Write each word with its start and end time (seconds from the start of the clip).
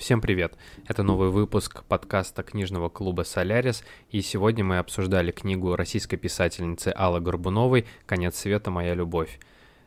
Всем 0.00 0.22
привет! 0.22 0.56
Это 0.88 1.02
новый 1.02 1.28
выпуск 1.28 1.84
подкаста 1.84 2.42
книжного 2.42 2.88
клуба 2.88 3.20
«Солярис», 3.20 3.84
и 4.10 4.22
сегодня 4.22 4.64
мы 4.64 4.78
обсуждали 4.78 5.30
книгу 5.30 5.76
российской 5.76 6.16
писательницы 6.16 6.88
Аллы 6.96 7.20
Горбуновой 7.20 7.84
«Конец 8.06 8.38
света. 8.38 8.70
Моя 8.70 8.94
любовь». 8.94 9.38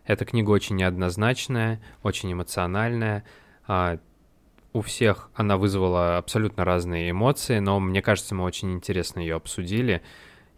Эта 0.06 0.24
книга 0.24 0.52
очень 0.52 0.76
неоднозначная, 0.76 1.82
очень 2.04 2.32
эмоциональная. 2.32 3.24
А, 3.66 3.98
у 4.72 4.82
всех 4.82 5.32
она 5.34 5.58
вызвала 5.58 6.20
абсолютно 6.20 6.64
разные 6.64 7.10
эмоции, 7.10 7.58
но 7.58 7.80
мне 7.80 8.04
кажется, 8.04 8.36
мы 8.36 8.44
очень 8.44 8.72
интересно 8.72 9.20
ее 9.20 9.34
обсудили, 9.34 10.04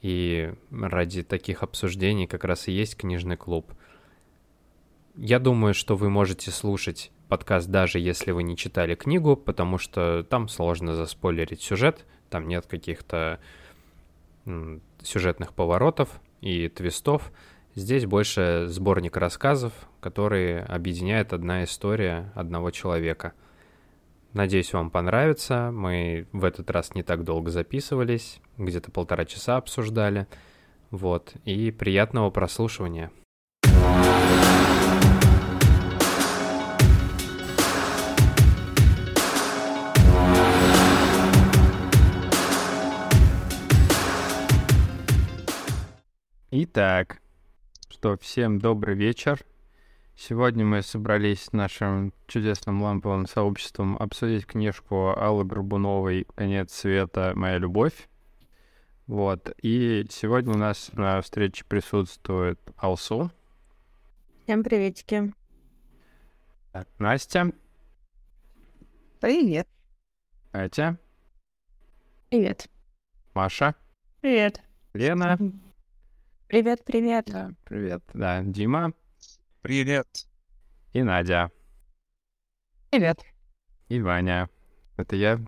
и 0.01 0.53
ради 0.69 1.23
таких 1.23 1.63
обсуждений 1.63 2.27
как 2.27 2.43
раз 2.43 2.67
и 2.67 2.73
есть 2.73 2.97
книжный 2.97 3.37
клуб. 3.37 3.71
Я 5.15 5.39
думаю, 5.39 5.73
что 5.73 5.95
вы 5.95 6.09
можете 6.09 6.51
слушать 6.51 7.09
подкаст, 7.27 7.69
даже 7.69 7.99
если 7.99 8.31
вы 8.31 8.43
не 8.43 8.55
читали 8.55 8.95
книгу, 8.95 9.35
потому 9.35 9.77
что 9.77 10.23
там 10.23 10.47
сложно 10.47 10.95
заспойлерить 10.95 11.61
сюжет, 11.61 12.05
там 12.29 12.47
нет 12.47 12.65
каких-то 12.65 13.39
сюжетных 15.01 15.53
поворотов 15.53 16.19
и 16.41 16.69
твистов. 16.69 17.31
Здесь 17.75 18.05
больше 18.05 18.67
сборник 18.67 19.17
рассказов, 19.17 19.73
которые 19.99 20.61
объединяет 20.61 21.33
одна 21.33 21.63
история 21.63 22.31
одного 22.35 22.71
человека. 22.71 23.33
Надеюсь, 24.33 24.73
вам 24.73 24.91
понравится. 24.91 25.71
Мы 25.71 26.27
в 26.31 26.43
этот 26.43 26.69
раз 26.69 26.93
не 26.93 27.03
так 27.03 27.23
долго 27.23 27.51
записывались, 27.51 28.39
где-то 28.57 28.91
полтора 28.91 29.25
часа 29.25 29.57
обсуждали. 29.57 30.27
Вот, 30.91 31.33
и 31.43 31.71
приятного 31.71 32.29
прослушивания. 32.29 33.11
Итак, 46.57 47.21
что, 47.89 48.15
всем 48.15 48.59
добрый 48.59 48.95
вечер. 48.95 49.45
Сегодня 50.15 50.63
мы 50.63 50.83
собрались 50.83 51.43
с 51.43 51.51
нашим 51.51 52.13
чудесным 52.27 52.81
ламповым 52.81 53.27
сообществом 53.27 53.97
обсудить 53.97 54.45
книжку 54.45 55.09
Аллы 55.17 55.43
Горбуновой 55.43 56.25
«Конец 56.33 56.71
света. 56.71 57.33
Моя 57.35 57.57
любовь». 57.57 58.07
Вот. 59.05 59.53
И 59.63 60.07
сегодня 60.09 60.53
у 60.53 60.57
нас 60.57 60.91
на 60.93 61.21
встрече 61.21 61.65
присутствует 61.65 62.57
Алсу. 62.77 63.29
Всем 64.45 64.63
приветики. 64.63 65.33
Так, 66.71 66.87
Настя. 66.99 67.51
Привет. 69.19 69.67
Катя. 70.53 70.97
Привет. 72.29 72.69
Маша. 73.33 73.75
Привет. 74.21 74.61
Лена. 74.93 75.37
Привет, 76.47 76.85
привет. 76.85 77.25
Да, 77.25 77.51
привет. 77.63 78.03
Да, 78.13 78.43
Дима. 78.43 78.93
Привет. 79.63 80.07
И 80.93 81.01
Надя. 81.01 81.49
Привет. 82.91 83.19
И 83.89 83.99
Ваня. 83.99 84.47
Это 84.95 85.15
я. 85.15 85.39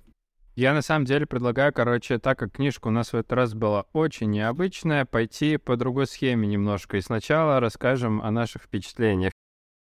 Я 0.56 0.74
на 0.74 0.82
самом 0.82 1.06
деле 1.06 1.28
предлагаю, 1.28 1.72
короче, 1.72 2.18
так 2.18 2.40
как 2.40 2.54
книжка 2.54 2.88
у 2.88 2.92
нас 2.92 3.14
в 3.14 3.16
этот 3.16 3.32
раз 3.34 3.54
была 3.54 3.86
очень 3.94 4.32
необычная, 4.32 5.06
пойти 5.06 5.58
по 5.58 5.78
другой 5.78 6.08
схеме 6.08 6.48
немножко. 6.48 6.98
И 6.98 7.02
сначала 7.02 7.60
расскажем 7.60 8.20
о 8.24 8.32
наших 8.32 8.64
впечатлениях. 8.64 9.32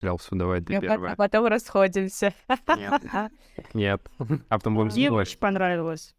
Клялся, 0.01 0.37
давай 0.37 0.61
ты 0.61 0.79
первая. 0.81 1.15
А 1.15 1.17
потом 1.17 1.47
расходимся. 1.47 2.33
Нет. 2.77 3.03
Нет. 3.75 4.09
А 4.49 4.59
потом 4.59 4.77
будем 4.77 4.93
Мне 4.93 5.11
очень 5.11 5.39
понравилось. 5.39 6.15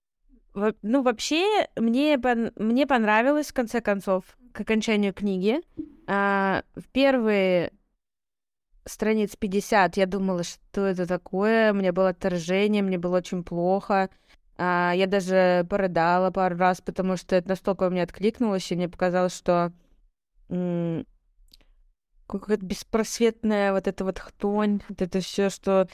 Ну, 0.53 1.03
вообще, 1.03 1.67
мне, 1.77 2.19
мне 2.57 2.85
понравилось, 2.85 3.47
в 3.47 3.53
конце 3.53 3.79
концов, 3.81 4.37
к 4.53 4.61
окончанию 4.61 5.13
книги. 5.13 5.61
А, 6.07 6.63
в 6.75 6.87
первые 6.89 7.73
страниц 8.85 9.35
50 9.35 9.97
я 9.97 10.05
думала, 10.05 10.43
что 10.43 10.85
это 10.85 11.05
такое. 11.05 11.73
Мне 11.73 11.91
было 11.91 12.09
отторжение, 12.09 12.83
мне 12.83 12.97
было 12.97 13.17
очень 13.17 13.43
плохо. 13.43 14.09
А, 14.57 14.93
я 14.95 15.07
даже 15.07 15.65
порыдала 15.69 16.31
пару 16.31 16.55
раз, 16.57 16.81
потому 16.81 17.17
что 17.17 17.35
это 17.35 17.49
настолько 17.49 17.87
у 17.87 17.89
меня 17.89 18.03
откликнулось, 18.03 18.71
и 18.71 18.75
мне 18.75 18.87
показалось, 18.87 19.35
что 19.35 19.73
какая-то 22.27 22.65
беспросветная 22.65 23.73
вот 23.73 23.87
эта 23.87 24.03
вот 24.05 24.19
хтонь, 24.19 24.81
вот 24.87 25.01
это 25.01 25.19
все, 25.19 25.49
что 25.49 25.87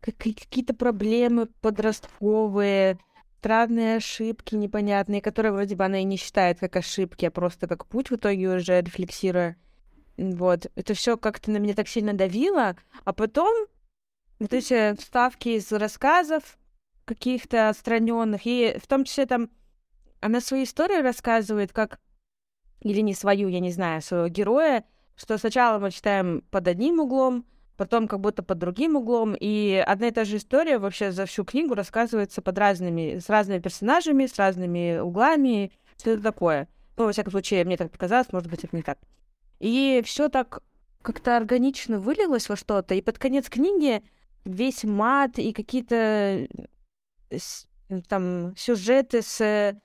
какие-то 0.00 0.74
проблемы 0.74 1.46
подростковые, 1.60 2.98
странные 3.38 3.96
ошибки 3.96 4.54
непонятные, 4.54 5.20
которые 5.20 5.52
вроде 5.52 5.76
бы 5.76 5.84
она 5.84 6.00
и 6.00 6.04
не 6.04 6.16
считает 6.16 6.58
как 6.58 6.76
ошибки, 6.76 7.26
а 7.26 7.30
просто 7.30 7.66
как 7.66 7.86
путь 7.86 8.10
в 8.10 8.16
итоге 8.16 8.48
уже 8.48 8.80
рефлексируя. 8.80 9.56
Вот. 10.16 10.70
Это 10.74 10.94
все 10.94 11.16
как-то 11.16 11.50
на 11.50 11.58
меня 11.58 11.74
так 11.74 11.88
сильно 11.88 12.12
давило. 12.12 12.76
А 13.04 13.12
потом 13.12 13.66
вот 14.38 14.52
эти 14.52 14.94
вставки 14.96 15.50
из 15.50 15.70
рассказов 15.70 16.58
каких-то 17.04 17.68
отстраненных, 17.68 18.42
и 18.44 18.76
в 18.82 18.86
том 18.86 19.04
числе 19.04 19.26
там 19.26 19.50
она 20.20 20.40
свою 20.40 20.64
историю 20.64 21.02
рассказывает, 21.02 21.72
как 21.72 22.00
или 22.80 23.00
не 23.00 23.14
свою, 23.14 23.48
я 23.48 23.60
не 23.60 23.70
знаю, 23.70 24.02
своего 24.02 24.28
героя, 24.28 24.84
что 25.14 25.38
сначала 25.38 25.78
мы 25.78 25.90
читаем 25.90 26.42
под 26.50 26.68
одним 26.68 27.00
углом, 27.00 27.46
потом 27.76 28.08
как 28.08 28.20
будто 28.20 28.42
под 28.42 28.58
другим 28.58 28.96
углом, 28.96 29.34
и 29.38 29.82
одна 29.86 30.08
и 30.08 30.10
та 30.10 30.24
же 30.24 30.36
история 30.36 30.78
вообще 30.78 31.12
за 31.12 31.26
всю 31.26 31.44
книгу 31.44 31.74
рассказывается 31.74 32.42
под 32.42 32.58
разными, 32.58 33.18
с 33.18 33.28
разными 33.28 33.60
персонажами, 33.60 34.26
с 34.26 34.36
разными 34.38 34.98
углами, 34.98 35.72
все 35.96 36.12
это 36.12 36.22
такое. 36.22 36.68
Ну, 36.96 37.04
во 37.04 37.12
всяком 37.12 37.32
случае, 37.32 37.64
мне 37.64 37.76
так 37.76 37.90
показалось, 37.90 38.32
может 38.32 38.50
быть, 38.50 38.64
это 38.64 38.74
не 38.74 38.82
так. 38.82 38.98
И 39.58 40.02
все 40.04 40.28
так 40.28 40.62
как-то 41.02 41.36
органично 41.36 42.00
вылилось 42.00 42.48
во 42.48 42.56
что-то, 42.56 42.94
и 42.94 43.02
под 43.02 43.18
конец 43.18 43.48
книги 43.48 44.02
весь 44.44 44.84
мат 44.84 45.38
и 45.38 45.52
какие-то 45.52 46.48
там 48.08 48.56
сюжеты 48.56 49.22
с 49.22 49.76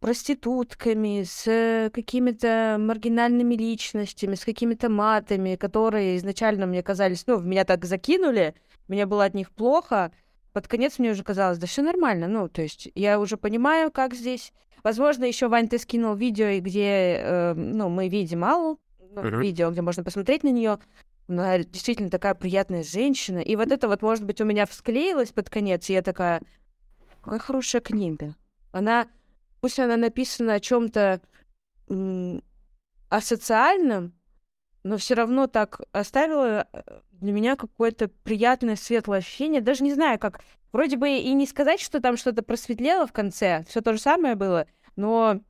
проститутками, 0.00 1.24
с 1.24 1.90
какими-то 1.92 2.76
маргинальными 2.78 3.54
личностями, 3.54 4.34
с 4.34 4.44
какими-то 4.44 4.88
матами, 4.88 5.56
которые 5.56 6.16
изначально 6.16 6.66
мне 6.66 6.82
казались, 6.82 7.26
ну, 7.26 7.36
в 7.36 7.46
меня 7.46 7.64
так 7.64 7.84
закинули, 7.84 8.54
мне 8.86 9.06
было 9.06 9.24
от 9.24 9.34
них 9.34 9.50
плохо. 9.50 10.12
Под 10.52 10.68
конец 10.68 10.98
мне 10.98 11.10
уже 11.10 11.24
казалось, 11.24 11.58
да 11.58 11.66
все 11.66 11.82
нормально, 11.82 12.28
ну, 12.28 12.48
то 12.48 12.62
есть 12.62 12.90
я 12.94 13.18
уже 13.20 13.36
понимаю, 13.36 13.90
как 13.90 14.14
здесь. 14.14 14.52
Возможно, 14.84 15.24
еще 15.24 15.48
Вань, 15.48 15.68
ты 15.68 15.78
скинул 15.78 16.14
видео, 16.14 16.60
где, 16.60 17.20
э, 17.20 17.54
ну, 17.54 17.88
мы 17.88 18.08
видим 18.08 18.44
Аллу, 18.44 18.78
ну, 19.14 19.22
uh-huh. 19.22 19.40
видео, 19.40 19.70
где 19.70 19.82
можно 19.82 20.04
посмотреть 20.04 20.44
на 20.44 20.50
нее. 20.50 20.78
Она 21.26 21.58
действительно 21.58 22.08
такая 22.08 22.34
приятная 22.34 22.82
женщина. 22.82 23.38
И 23.38 23.56
вот 23.56 23.70
это 23.70 23.88
вот, 23.88 24.02
может 24.02 24.24
быть, 24.24 24.40
у 24.40 24.44
меня 24.44 24.66
всклеилось 24.66 25.32
под 25.32 25.50
конец, 25.50 25.90
и 25.90 25.92
я 25.92 26.02
такая, 26.02 26.40
какая 27.20 27.40
хорошая 27.40 27.82
книга. 27.82 28.34
Она 28.72 29.08
пусть 29.60 29.78
она 29.78 29.96
написана 29.96 30.54
о 30.54 30.60
чем-то 30.60 31.20
асоциальном, 33.08 34.12
но 34.82 34.96
все 34.96 35.14
равно 35.14 35.46
так 35.46 35.80
оставила 35.92 36.66
э, 36.72 36.82
для 37.12 37.32
меня 37.32 37.56
какое-то 37.56 38.08
приятное 38.08 38.76
светлое 38.76 39.18
ощущение. 39.18 39.60
Даже 39.60 39.84
не 39.84 39.92
знаю, 39.92 40.18
как. 40.18 40.40
Вроде 40.72 40.98
бы 40.98 41.08
и 41.08 41.32
не 41.32 41.46
сказать, 41.46 41.80
что 41.80 42.00
там 42.00 42.18
что-то 42.18 42.42
просветлело 42.42 43.06
в 43.06 43.12
конце, 43.12 43.64
все 43.68 43.80
то 43.80 43.94
же 43.94 43.98
самое 43.98 44.34
было, 44.34 44.66
но 44.96 45.40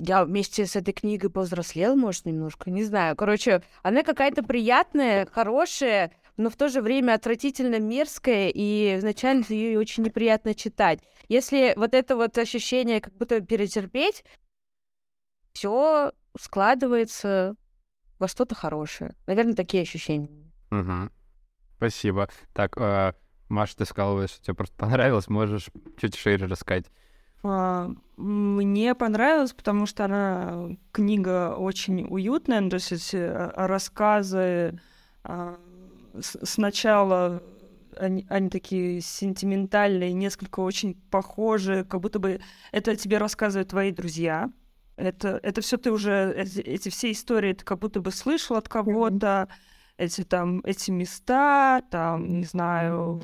я 0.00 0.24
вместе 0.24 0.66
с 0.66 0.76
этой 0.76 0.92
книгой 0.92 1.30
повзрослел, 1.30 1.96
может, 1.96 2.24
немножко, 2.24 2.70
не 2.70 2.84
знаю. 2.84 3.16
Короче, 3.16 3.62
она 3.82 4.02
какая-то 4.02 4.42
приятная, 4.42 5.26
хорошая, 5.26 6.12
но 6.38 6.50
в 6.50 6.56
то 6.56 6.68
же 6.68 6.80
время 6.80 7.14
отвратительно 7.14 7.78
мерзкая, 7.80 8.48
и 8.48 8.96
изначально 8.96 9.44
ее 9.48 9.78
очень 9.78 10.04
неприятно 10.04 10.54
читать. 10.54 11.00
Если 11.28 11.74
вот 11.76 11.94
это 11.94 12.16
вот 12.16 12.38
ощущение 12.38 13.00
как 13.00 13.12
будто 13.14 13.40
перетерпеть, 13.40 14.24
все 15.52 16.12
складывается 16.38 17.56
во 18.18 18.28
что-то 18.28 18.54
хорошее. 18.54 19.14
Наверное, 19.26 19.54
такие 19.54 19.82
ощущения. 19.82 20.30
Угу. 20.70 21.10
Спасибо. 21.76 22.28
Так, 22.54 22.76
э, 22.76 23.12
Маша, 23.48 23.76
ты 23.76 23.84
сказала, 23.84 24.26
что 24.28 24.42
тебе 24.42 24.54
просто 24.54 24.76
понравилось. 24.76 25.28
Можешь 25.28 25.68
чуть 26.00 26.16
шире 26.16 26.46
рассказать. 26.46 26.86
А, 27.42 27.90
мне 28.16 28.94
понравилось, 28.94 29.52
потому 29.52 29.86
что 29.86 30.04
она 30.04 30.76
книга 30.92 31.56
очень 31.56 32.06
уютная, 32.08 32.60
ну, 32.60 32.70
то 32.70 32.74
есть 32.74 32.92
эти 32.92 33.16
а, 33.16 33.66
рассказы 33.68 34.80
сначала 36.20 37.42
они, 37.96 38.26
они 38.28 38.48
такие 38.48 39.00
сентиментальные, 39.00 40.12
несколько 40.12 40.60
очень 40.60 40.94
похожие, 41.10 41.84
как 41.84 42.00
будто 42.00 42.18
бы 42.18 42.40
это 42.72 42.96
тебе 42.96 43.18
рассказывают 43.18 43.70
твои 43.70 43.92
друзья. 43.92 44.50
Это, 44.96 45.38
это 45.42 45.60
все 45.60 45.76
ты 45.76 45.92
уже, 45.92 46.32
эти, 46.36 46.60
эти 46.60 46.88
все 46.88 47.12
истории 47.12 47.52
ты 47.52 47.64
как 47.64 47.78
будто 47.78 48.00
бы 48.00 48.10
слышал 48.10 48.56
от 48.56 48.68
кого-то. 48.68 49.48
эти 49.96 50.24
там, 50.24 50.60
эти 50.64 50.90
места, 50.90 51.82
там, 51.90 52.40
не 52.40 52.44
знаю, 52.44 53.22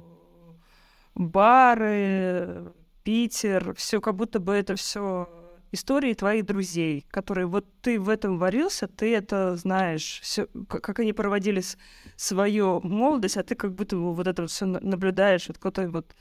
бары, 1.15 2.73
Питер, 3.03 3.75
все 3.75 4.01
как 4.01 4.17
будто 4.17 4.41
бы 4.41 4.55
это 4.55 4.77
все 4.77 5.29
истории 5.75 6.15
твоих 6.15 6.47
друзей, 6.47 7.07
которые 7.11 7.47
вот 7.47 7.67
ты 7.83 8.01
в 8.01 8.09
этом 8.09 8.39
варился, 8.39 8.89
ты 8.89 9.15
это 9.15 9.57
знаешь, 9.57 10.21
всё, 10.23 10.47
как 10.69 10.99
они 11.01 11.13
проводили 11.13 11.63
свою 12.17 12.81
молодость, 12.81 13.37
а 13.37 13.43
ты 13.43 13.55
как 13.55 13.75
будто 13.75 13.97
вот 13.97 14.27
это 14.27 14.47
все 14.47 14.67
наблюдаешь, 14.67 15.49
вот 15.49 15.59
какой-то 15.59 15.91
вот 15.91 16.15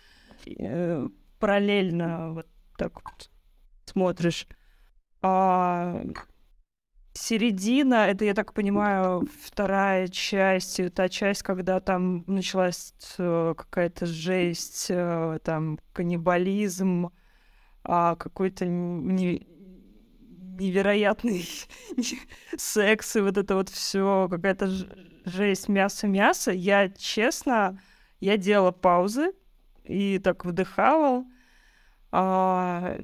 э, 0.46 1.08
параллельно 1.40 2.34
вот 2.34 2.48
так 2.78 2.94
вот 2.96 3.30
смотришь. 3.86 4.48
А 5.22 6.04
середина, 7.14 8.08
это, 8.08 8.26
я 8.26 8.34
так 8.34 8.54
понимаю, 8.54 9.28
вторая 9.44 10.08
часть, 10.08 10.82
та 10.94 11.10
часть, 11.10 11.44
когда 11.44 11.80
там 11.80 12.24
началась 12.28 12.94
э, 13.18 13.54
какая-то 13.56 14.06
жесть, 14.06 14.88
э, 14.90 15.40
там 15.44 15.80
каннибализм, 15.94 17.10
а 17.84 18.16
какой-то 18.16 18.66
не, 18.66 19.46
невероятный 20.60 21.48
секс 22.58 23.16
и 23.16 23.22
вот 23.22 23.38
это 23.38 23.56
вот 23.56 23.70
все 23.70 24.28
какая-то 24.30 24.70
жесть, 25.26 25.70
мясо-мясо. 25.70 26.52
Я, 26.52 26.90
честно, 26.90 27.82
я 28.20 28.38
делала 28.38 28.72
паузы 28.72 29.34
и 29.84 30.20
так 30.20 30.46
вдыхала. 30.46 31.26
А 32.12 33.00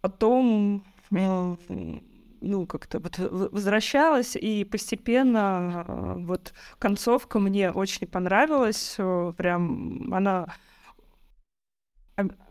потом 0.00 0.84
ну, 1.10 2.66
как-то 2.66 2.98
вот 2.98 3.18
возвращалась, 3.18 4.36
и 4.36 4.64
постепенно 4.64 6.16
вот 6.18 6.52
концовка 6.78 7.38
мне 7.38 7.70
очень 7.70 8.06
понравилась. 8.06 8.96
Прям 9.36 10.12
она 10.12 10.54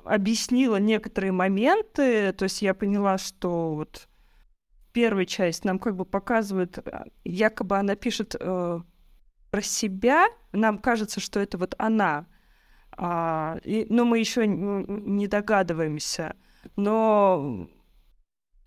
объяснила 0.03 0.77
некоторые 0.77 1.31
моменты, 1.31 2.33
то 2.33 2.43
есть 2.43 2.61
я 2.61 2.73
поняла, 2.73 3.17
что 3.17 3.75
вот 3.75 4.07
первая 4.91 5.25
часть 5.25 5.65
нам 5.65 5.79
как 5.79 5.95
бы 5.95 6.05
показывает, 6.05 6.77
э, 6.77 7.05
якобы 7.23 7.77
она 7.77 7.95
пишет 7.95 8.35
э, 8.39 8.79
про 9.49 9.61
себя, 9.61 10.27
нам 10.51 10.77
кажется, 10.77 11.19
что 11.19 11.39
это 11.39 11.57
вот 11.57 11.75
она, 11.77 12.27
а, 12.95 13.59
и, 13.63 13.87
но 13.89 14.05
мы 14.05 14.19
еще 14.19 14.45
не 14.45 15.27
догадываемся, 15.27 16.35
но 16.75 17.67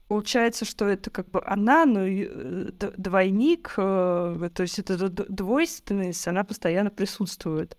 получается, 0.09 0.65
что 0.65 0.87
это 0.87 1.11
как 1.11 1.31
бы 1.31 1.43
она, 1.45 1.85
но 1.85 2.07
э, 2.07 2.71
двойник, 2.97 3.75
э, 3.77 4.51
то 4.55 4.63
есть 4.63 4.79
это 4.79 5.09
двойственность, 5.09 6.27
она 6.27 6.45
постоянно 6.45 6.91
присутствует. 6.91 7.77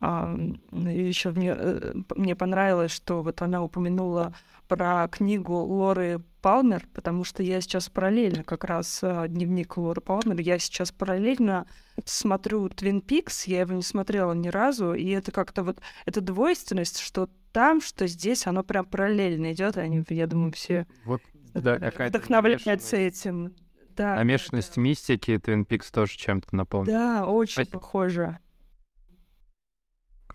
А, 0.00 0.36
еще 0.72 1.30
мне, 1.30 1.54
э, 1.56 1.94
мне 2.14 2.36
понравилось, 2.36 2.90
что 2.90 3.22
вот 3.22 3.40
она 3.40 3.62
упомянула 3.62 4.34
про 4.68 5.08
книгу 5.08 5.54
Лоры 5.54 6.20
Палмер, 6.42 6.86
потому 6.92 7.24
что 7.24 7.42
я 7.42 7.60
сейчас 7.60 7.88
параллельно 7.88 8.44
как 8.44 8.64
раз 8.64 9.00
а, 9.02 9.26
дневник 9.26 9.76
Лоры 9.76 10.00
Палмер, 10.00 10.38
я 10.40 10.58
сейчас 10.58 10.92
параллельно 10.92 11.66
смотрю 12.04 12.68
Твин 12.68 13.00
Пикс, 13.00 13.44
я 13.46 13.60
его 13.60 13.72
не 13.72 13.82
смотрела 13.82 14.32
ни 14.32 14.48
разу, 14.48 14.92
и 14.92 15.08
это 15.08 15.32
как-то 15.32 15.62
вот 15.62 15.80
эта 16.04 16.20
двойственность, 16.20 17.00
что 17.00 17.30
там, 17.52 17.80
что 17.80 18.06
здесь, 18.06 18.46
оно 18.46 18.62
прям 18.62 18.84
параллельно 18.84 19.52
идет, 19.52 19.78
они, 19.78 20.04
я 20.10 20.26
думаю, 20.26 20.52
все 20.52 20.86
вот, 21.04 21.22
да, 21.54 21.76
вдохновляются 21.76 22.96
этим. 22.96 23.54
Да, 23.96 24.16
Намешанность 24.16 24.74
да, 24.76 24.82
мистики 24.82 25.38
Твин 25.38 25.64
Пикс 25.64 25.90
тоже 25.90 26.18
чем-то 26.18 26.54
наполнен. 26.54 26.92
Да, 26.92 27.26
очень 27.26 27.54
Спасибо. 27.54 27.78
похоже. 27.78 28.38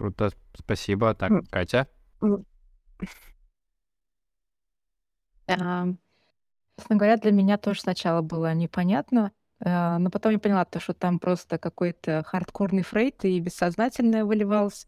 Круто, 0.01 0.31
спасибо. 0.56 1.13
Так, 1.13 1.31
Катя? 1.51 1.88
Честно 5.45 6.95
говоря, 6.95 7.18
для 7.18 7.31
меня 7.31 7.59
тоже 7.59 7.81
сначала 7.81 8.24
было 8.24 8.51
непонятно, 8.56 9.31
э, 9.59 9.98
но 10.00 10.09
потом 10.09 10.31
я 10.31 10.39
поняла, 10.39 10.65
то, 10.65 10.80
что 10.80 10.95
там 10.95 11.19
просто 11.19 11.59
какой-то 11.59 12.24
хардкорный 12.25 12.81
фрейд 12.81 13.24
и 13.25 13.39
бессознательное 13.39 14.25
выливалось. 14.25 14.88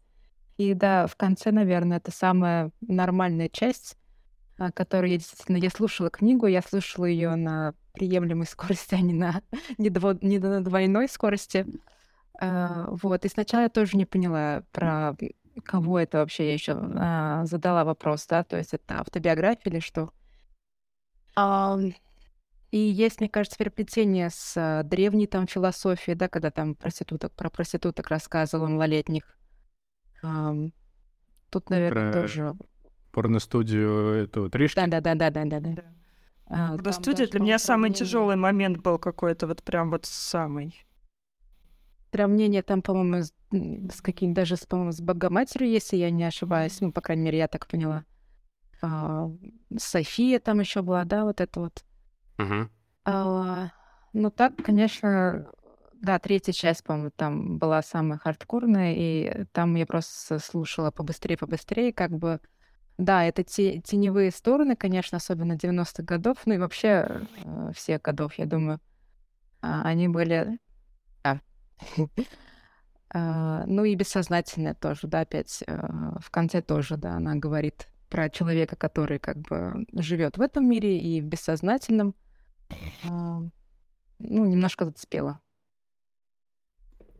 И 0.56 0.74
да, 0.74 1.06
в 1.06 1.14
конце, 1.14 1.52
наверное, 1.52 1.98
это 1.98 2.10
самая 2.10 2.72
нормальная 2.80 3.48
часть, 3.48 3.96
а, 4.58 4.72
которую 4.72 5.12
я 5.12 5.18
действительно... 5.18 5.58
Я 5.58 5.70
слушала 5.70 6.10
книгу, 6.10 6.48
я 6.48 6.60
слушала 6.60 7.04
ее 7.04 7.36
на 7.36 7.74
приемлемой 7.92 8.48
скорости, 8.48 8.96
а 8.96 9.00
не 9.00 9.14
на, 9.14 9.42
не, 9.78 9.90
дво, 9.90 10.18
не 10.20 10.40
на 10.40 10.60
двойной 10.60 11.08
скорости. 11.08 11.66
А, 12.40 12.86
вот, 12.90 13.24
и 13.24 13.28
сначала 13.28 13.62
я 13.62 13.68
тоже 13.68 13.96
не 13.96 14.06
поняла 14.06 14.64
про 14.72 15.16
кого 15.64 16.00
это 16.00 16.18
вообще. 16.18 16.46
Я 16.48 16.52
еще 16.54 16.72
а, 16.72 17.44
задала 17.44 17.84
вопрос, 17.84 18.26
да, 18.26 18.42
то 18.42 18.56
есть 18.56 18.74
это 18.74 18.98
автобиография 19.00 19.70
или 19.70 19.80
что? 19.80 20.10
А, 21.36 21.78
и 22.70 22.78
есть, 22.78 23.20
мне 23.20 23.28
кажется, 23.28 23.56
переплетение 23.56 24.30
с 24.30 24.54
а, 24.56 24.82
древней 24.82 25.26
там 25.26 25.46
философией, 25.46 26.16
да, 26.16 26.28
когда 26.28 26.50
там 26.50 26.74
проституток, 26.74 27.32
про 27.32 27.50
проституток 27.50 28.08
рассказывал 28.08 28.68
малолетних. 28.68 29.38
Тут, 31.50 31.70
наверное, 31.70 32.12
про 32.12 32.20
тоже... 32.20 32.54
Порностудию 33.12 34.24
эту 34.24 34.50
Тришки? 34.50 34.74
Да-да-да-да-да-да. 34.74 35.84
А, 36.46 36.76
Порностудия 36.76 37.28
для 37.28 37.38
меня 37.38 37.58
самый 37.60 37.92
тяжелый 37.92 38.34
момент 38.34 38.78
был 38.78 38.98
какой-то, 38.98 39.46
вот 39.46 39.62
прям 39.62 39.90
вот 39.90 40.04
самый 40.04 40.84
сравнение 42.14 42.62
там, 42.62 42.80
по-моему, 42.80 43.24
с, 43.24 43.32
с 43.92 44.00
каким 44.00 44.34
даже, 44.34 44.56
по-моему, 44.68 44.92
с 44.92 45.00
Богоматерью, 45.00 45.68
если 45.68 45.96
я 45.96 46.10
не 46.10 46.22
ошибаюсь. 46.22 46.80
Ну, 46.80 46.92
по 46.92 47.00
крайней 47.00 47.24
мере, 47.24 47.38
я 47.38 47.48
так 47.48 47.66
поняла. 47.66 48.04
А, 48.82 49.28
София 49.76 50.38
там 50.38 50.60
еще 50.60 50.82
была, 50.82 51.04
да, 51.04 51.24
вот 51.24 51.40
это 51.40 51.60
вот. 51.60 51.84
Uh-huh. 52.38 52.68
А, 53.04 53.70
ну, 54.12 54.30
так, 54.30 54.54
конечно, 54.62 55.50
да, 55.94 56.20
третья 56.20 56.52
часть, 56.52 56.84
по-моему, 56.84 57.10
там 57.16 57.58
была 57.58 57.82
самая 57.82 58.18
хардкорная, 58.18 58.94
и 58.96 59.44
там 59.50 59.74
я 59.74 59.84
просто 59.84 60.38
слушала 60.38 60.92
побыстрее, 60.92 61.36
побыстрее, 61.36 61.92
как 61.92 62.12
бы... 62.12 62.38
Да, 62.96 63.24
это 63.24 63.42
те, 63.42 63.80
теневые 63.80 64.30
стороны, 64.30 64.76
конечно, 64.76 65.16
особенно 65.16 65.54
90-х 65.54 66.04
годов, 66.04 66.38
ну 66.46 66.54
и 66.54 66.58
вообще 66.58 67.26
э, 67.44 67.72
всех 67.74 68.02
годов, 68.02 68.34
я 68.34 68.46
думаю. 68.46 68.78
А, 69.62 69.82
они 69.82 70.06
были 70.06 70.60
а, 71.24 71.40
ну 73.12 73.84
и 73.84 73.94
бессознательное 73.94 74.74
тоже, 74.74 75.06
да, 75.06 75.20
опять 75.20 75.62
а, 75.66 76.18
в 76.20 76.30
конце 76.30 76.62
тоже, 76.62 76.96
да, 76.96 77.12
она 77.14 77.36
говорит 77.36 77.88
про 78.10 78.28
человека, 78.28 78.76
который 78.76 79.18
как 79.18 79.38
бы 79.38 79.86
живет 79.92 80.36
в 80.36 80.40
этом 80.40 80.68
мире 80.68 80.98
и 80.98 81.20
в 81.20 81.24
бессознательном. 81.24 82.14
А, 83.08 83.40
ну, 84.18 84.44
немножко 84.46 84.84
зацепила. 84.84 85.40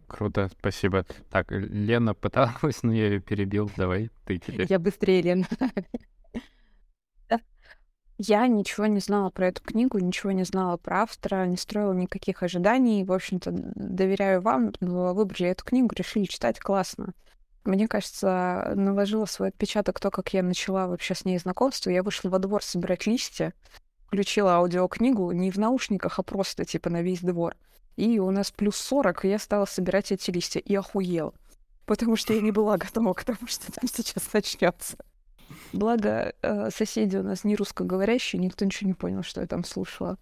Круто, 0.06 0.49
спасибо. 0.59 1.04
Так, 1.30 1.50
Лена 1.50 2.14
пыталась, 2.14 2.83
но 2.83 2.92
я 2.92 3.06
ее 3.06 3.21
перебил. 3.21 3.71
Давай, 3.76 4.11
ты 4.25 4.38
теперь. 4.38 4.66
Я 4.68 4.78
быстрее, 4.78 5.23
Лена. 5.23 5.47
Я 8.18 8.47
ничего 8.47 8.87
не 8.87 9.00
знала 9.00 9.30
про 9.30 9.49
эту 9.49 9.62
книгу, 9.62 9.99
ничего 9.99 10.30
не 10.30 10.44
знала 10.44 10.76
про 10.76 11.02
автора, 11.02 11.47
не 11.47 11.56
строила 11.56 11.92
никаких 11.92 12.44
ожиданий. 12.44 13.04
В 13.04 13.12
общем-то, 13.12 13.50
доверяю 13.52 14.40
вам, 14.40 14.73
выбрали 14.80 15.49
эту 15.50 15.64
книгу, 15.64 15.94
решили 15.97 16.25
читать 16.25 16.61
классно. 16.61 17.12
Мне 17.64 17.88
кажется, 17.88 18.73
наложила 18.76 19.25
свой 19.25 19.49
отпечаток 19.49 19.99
то, 19.99 20.11
как 20.11 20.33
я 20.33 20.42
начала 20.42 20.87
вообще 20.87 21.14
с 21.14 21.25
ней 21.25 21.38
знакомство. 21.38 21.90
Я 21.90 22.02
вышла 22.02 22.28
во 22.28 22.38
двор 22.38 22.62
собирать 22.62 23.06
листья, 23.06 23.52
включила 24.06 24.56
аудиокнигу 24.56 25.33
не 25.33 25.50
в 25.50 25.56
наушниках, 25.56 26.18
а 26.18 26.23
просто 26.23 26.64
типа 26.64 26.90
на 26.90 27.02
весь 27.02 27.21
двор. 27.21 27.56
И 27.97 28.18
у 28.21 28.30
нас 28.30 28.50
плюс 28.50 28.76
40, 28.76 29.25
и 29.25 29.28
я 29.28 29.38
стала 29.38 29.64
собирать 29.64 30.12
эти 30.12 30.30
листья 30.30 30.61
и 30.61 30.75
охуела. 30.75 31.33
Потому 31.87 32.16
что 32.16 32.33
я 32.33 32.40
не 32.40 32.52
была 32.52 32.76
готова 32.76 33.12
к 33.14 33.25
тому, 33.25 33.47
что 33.47 33.73
там 33.73 33.88
сейчас 33.88 34.33
начнется. 34.33 34.97
Благо, 35.72 36.34
э, 36.42 36.70
соседи 36.70 37.16
у 37.16 37.22
нас 37.22 37.44
не 37.44 37.56
русскоговорящие, 37.56 38.40
никто 38.40 38.64
ничего 38.64 38.88
не 38.88 38.94
понял, 38.94 39.22
что 39.22 39.40
я 39.40 39.46
там 39.46 39.64
слушала. 39.64 40.18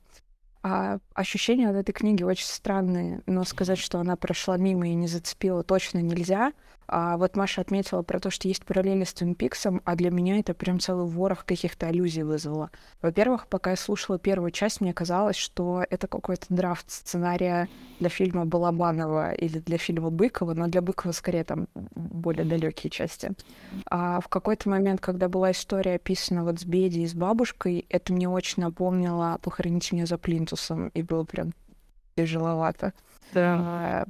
А 0.62 0.99
ощущения 1.14 1.69
от 1.69 1.76
этой 1.76 1.93
книги 1.93 2.23
очень 2.23 2.47
странные, 2.47 3.23
но 3.26 3.45
сказать, 3.45 3.79
что 3.79 3.99
она 3.99 4.17
прошла 4.17 4.57
мимо 4.57 4.88
и 4.88 4.95
не 4.95 5.09
зацепила, 5.09 5.64
точно 5.64 5.99
нельзя. 5.99 6.52
А 6.95 7.17
вот 7.17 7.37
Маша 7.37 7.63
отметила 7.63 8.03
про 8.03 8.21
то, 8.21 8.29
что 8.29 8.49
есть 8.49 8.67
параллели 8.67 9.05
с 9.05 9.15
Твин 9.15 9.35
Пиксом, 9.35 9.81
а 9.87 9.97
для 9.97 10.11
меня 10.11 10.39
это 10.39 10.53
прям 10.53 10.79
целый 10.79 11.07
ворох 11.07 11.47
каких-то 11.47 11.87
аллюзий 11.87 12.23
вызвало. 12.23 12.71
Во-первых, 13.01 13.47
пока 13.47 13.71
я 13.71 13.77
слушала 13.77 14.19
первую 14.19 14.51
часть, 14.51 14.83
мне 14.83 14.93
казалось, 14.93 15.37
что 15.37 15.83
это 15.89 16.07
какой-то 16.07 16.45
драфт 16.51 16.91
сценария 16.91 17.71
для 17.99 18.11
фильма 18.11 18.45
Балабанова 18.45 19.33
или 19.33 19.59
для 19.61 19.79
фильма 19.79 20.11
Быкова, 20.11 20.53
но 20.53 20.67
для 20.67 20.83
Быкова 20.83 21.13
скорее 21.13 21.45
там 21.45 21.67
более 21.95 22.45
далекие 22.45 22.91
части. 22.91 23.33
А 23.87 24.21
в 24.21 24.29
какой-то 24.29 24.69
момент, 24.69 25.01
когда 25.01 25.31
была 25.31 25.53
история 25.53 25.95
описана 25.95 26.45
вот 26.45 26.61
с 26.61 26.65
Беди 26.67 27.01
и 27.01 27.07
с 27.07 27.15
бабушкой, 27.15 27.87
это 27.89 28.13
мне 28.13 28.29
очень 28.29 28.63
напомнило 28.63 29.39
«Похороните 29.41 29.97
меня 29.97 30.05
за 30.05 30.19
плинтусом», 30.19 30.89
и 30.89 31.01
было 31.01 31.25
прям 31.25 31.55
тяжеловато 32.16 32.92
да. 33.33 34.07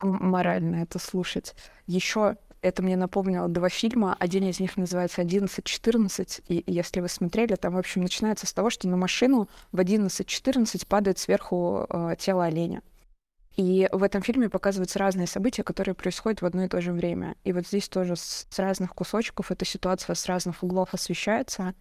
морально 0.00 0.82
это 0.82 0.98
слушать. 0.98 1.54
Еще 1.86 2.36
это 2.64 2.82
мне 2.82 2.96
напомнило 2.96 3.48
два 3.48 3.68
фильма. 3.68 4.16
Один 4.18 4.44
из 4.44 4.58
них 4.58 4.76
называется 4.76 5.20
«11.14», 5.20 6.44
и 6.48 6.64
если 6.66 7.00
вы 7.00 7.08
смотрели, 7.08 7.56
там, 7.56 7.74
в 7.74 7.78
общем, 7.78 8.02
начинается 8.02 8.46
с 8.46 8.52
того, 8.54 8.70
что 8.70 8.88
на 8.88 8.96
машину 8.96 9.48
в 9.70 9.78
11.14 9.78 10.86
падает 10.86 11.18
сверху 11.18 11.86
э, 11.88 12.16
тело 12.18 12.44
оленя. 12.44 12.82
И 13.56 13.88
в 13.92 14.02
этом 14.02 14.22
фильме 14.22 14.48
показываются 14.48 14.98
разные 14.98 15.26
события, 15.26 15.62
которые 15.62 15.94
происходят 15.94 16.42
в 16.42 16.46
одно 16.46 16.64
и 16.64 16.68
то 16.68 16.80
же 16.80 16.92
время. 16.92 17.36
И 17.44 17.52
вот 17.52 17.66
здесь 17.66 17.88
тоже 17.88 18.16
с, 18.16 18.46
с 18.50 18.58
разных 18.58 18.94
кусочков 18.94 19.52
эта 19.52 19.64
ситуация 19.64 20.14
с 20.14 20.26
разных 20.26 20.62
углов 20.62 20.92
освещается. 20.92 21.74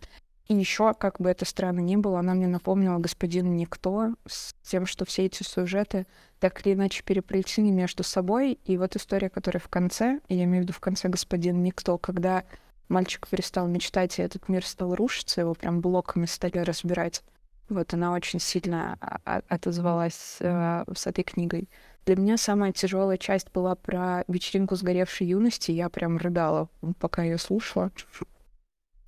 И 0.47 0.55
еще, 0.55 0.93
как 0.93 1.21
бы 1.21 1.29
это 1.29 1.45
странно 1.45 1.79
ни 1.79 1.95
было, 1.95 2.19
она 2.19 2.33
мне 2.33 2.47
напомнила 2.47 2.97
господин 2.97 3.55
Никто 3.55 4.13
с 4.27 4.53
тем, 4.63 4.85
что 4.85 5.05
все 5.05 5.25
эти 5.25 5.43
сюжеты 5.43 6.05
так 6.39 6.65
или 6.65 6.73
иначе 6.73 7.01
переплетены 7.03 7.71
между 7.71 8.03
собой. 8.03 8.59
И 8.65 8.77
вот 8.77 8.95
история, 8.97 9.29
которая 9.29 9.62
в 9.62 9.69
конце, 9.69 10.19
я 10.27 10.43
имею 10.43 10.63
в 10.63 10.67
виду 10.67 10.73
в 10.73 10.81
конце 10.81 11.07
господин 11.07 11.63
Никто, 11.63 11.97
когда 11.97 12.43
мальчик 12.89 13.27
перестал 13.27 13.67
мечтать, 13.67 14.19
и 14.19 14.21
этот 14.21 14.50
мир 14.50 14.65
стал 14.65 14.95
рушиться, 14.95 15.41
его 15.41 15.53
прям 15.53 15.79
блоками 15.79 16.25
стали 16.25 16.57
разбирать. 16.57 17.23
Вот 17.69 17.93
она 17.93 18.12
очень 18.12 18.39
сильно 18.39 18.97
отозвалась 19.23 20.38
э, 20.41 20.83
с 20.93 21.07
этой 21.07 21.23
книгой. 21.23 21.69
Для 22.05 22.17
меня 22.17 22.35
самая 22.35 22.73
тяжелая 22.73 23.17
часть 23.17 23.50
была 23.53 23.75
про 23.75 24.25
вечеринку 24.27 24.75
сгоревшей 24.75 25.27
юности. 25.27 25.71
Я 25.71 25.88
прям 25.89 26.17
рыдала, 26.17 26.67
пока 27.00 27.23
ее 27.23 27.38
слушала. 27.38 27.91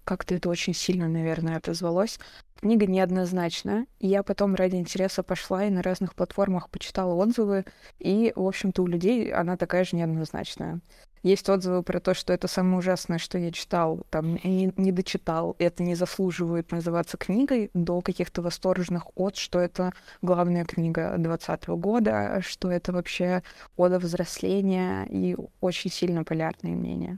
Как-то 0.05 0.35
это 0.35 0.49
очень 0.49 0.75
сильно, 0.75 1.07
наверное, 1.07 1.57
отозвалось. 1.57 2.19
Книга 2.61 2.85
неоднозначная. 2.85 3.87
Я 3.99 4.23
потом 4.23 4.55
ради 4.55 4.75
интереса 4.75 5.23
пошла 5.23 5.65
и 5.65 5.71
на 5.71 5.81
разных 5.81 6.13
платформах 6.13 6.69
почитала 6.69 7.13
отзывы. 7.15 7.65
И, 7.99 8.31
в 8.35 8.47
общем-то, 8.47 8.83
у 8.83 8.87
людей 8.87 9.33
она 9.33 9.57
такая 9.57 9.83
же 9.83 9.95
неоднозначная. 9.95 10.79
Есть 11.23 11.49
отзывы 11.49 11.81
про 11.81 11.99
то, 11.99 12.13
что 12.13 12.33
это 12.33 12.47
самое 12.47 12.77
ужасное, 12.77 13.17
что 13.17 13.39
я 13.39 13.51
читал, 13.51 14.05
там, 14.11 14.35
не, 14.43 14.71
не 14.77 14.91
дочитал, 14.91 15.55
это 15.57 15.81
не 15.81 15.95
заслуживает 15.95 16.71
называться 16.71 17.17
книгой, 17.17 17.71
до 17.73 18.01
каких-то 18.01 18.43
восторженных 18.43 19.07
от, 19.15 19.35
что 19.35 19.59
это 19.59 19.91
главная 20.21 20.65
книга 20.65 21.15
2020 21.17 21.67
года, 21.69 22.41
что 22.45 22.69
это 22.69 22.93
вообще 22.93 23.41
ода 23.75 23.97
взросления 23.97 25.07
и 25.09 25.35
очень 25.61 25.89
сильно 25.89 26.23
полярные 26.23 26.75
мнения. 26.75 27.17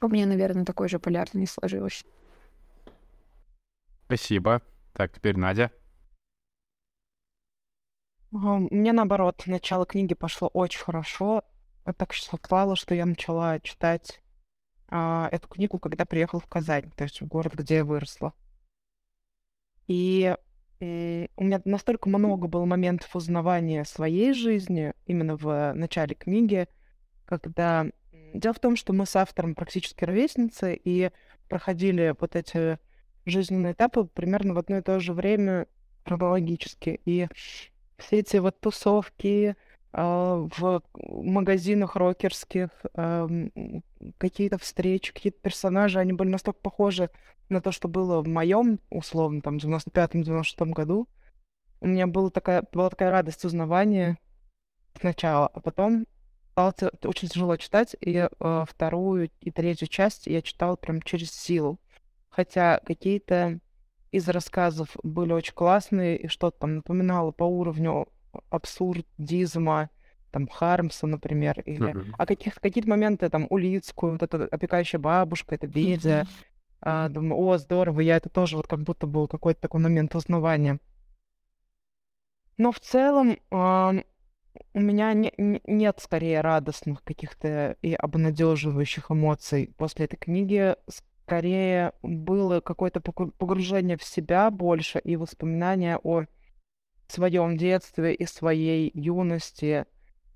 У 0.00 0.08
меня, 0.08 0.26
наверное, 0.26 0.64
такой 0.64 0.88
же 0.88 0.98
полярный 0.98 1.46
сложилось. 1.46 2.04
Спасибо. 4.06 4.62
Так, 4.92 5.12
теперь 5.12 5.36
Надя. 5.36 5.70
Мне 8.30 8.92
наоборот, 8.92 9.44
начало 9.46 9.86
книги 9.86 10.14
пошло 10.14 10.48
очень 10.48 10.80
хорошо 10.80 11.44
так 11.96 12.12
совпало, 12.12 12.76
что 12.76 12.94
я 12.94 13.06
начала 13.06 13.60
читать 13.60 14.20
а, 14.88 15.28
эту 15.32 15.48
книгу, 15.48 15.78
когда 15.78 16.04
приехал 16.04 16.40
в 16.40 16.46
Казань, 16.46 16.90
то 16.96 17.04
есть 17.04 17.20
в 17.20 17.26
город, 17.26 17.54
где 17.54 17.76
я 17.76 17.84
выросла. 17.84 18.34
И 19.86 20.34
и 20.80 21.28
у 21.34 21.42
меня 21.42 21.60
настолько 21.64 22.08
много 22.08 22.46
было 22.46 22.64
моментов 22.64 23.16
узнавания 23.16 23.84
своей 23.84 24.32
жизни 24.32 24.92
именно 25.06 25.36
в 25.36 25.72
начале 25.74 26.14
книги, 26.14 26.68
когда... 27.24 27.86
Дело 28.34 28.54
в 28.54 28.60
том, 28.60 28.76
что 28.76 28.92
мы 28.92 29.06
с 29.06 29.16
автором 29.16 29.54
практически 29.54 30.04
ровесницы 30.04 30.78
и 30.82 31.10
проходили 31.48 32.14
вот 32.18 32.36
эти 32.36 32.78
жизненные 33.26 33.72
этапы 33.72 34.04
примерно 34.04 34.54
в 34.54 34.58
одно 34.58 34.78
и 34.78 34.82
то 34.82 35.00
же 35.00 35.12
время 35.12 35.66
хронологически. 36.04 37.00
И 37.04 37.28
все 37.96 38.18
эти 38.20 38.38
вот 38.38 38.60
тусовки, 38.60 39.56
а, 39.92 40.46
в 40.56 40.82
магазинах 41.08 41.96
рокерских, 41.96 42.70
какие-то 44.18 44.58
встречи, 44.58 45.12
какие-то 45.12 45.40
персонажи, 45.40 45.98
они 45.98 46.12
были 46.12 46.28
настолько 46.28 46.60
похожи 46.60 47.10
на 47.48 47.60
то, 47.60 47.72
что 47.72 47.88
было 47.88 48.20
в 48.20 48.28
моем, 48.28 48.78
условно, 48.90 49.40
там, 49.40 49.56
95-96 49.56 50.72
году. 50.72 51.08
У 51.80 51.86
меня 51.86 52.06
была 52.06 52.30
такая, 52.30 52.64
была 52.72 52.90
такая 52.90 53.10
радость 53.10 53.44
узнавания 53.44 54.18
сначала, 55.00 55.46
а 55.46 55.60
потом 55.60 56.06
стало 56.58 56.90
очень 57.04 57.28
тяжело 57.28 57.56
читать, 57.56 57.96
и 58.00 58.28
э, 58.28 58.64
вторую 58.68 59.30
и 59.40 59.50
третью 59.50 59.86
часть 59.86 60.26
я 60.26 60.42
читала 60.42 60.76
прям 60.76 61.00
через 61.02 61.30
силу. 61.30 61.78
Хотя 62.28 62.80
какие-то 62.84 63.60
из 64.10 64.28
рассказов 64.28 64.96
были 65.02 65.32
очень 65.32 65.54
классные, 65.54 66.16
и 66.16 66.28
что-то 66.28 66.60
там 66.60 66.76
напоминало 66.76 67.30
по 67.30 67.44
уровню 67.44 68.08
абсурдизма, 68.50 69.90
там, 70.30 70.48
Хармса, 70.48 71.06
например, 71.06 71.60
или... 71.60 71.92
Mm-hmm. 71.92 72.14
А 72.18 72.26
каких, 72.26 72.54
какие-то 72.56 72.90
моменты, 72.90 73.30
там, 73.30 73.46
Улицкую, 73.50 74.12
вот 74.12 74.22
эта 74.22 74.44
опекающая 74.44 75.00
бабушка, 75.00 75.54
это 75.54 75.66
Бедя. 75.66 76.26
А, 76.80 77.08
думаю, 77.08 77.36
о, 77.36 77.58
здорово, 77.58 77.98
я 77.98 78.18
это 78.18 78.28
тоже 78.28 78.56
вот 78.56 78.68
как 78.68 78.84
будто 78.84 79.08
был 79.08 79.26
какой-то 79.26 79.60
такой 79.60 79.80
момент 79.80 80.14
узнавания. 80.14 80.78
Но 82.56 82.70
в 82.70 82.78
целом 82.78 83.36
а, 83.50 83.96
у 84.74 84.80
меня 84.80 85.12
не, 85.12 85.32
не, 85.38 85.60
нет 85.66 85.98
скорее 86.00 86.40
радостных 86.40 87.02
каких-то 87.04 87.76
и 87.82 87.94
обнадеживающих 87.94 89.10
эмоций 89.10 89.72
после 89.76 90.06
этой 90.06 90.16
книги. 90.16 90.74
Скорее 90.88 91.92
было 92.02 92.60
какое-то 92.60 93.00
погружение 93.00 93.96
в 93.96 94.02
себя 94.02 94.50
больше 94.50 94.98
и 94.98 95.16
воспоминания 95.16 95.98
о 96.02 96.24
своем 97.08 97.56
детстве 97.56 98.14
и 98.14 98.26
своей 98.26 98.90
юности 98.94 99.86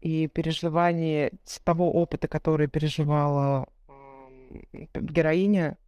и 0.01 0.27
переживании 0.27 1.33
того 1.65 1.93
опыта, 1.93 2.29
который 2.29 2.67
переживала 2.67 3.69
героиня, 4.95 5.79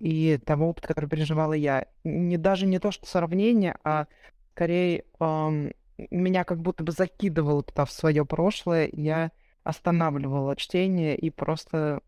и 0.00 0.38
того 0.44 0.70
опыта, 0.70 0.88
который 0.88 1.08
переживала 1.08 1.52
я. 1.52 1.86
Не 2.04 2.36
даже 2.38 2.66
не 2.66 2.78
то, 2.78 2.90
что 2.90 3.06
сравнение, 3.06 3.76
а 3.84 4.06
скорее 4.52 5.04
эм, 5.20 5.72
меня 6.10 6.44
как 6.44 6.60
будто 6.60 6.84
бы 6.84 6.92
закидывало 6.92 7.62
туда 7.62 7.84
в 7.84 7.92
свое 7.92 8.24
прошлое, 8.24 8.88
я 8.92 9.32
останавливала 9.62 10.56
чтение 10.56 11.16
и 11.16 11.30
просто 11.30 12.00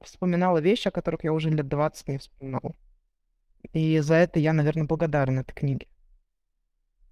вспоминала 0.00 0.58
вещи, 0.58 0.88
о 0.88 0.92
которых 0.92 1.24
я 1.24 1.32
уже 1.32 1.50
лет 1.50 1.68
20 1.68 2.08
не 2.08 2.18
вспоминала. 2.18 2.74
И 3.72 3.98
за 4.00 4.14
это 4.14 4.38
я, 4.38 4.52
наверное, 4.52 4.84
благодарна 4.84 5.40
этой 5.40 5.54
книге 5.54 5.86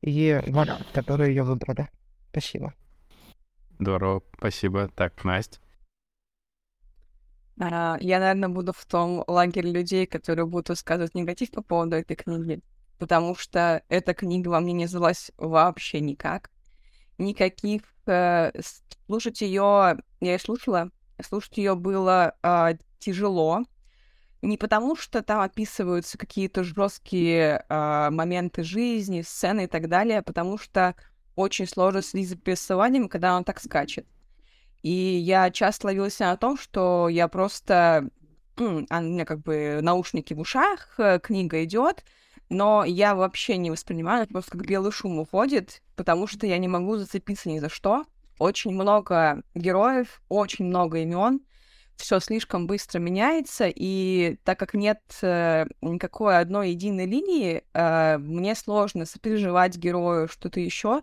и 0.00 0.40
вариант, 0.46 0.86
который 0.92 1.30
ее 1.30 1.42
выбрали. 1.42 1.88
Спасибо. 2.30 2.74
Здорово, 3.78 4.22
спасибо. 4.36 4.88
Так, 4.88 5.24
Настя. 5.24 5.60
А, 7.60 7.96
я, 8.00 8.20
наверное, 8.20 8.48
буду 8.48 8.72
в 8.72 8.84
том 8.86 9.24
лагере 9.26 9.70
людей, 9.72 10.06
которые 10.06 10.46
будут 10.46 10.68
высказывать 10.68 11.14
негатив 11.14 11.50
по 11.50 11.62
поводу 11.62 11.96
этой 11.96 12.16
книги, 12.16 12.60
потому 12.98 13.34
что 13.34 13.82
эта 13.88 14.14
книга 14.14 14.48
во 14.48 14.60
мне 14.60 14.72
не 14.72 14.86
звалась 14.86 15.30
вообще 15.36 16.00
никак. 16.00 16.50
Никаких... 17.18 17.82
Э, 18.06 18.52
слушать 19.06 19.40
ее... 19.40 19.98
Я 20.20 20.32
ее 20.32 20.38
слушала. 20.38 20.90
Слушать 21.20 21.58
ее 21.58 21.74
было 21.74 22.34
э, 22.42 22.74
тяжело, 22.98 23.64
не 24.42 24.56
потому, 24.56 24.94
что 24.94 25.22
там 25.22 25.40
описываются 25.40 26.16
какие-то 26.16 26.62
жесткие 26.62 27.64
э, 27.68 28.10
моменты 28.10 28.62
жизни, 28.62 29.22
сцены 29.22 29.64
и 29.64 29.66
так 29.66 29.88
далее, 29.88 30.18
а 30.18 30.22
потому 30.22 30.58
что 30.58 30.94
очень 31.34 31.66
сложно 31.66 32.02
следить 32.02 32.30
за 32.30 32.38
повествованием, 32.38 33.08
когда 33.08 33.36
он 33.36 33.44
так 33.44 33.60
скачет. 33.60 34.06
И 34.82 34.90
я 34.90 35.50
часто 35.50 35.88
ловилась 35.88 36.18
на 36.20 36.36
том, 36.36 36.56
что 36.56 37.08
я 37.08 37.28
просто... 37.28 38.08
А 38.90 38.98
у 38.98 39.02
меня 39.02 39.24
как 39.24 39.40
бы 39.40 39.78
наушники 39.82 40.34
в 40.34 40.40
ушах, 40.40 40.94
э, 40.98 41.18
книга 41.20 41.62
идет, 41.64 42.04
но 42.48 42.84
я 42.84 43.14
вообще 43.14 43.56
не 43.56 43.70
воспринимаю, 43.70 44.22
это 44.22 44.32
просто 44.32 44.52
как 44.52 44.66
белый 44.66 44.92
шум 44.92 45.18
уходит, 45.18 45.82
потому 45.96 46.26
что 46.26 46.46
я 46.46 46.58
не 46.58 46.68
могу 46.68 46.96
зацепиться 46.96 47.48
ни 47.48 47.58
за 47.58 47.68
что. 47.68 48.04
Очень 48.38 48.72
много 48.72 49.42
героев, 49.54 50.22
очень 50.28 50.66
много 50.66 50.98
имен, 50.98 51.40
все 51.98 52.20
слишком 52.20 52.66
быстро 52.66 53.00
меняется, 53.00 53.66
и 53.68 54.38
так 54.44 54.58
как 54.58 54.74
нет 54.74 55.00
э, 55.20 55.66
никакой 55.80 56.38
одной 56.38 56.70
единой 56.70 57.06
линии, 57.06 57.64
э, 57.74 58.18
мне 58.18 58.54
сложно 58.54 59.04
сопереживать 59.04 59.76
герою 59.76 60.28
что-то 60.28 60.60
еще, 60.60 61.02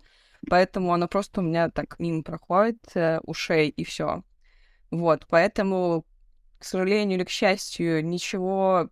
поэтому 0.49 0.93
оно 0.93 1.07
просто 1.07 1.41
у 1.41 1.43
меня 1.43 1.69
так 1.69 1.99
мимо 1.99 2.23
проходит 2.23 2.79
э, 2.95 3.19
ушей 3.23 3.69
и 3.69 3.83
все. 3.83 4.23
Вот, 4.89 5.25
поэтому, 5.29 6.05
к 6.59 6.63
сожалению 6.63 7.17
или 7.17 7.25
к 7.25 7.29
счастью, 7.29 8.03
ничего 8.05 8.89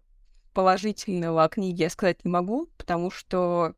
положительного 0.53 1.43
о 1.43 1.49
книге 1.49 1.85
я 1.85 1.89
сказать 1.89 2.23
не 2.23 2.31
могу, 2.31 2.67
потому 2.77 3.11
что 3.11 3.73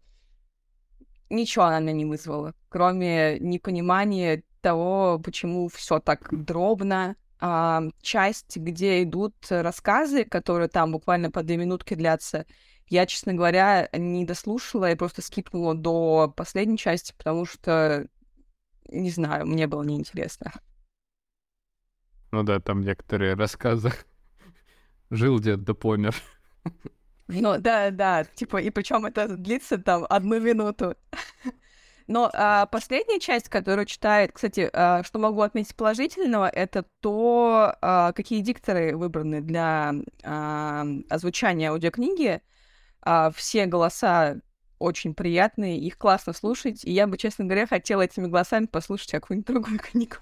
ничего 1.29 1.65
она 1.65 1.79
меня 1.79 1.93
не 1.93 2.05
вызвала, 2.05 2.53
кроме 2.69 3.39
непонимания 3.39 4.43
того, 4.61 5.19
почему 5.23 5.67
все 5.67 5.99
так 5.99 6.27
дробно, 6.31 7.15
а, 7.39 7.83
часть, 8.01 8.57
где 8.57 9.03
идут 9.03 9.35
рассказы, 9.49 10.25
которые 10.25 10.67
там 10.67 10.91
буквально 10.91 11.31
по 11.31 11.43
две 11.43 11.57
минутки 11.57 11.93
длятся, 11.93 12.45
я, 12.87 13.05
честно 13.05 13.33
говоря, 13.33 13.89
не 13.93 14.25
дослушала, 14.25 14.89
я 14.89 14.95
просто 14.95 15.21
скипнула 15.21 15.73
до 15.73 16.33
последней 16.35 16.77
части, 16.77 17.13
потому 17.17 17.45
что 17.45 18.07
не 18.89 19.09
знаю, 19.09 19.47
мне 19.47 19.67
было 19.67 19.83
неинтересно. 19.83 20.51
Ну 22.31 22.43
да, 22.43 22.59
там 22.59 22.81
некоторые 22.81 23.35
рассказы. 23.35 23.91
Жил 25.09 25.39
дед 25.39 25.63
да 25.63 25.73
помер. 25.73 26.15
Ну 27.27 27.57
да, 27.59 27.89
да, 27.89 28.23
типа, 28.23 28.57
и 28.61 28.69
причем 28.69 29.05
это 29.05 29.27
длится 29.27 29.77
там 29.77 30.05
одну 30.09 30.39
минуту. 30.39 30.95
Но 32.07 32.29
а, 32.33 32.67
последняя 32.67 33.19
часть, 33.19 33.49
которую 33.49 33.87
читает, 33.87 34.31
кстати, 34.31 34.69
а, 34.73 35.03
что 35.03 35.17
могу 35.17 35.41
отметить 35.41 35.75
положительного, 35.75 36.47
это 36.47 36.85
то, 37.01 37.75
а, 37.81 38.11
какие 38.13 38.41
дикторы 38.41 38.95
выбраны 38.95 39.41
для 39.41 39.93
а, 40.23 40.85
озвучания 41.09 41.71
аудиокниги. 41.71 42.41
А, 43.01 43.31
все 43.31 43.65
голоса 43.65 44.37
очень 44.79 45.13
приятные, 45.13 45.79
их 45.79 45.97
классно 45.97 46.33
слушать, 46.33 46.83
и 46.83 46.91
я 46.91 47.07
бы, 47.07 47.17
честно 47.17 47.45
говоря, 47.45 47.67
хотела 47.67 48.01
этими 48.01 48.27
голосами 48.27 48.65
послушать 48.65 49.11
какую-нибудь 49.11 49.47
другую 49.47 49.79
книгу. 49.79 50.15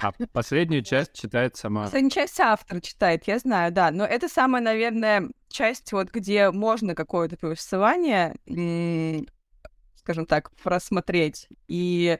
А 0.00 0.12
последнюю 0.32 0.82
часть 0.82 1.12
читает 1.12 1.56
сама. 1.56 1.84
Последнюю 1.84 2.10
часть 2.10 2.40
автор 2.40 2.80
читает, 2.80 3.24
я 3.26 3.38
знаю, 3.38 3.72
да, 3.72 3.90
но 3.90 4.04
это 4.04 4.28
самая, 4.28 4.62
наверное, 4.62 5.30
часть, 5.48 5.92
вот 5.92 6.10
где 6.10 6.50
можно 6.50 6.94
какое-то 6.94 7.36
повествование 7.36 8.34
скажем 10.02 10.26
так, 10.26 10.50
просмотреть. 10.62 11.48
И, 11.68 12.18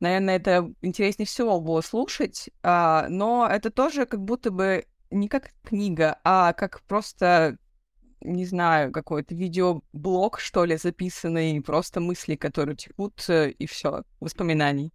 наверное, 0.00 0.36
это 0.36 0.72
интереснее 0.80 1.26
всего 1.26 1.60
было 1.60 1.80
слушать, 1.80 2.50
а, 2.62 3.08
но 3.08 3.48
это 3.50 3.70
тоже 3.70 4.06
как 4.06 4.22
будто 4.22 4.50
бы 4.50 4.86
не 5.10 5.28
как 5.28 5.50
книга, 5.64 6.18
а 6.24 6.52
как 6.52 6.82
просто 6.82 7.58
не 8.26 8.44
знаю, 8.44 8.92
какой-то 8.92 9.34
видеоблог, 9.34 10.40
что 10.40 10.64
ли, 10.64 10.76
записанный, 10.76 11.60
просто 11.62 12.00
мысли, 12.00 12.36
которые 12.36 12.76
текут, 12.76 13.24
э, 13.28 13.50
и 13.50 13.66
все, 13.66 14.02
воспоминаний. 14.20 14.92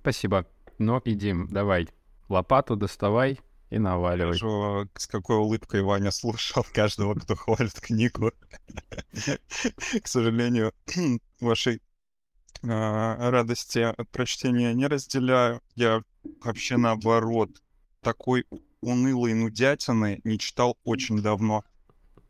Спасибо. 0.00 0.46
Ну, 0.78 1.00
идем, 1.04 1.48
давай. 1.48 1.88
Лопату 2.28 2.76
доставай 2.76 3.38
и 3.70 3.78
наваливай. 3.78 4.32
Вижу, 4.32 4.88
с 4.94 5.06
какой 5.06 5.36
улыбкой 5.36 5.82
Ваня 5.82 6.10
слушал 6.10 6.64
каждого, 6.72 7.14
кто 7.14 7.36
хвалит 7.36 7.78
книгу. 7.80 8.32
К 10.02 10.06
сожалению, 10.06 10.72
вашей 11.40 11.82
а, 12.62 13.30
радости 13.30 13.78
от 13.78 14.08
прочтения 14.10 14.72
не 14.74 14.86
разделяю. 14.86 15.60
Я 15.74 16.02
вообще 16.42 16.76
наоборот 16.76 17.50
такой 18.00 18.46
унылой 18.80 19.34
нудятины 19.34 20.20
не 20.24 20.38
читал 20.38 20.78
очень 20.84 21.20
давно. 21.20 21.64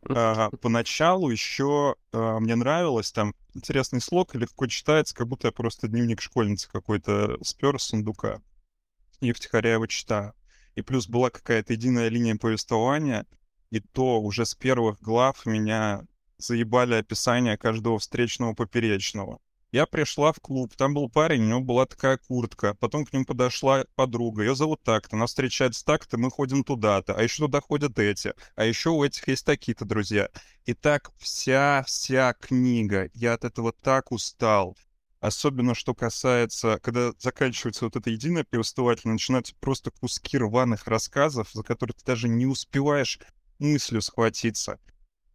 А, 0.08 0.50
поначалу 0.60 1.30
еще 1.30 1.96
а, 2.12 2.38
мне 2.40 2.54
нравилось, 2.54 3.12
там 3.12 3.34
интересный 3.54 4.00
слог, 4.00 4.34
легко 4.34 4.66
читается, 4.66 5.14
как 5.14 5.28
будто 5.28 5.48
я 5.48 5.52
просто 5.52 5.88
дневник 5.88 6.20
школьницы 6.20 6.68
какой-то 6.70 7.38
спер 7.42 7.80
с 7.80 7.84
сундука 7.84 8.40
и 9.20 9.32
втихаря 9.32 9.72
его 9.72 9.86
читаю 9.86 10.34
и 10.78 10.82
плюс 10.82 11.08
была 11.08 11.28
какая-то 11.28 11.72
единая 11.72 12.08
линия 12.08 12.36
повествования, 12.36 13.26
и 13.70 13.80
то 13.80 14.20
уже 14.20 14.46
с 14.46 14.54
первых 14.54 15.00
глав 15.00 15.44
меня 15.44 16.06
заебали 16.38 16.94
описание 16.94 17.56
каждого 17.56 17.98
встречного 17.98 18.54
поперечного. 18.54 19.40
Я 19.70 19.84
пришла 19.84 20.32
в 20.32 20.40
клуб, 20.40 20.74
там 20.76 20.94
был 20.94 21.10
парень, 21.10 21.42
у 21.42 21.48
него 21.48 21.60
была 21.60 21.84
такая 21.84 22.16
куртка, 22.16 22.72
потом 22.80 23.04
к 23.04 23.12
ним 23.12 23.26
подошла 23.26 23.84
подруга, 23.96 24.42
ее 24.42 24.56
зовут 24.56 24.82
так-то, 24.82 25.16
она 25.16 25.26
встречается 25.26 25.84
так-то, 25.84 26.16
мы 26.16 26.30
ходим 26.30 26.64
туда-то, 26.64 27.14
а 27.14 27.22
еще 27.22 27.44
туда 27.44 27.60
ходят 27.60 27.98
эти, 27.98 28.32
а 28.56 28.64
еще 28.64 28.88
у 28.88 29.04
этих 29.04 29.28
есть 29.28 29.44
такие-то 29.44 29.84
друзья. 29.84 30.30
И 30.64 30.72
так 30.72 31.12
вся-вся 31.18 32.32
книга, 32.40 33.10
я 33.12 33.34
от 33.34 33.44
этого 33.44 33.72
так 33.72 34.10
устал. 34.10 34.74
Особенно, 35.20 35.74
что 35.74 35.94
касается, 35.94 36.78
когда 36.82 37.12
заканчивается 37.18 37.84
вот 37.84 37.96
это 37.96 38.08
единое 38.08 38.44
повествовательное, 38.44 39.14
начинаются 39.14 39.54
просто 39.60 39.90
куски 39.90 40.38
рваных 40.38 40.86
рассказов, 40.86 41.50
за 41.52 41.62
которые 41.62 41.94
ты 41.94 42.06
даже 42.06 42.26
не 42.28 42.46
успеваешь 42.46 43.18
мыслью 43.58 44.00
схватиться. 44.00 44.80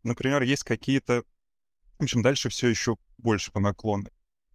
Например, 0.01 0.41
есть 0.41 0.63
какие-то... 0.63 1.23
В 1.99 2.03
общем, 2.03 2.23
дальше 2.23 2.49
все 2.49 2.69
еще 2.69 2.97
больше 3.19 3.51
по 3.51 3.59
наклону. 3.59 4.09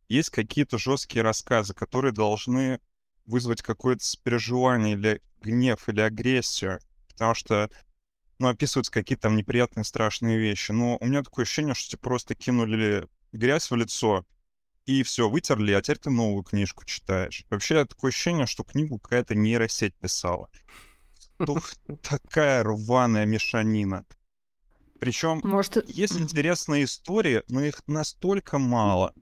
Есть 0.08 0.30
какие-то 0.30 0.78
жесткие 0.78 1.22
рассказы, 1.22 1.74
которые 1.74 2.12
должны 2.12 2.80
вызвать 3.26 3.62
какое-то 3.62 4.04
сопереживание 4.04 4.94
или 4.94 5.22
гнев, 5.42 5.88
или 5.88 6.00
агрессию. 6.00 6.80
Потому 7.08 7.34
что 7.34 7.70
ну, 8.38 8.48
описываются 8.48 8.92
какие-то 8.92 9.22
там 9.22 9.36
неприятные, 9.36 9.84
страшные 9.84 10.38
вещи. 10.38 10.72
Но 10.72 10.96
у 11.00 11.06
меня 11.06 11.22
такое 11.22 11.44
ощущение, 11.44 11.74
что 11.74 11.90
тебе 11.90 12.00
просто 12.00 12.34
кинули 12.34 13.06
грязь 13.32 13.70
в 13.70 13.76
лицо, 13.76 14.24
и 14.86 15.02
все, 15.02 15.28
вытерли, 15.28 15.72
а 15.72 15.82
теперь 15.82 15.98
ты 15.98 16.10
новую 16.10 16.42
книжку 16.42 16.86
читаешь. 16.86 17.44
Вообще 17.50 17.84
такое 17.84 18.08
ощущение, 18.08 18.46
что 18.46 18.64
книгу 18.64 18.98
какая-то 18.98 19.34
нейросеть 19.34 19.94
писала. 19.96 20.48
Тух, 21.36 21.74
такая 22.02 22.64
рваная 22.64 23.26
мешанина. 23.26 24.06
Причем 24.98 25.40
Может... 25.44 25.88
есть 25.90 26.16
интересные 26.16 26.84
истории, 26.84 27.42
но 27.48 27.60
их 27.62 27.82
настолько 27.86 28.58
мало. 28.58 29.12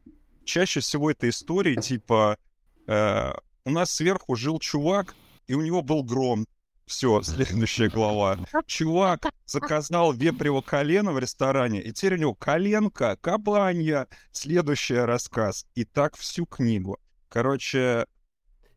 Чаще 0.47 0.81
всего 0.81 1.11
это 1.11 1.29
истории 1.29 1.75
типа 1.75 2.39
э, 2.87 3.33
у 3.65 3.71
нас 3.71 3.91
сверху 3.91 4.37
жил 4.37 4.59
чувак, 4.61 5.15
и 5.49 5.55
у 5.55 5.61
него 5.61 5.83
был 5.83 6.03
гром. 6.03 6.47
Все, 6.87 7.21
следующая 7.23 7.89
глава. 7.89 8.39
Чувак 8.67 9.27
заказал 9.45 10.13
вепрево 10.13 10.61
колено 10.61 11.13
в 11.13 11.19
ресторане, 11.19 11.83
и 11.83 11.93
теперь 11.93 12.15
у 12.15 12.19
него 12.19 12.35
коленка, 12.35 13.19
кабанья. 13.21 14.07
Следующий 14.31 14.95
рассказ. 14.95 15.67
И 15.75 15.85
так 15.85 16.17
всю 16.17 16.47
книгу. 16.47 16.99
Короче... 17.29 18.07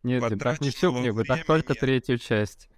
Нет, 0.01 0.23
так 0.39 0.61
не 0.61 0.71
всю 0.71 0.91
книгу, 0.91 1.17
времени, 1.17 1.37
так 1.37 1.45
только 1.45 1.75
третью 1.75 2.17
часть. 2.17 2.69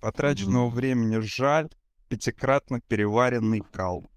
Потраченного 0.00 0.68
mm-hmm. 0.68 0.74
времени 0.74 1.18
жаль, 1.18 1.68
пятикратно 2.08 2.80
переваренный 2.80 3.60
кал. 3.60 4.10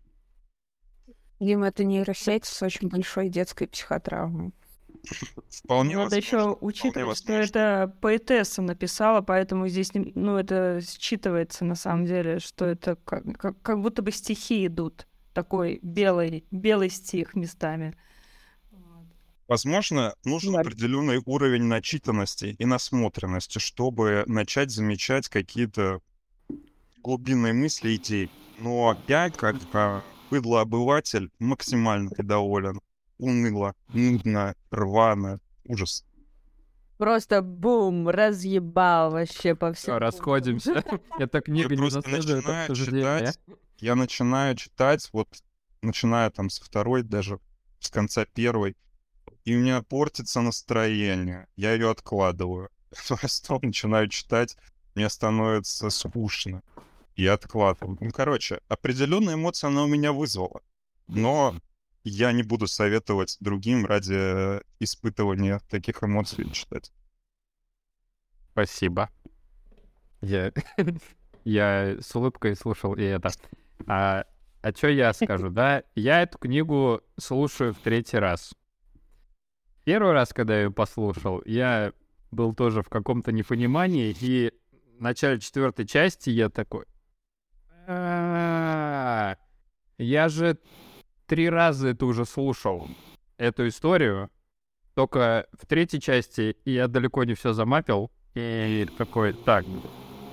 Дима, 1.40 1.68
это 1.68 1.84
нейросеть 1.84 2.46
с 2.46 2.62
очень 2.62 2.88
большой 2.88 3.30
детской 3.30 3.68
психотравмой. 3.68 4.54
Вполне 5.50 5.98
Надо 5.98 6.16
еще 6.16 6.58
учитывать, 6.62 7.18
что 7.18 7.34
это 7.34 7.96
поэтесса 8.02 8.62
написала, 8.62 9.22
поэтому 9.22 9.68
здесь, 9.68 9.92
ну, 9.94 10.38
это 10.38 10.80
считывается 10.82 11.64
на 11.64 11.76
самом 11.76 12.06
деле, 12.06 12.40
что 12.40 12.66
это 12.66 12.96
как, 12.96 13.24
как, 13.38 13.62
как 13.62 13.82
будто 13.82 14.02
бы 14.02 14.12
стихи 14.12 14.66
идут. 14.66 15.08
Такой 15.34 15.80
белый, 15.82 16.46
белый 16.50 16.90
стих 16.90 17.36
местами. 17.36 17.96
Возможно, 19.48 20.16
нужен 20.24 20.54
да. 20.54 20.62
определенный 20.62 21.22
уровень 21.26 21.64
начитанности 21.64 22.56
и 22.58 22.66
насмотренности, 22.66 23.60
чтобы 23.60 24.24
начать 24.26 24.72
замечать 24.72 25.28
какие-то 25.28 26.02
глубинные 27.04 27.54
мысли, 27.54 27.96
идеи. 27.96 28.32
Но 28.58 28.98
я, 29.08 29.30
как 29.30 29.58
быдло-обыватель, 30.30 31.32
максимально 31.40 32.10
недоволен 32.18 32.80
уныло, 33.18 33.76
нудно, 33.90 34.56
рвано, 34.72 35.40
ужас. 35.66 36.06
Просто 36.98 37.42
бум, 37.42 38.08
разъебал 38.08 39.12
вообще 39.12 39.54
по 39.56 39.74
всему. 39.74 40.00
Расходимся. 40.00 40.84
Эта 41.20 41.42
книга 41.42 41.76
не 41.76 41.90
заслуживает 41.90 42.48
обсуждения. 42.48 43.34
Я 43.80 43.96
начинаю 43.96 44.56
читать, 44.56 45.10
вот 45.12 45.28
начиная 45.82 46.30
там 46.30 46.50
с 46.50 46.60
второй, 46.60 47.04
даже 47.04 47.40
с 47.80 47.90
конца 47.90 48.26
первой, 48.26 48.78
и 49.44 49.56
у 49.56 49.60
меня 49.60 49.82
портится 49.84 50.42
настроение. 50.42 51.48
Я 51.56 51.74
ее 51.74 51.92
откладываю. 51.92 52.70
Потом 53.10 53.60
начинаю 53.64 54.08
читать, 54.08 54.58
мне 54.96 55.10
становится 55.10 55.90
скучно. 55.90 56.64
Я 57.16 57.34
откладываю. 57.34 57.98
Ну, 58.00 58.12
короче, 58.12 58.60
определенные 58.68 59.36
эмоции 59.36 59.68
она 59.68 59.84
у 59.84 59.88
меня 59.88 60.12
вызвала. 60.12 60.62
Но 61.08 61.56
я 62.04 62.32
не 62.32 62.44
буду 62.44 62.68
советовать 62.68 63.38
другим 63.40 63.86
ради 63.86 64.62
испытывания 64.80 65.60
таких 65.70 66.04
эмоций 66.04 66.50
читать. 66.52 66.92
Спасибо. 68.52 69.10
Я, 70.22 70.52
я 71.44 71.98
с 72.00 72.16
улыбкой 72.16 72.56
слушал 72.56 72.96
и 72.96 73.04
это. 73.04 73.32
А, 73.88 74.26
а 74.62 74.72
что 74.72 74.88
я 74.88 75.14
скажу, 75.14 75.50
да? 75.50 75.84
Я 75.96 76.22
эту 76.22 76.38
книгу 76.38 77.02
слушаю 77.18 77.74
в 77.74 77.80
третий 77.80 78.18
раз. 78.18 78.54
Первый 79.84 80.14
раз, 80.14 80.34
когда 80.34 80.56
я 80.56 80.64
ее 80.64 80.72
послушал, 80.72 81.42
я 81.46 81.94
был 82.32 82.54
тоже 82.54 82.82
в 82.82 82.90
каком-то 82.90 83.32
непонимании, 83.32 84.16
и 84.20 84.52
в 84.98 85.02
начале 85.02 85.40
четвертой 85.40 85.86
части 85.86 86.30
я 86.30 86.50
такой... 86.50 86.86
«А, 87.88 89.36
я 89.98 90.30
же 90.30 90.58
три 91.28 91.50
раза 91.50 91.90
это 91.90 92.06
уже 92.06 92.26
слушал, 92.26 92.88
эту 93.38 93.68
историю. 93.68 94.30
Только 94.94 95.46
в 95.54 95.66
третьей 95.66 96.00
части 96.00 96.56
я 96.66 96.88
далеко 96.88 97.24
не 97.24 97.34
все 97.34 97.54
замапил. 97.54 98.12
И 98.34 98.88
такой, 98.98 99.34
так, 99.34 99.66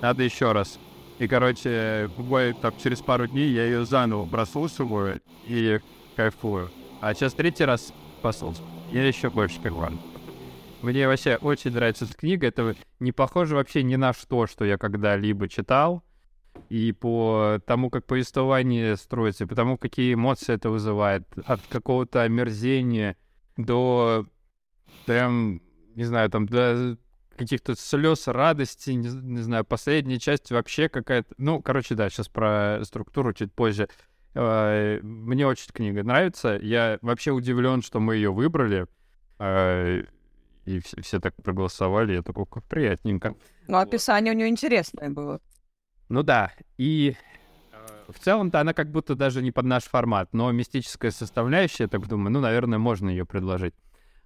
надо 0.01 0.23
еще 0.23 0.53
раз. 0.53 0.79
И, 1.19 1.29
короче, 1.29 2.11
бой, 2.17 2.53
там, 2.55 2.73
через 2.83 3.01
пару 3.01 3.27
дней 3.27 3.51
я 3.51 3.65
ее 3.65 3.85
заново 3.85 4.27
прослушиваю 4.27 5.21
и 5.47 5.79
кайфую. 6.17 6.71
А 7.01 7.15
сейчас 7.15 7.35
третий 7.35 7.65
раз 7.65 7.93
послушать. 8.23 8.62
Я 8.91 9.07
еще 9.07 9.31
больше 9.31 9.61
вам. 9.71 10.01
Мне 10.81 11.07
вообще 11.07 11.37
очень 11.37 11.71
нравится 11.73 12.07
эта 12.07 12.15
книга. 12.15 12.49
Это 12.49 12.75
не 12.99 13.12
похоже 13.12 13.55
вообще 13.55 13.85
ни 13.85 13.95
на 13.95 14.12
что, 14.12 14.49
что 14.49 14.65
я 14.65 14.79
когда-либо 14.79 15.49
читал. 15.49 16.03
И 16.72 16.92
по 16.92 17.61
тому, 17.66 17.90
как 17.90 18.06
повествование 18.06 18.96
строится, 18.96 19.46
по 19.46 19.54
тому, 19.54 19.76
какие 19.76 20.14
эмоции 20.14 20.54
это 20.54 20.70
вызывает. 20.70 21.24
От 21.44 21.61
какого-то 21.68 22.22
омерзения 22.22 23.18
до 23.58 24.24
прям, 25.04 25.61
не 25.94 26.04
знаю, 26.04 26.30
там, 26.30 26.46
до 26.46 26.96
каких-то 27.37 27.74
слез, 27.74 28.26
радости, 28.26 28.88
не, 28.88 29.11
не 29.11 29.42
знаю, 29.42 29.66
последняя 29.66 30.18
часть 30.18 30.50
вообще 30.50 30.88
какая-то... 30.88 31.35
Ну, 31.37 31.61
короче, 31.61 31.94
да, 31.94 32.08
сейчас 32.08 32.28
про 32.30 32.80
структуру 32.85 33.35
чуть 33.35 33.52
позже. 33.52 33.90
Э, 34.35 34.98
мне 35.02 35.46
очень 35.46 35.72
книга 35.74 36.02
нравится. 36.02 36.58
Я 36.62 36.98
вообще 37.02 37.32
удивлен, 37.32 37.82
что 37.82 38.00
мы 38.00 38.16
ее 38.16 38.32
выбрали. 38.32 38.87
Э, 39.38 40.04
и 40.64 40.80
все, 40.80 41.02
все 41.02 41.20
так 41.20 41.35
проголосовали. 41.35 42.14
Я 42.14 42.22
такой, 42.22 42.46
как 42.46 42.64
приятненько. 42.64 43.35
Ну, 43.68 43.76
описание 43.76 44.32
у 44.32 44.37
нее 44.38 44.48
интересное 44.48 45.11
было. 45.11 45.38
Ну 46.12 46.22
да. 46.22 46.53
И 46.77 47.16
э, 47.72 48.12
в 48.12 48.18
целом-то 48.18 48.61
она 48.61 48.75
как 48.75 48.90
будто 48.90 49.14
даже 49.14 49.40
не 49.40 49.51
под 49.51 49.64
наш 49.64 49.85
формат, 49.85 50.35
но 50.35 50.53
мистическая 50.53 51.11
составляющая, 51.11 51.88
так 51.88 52.07
думаю, 52.07 52.31
ну, 52.31 52.40
наверное, 52.40 52.79
можно 52.79 53.09
ее 53.09 53.25
предложить. 53.25 53.72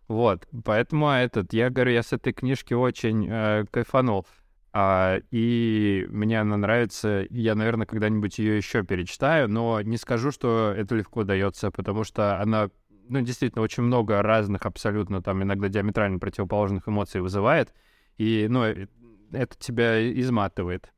Вот, 0.08 0.48
поэтому 0.64 1.10
этот, 1.10 1.52
я 1.52 1.70
говорю, 1.70 1.92
я 1.92 2.02
с 2.02 2.12
этой 2.12 2.32
книжки 2.32 2.74
очень 2.74 3.28
э, 3.30 3.66
кайфанул. 3.70 4.26
А, 4.72 5.20
и 5.30 6.08
мне 6.10 6.40
она 6.40 6.56
нравится. 6.56 7.24
Я, 7.30 7.54
наверное, 7.54 7.86
когда-нибудь 7.86 8.36
ее 8.40 8.56
еще 8.56 8.82
перечитаю, 8.82 9.48
но 9.48 9.80
не 9.80 9.96
скажу, 9.96 10.32
что 10.32 10.74
это 10.76 10.96
легко 10.96 11.22
дается, 11.22 11.70
потому 11.70 12.02
что 12.02 12.40
она, 12.40 12.68
ну, 13.08 13.20
действительно, 13.20 13.62
очень 13.62 13.84
много 13.84 14.20
разных, 14.22 14.66
абсолютно 14.66 15.22
там 15.22 15.40
иногда 15.44 15.68
диаметрально 15.68 16.18
противоположных 16.18 16.88
эмоций 16.88 17.20
вызывает. 17.20 17.72
И, 18.18 18.48
ну, 18.50 18.64
э, 18.64 18.88
это 19.30 19.56
тебя 19.56 20.12
изматывает. 20.20 20.90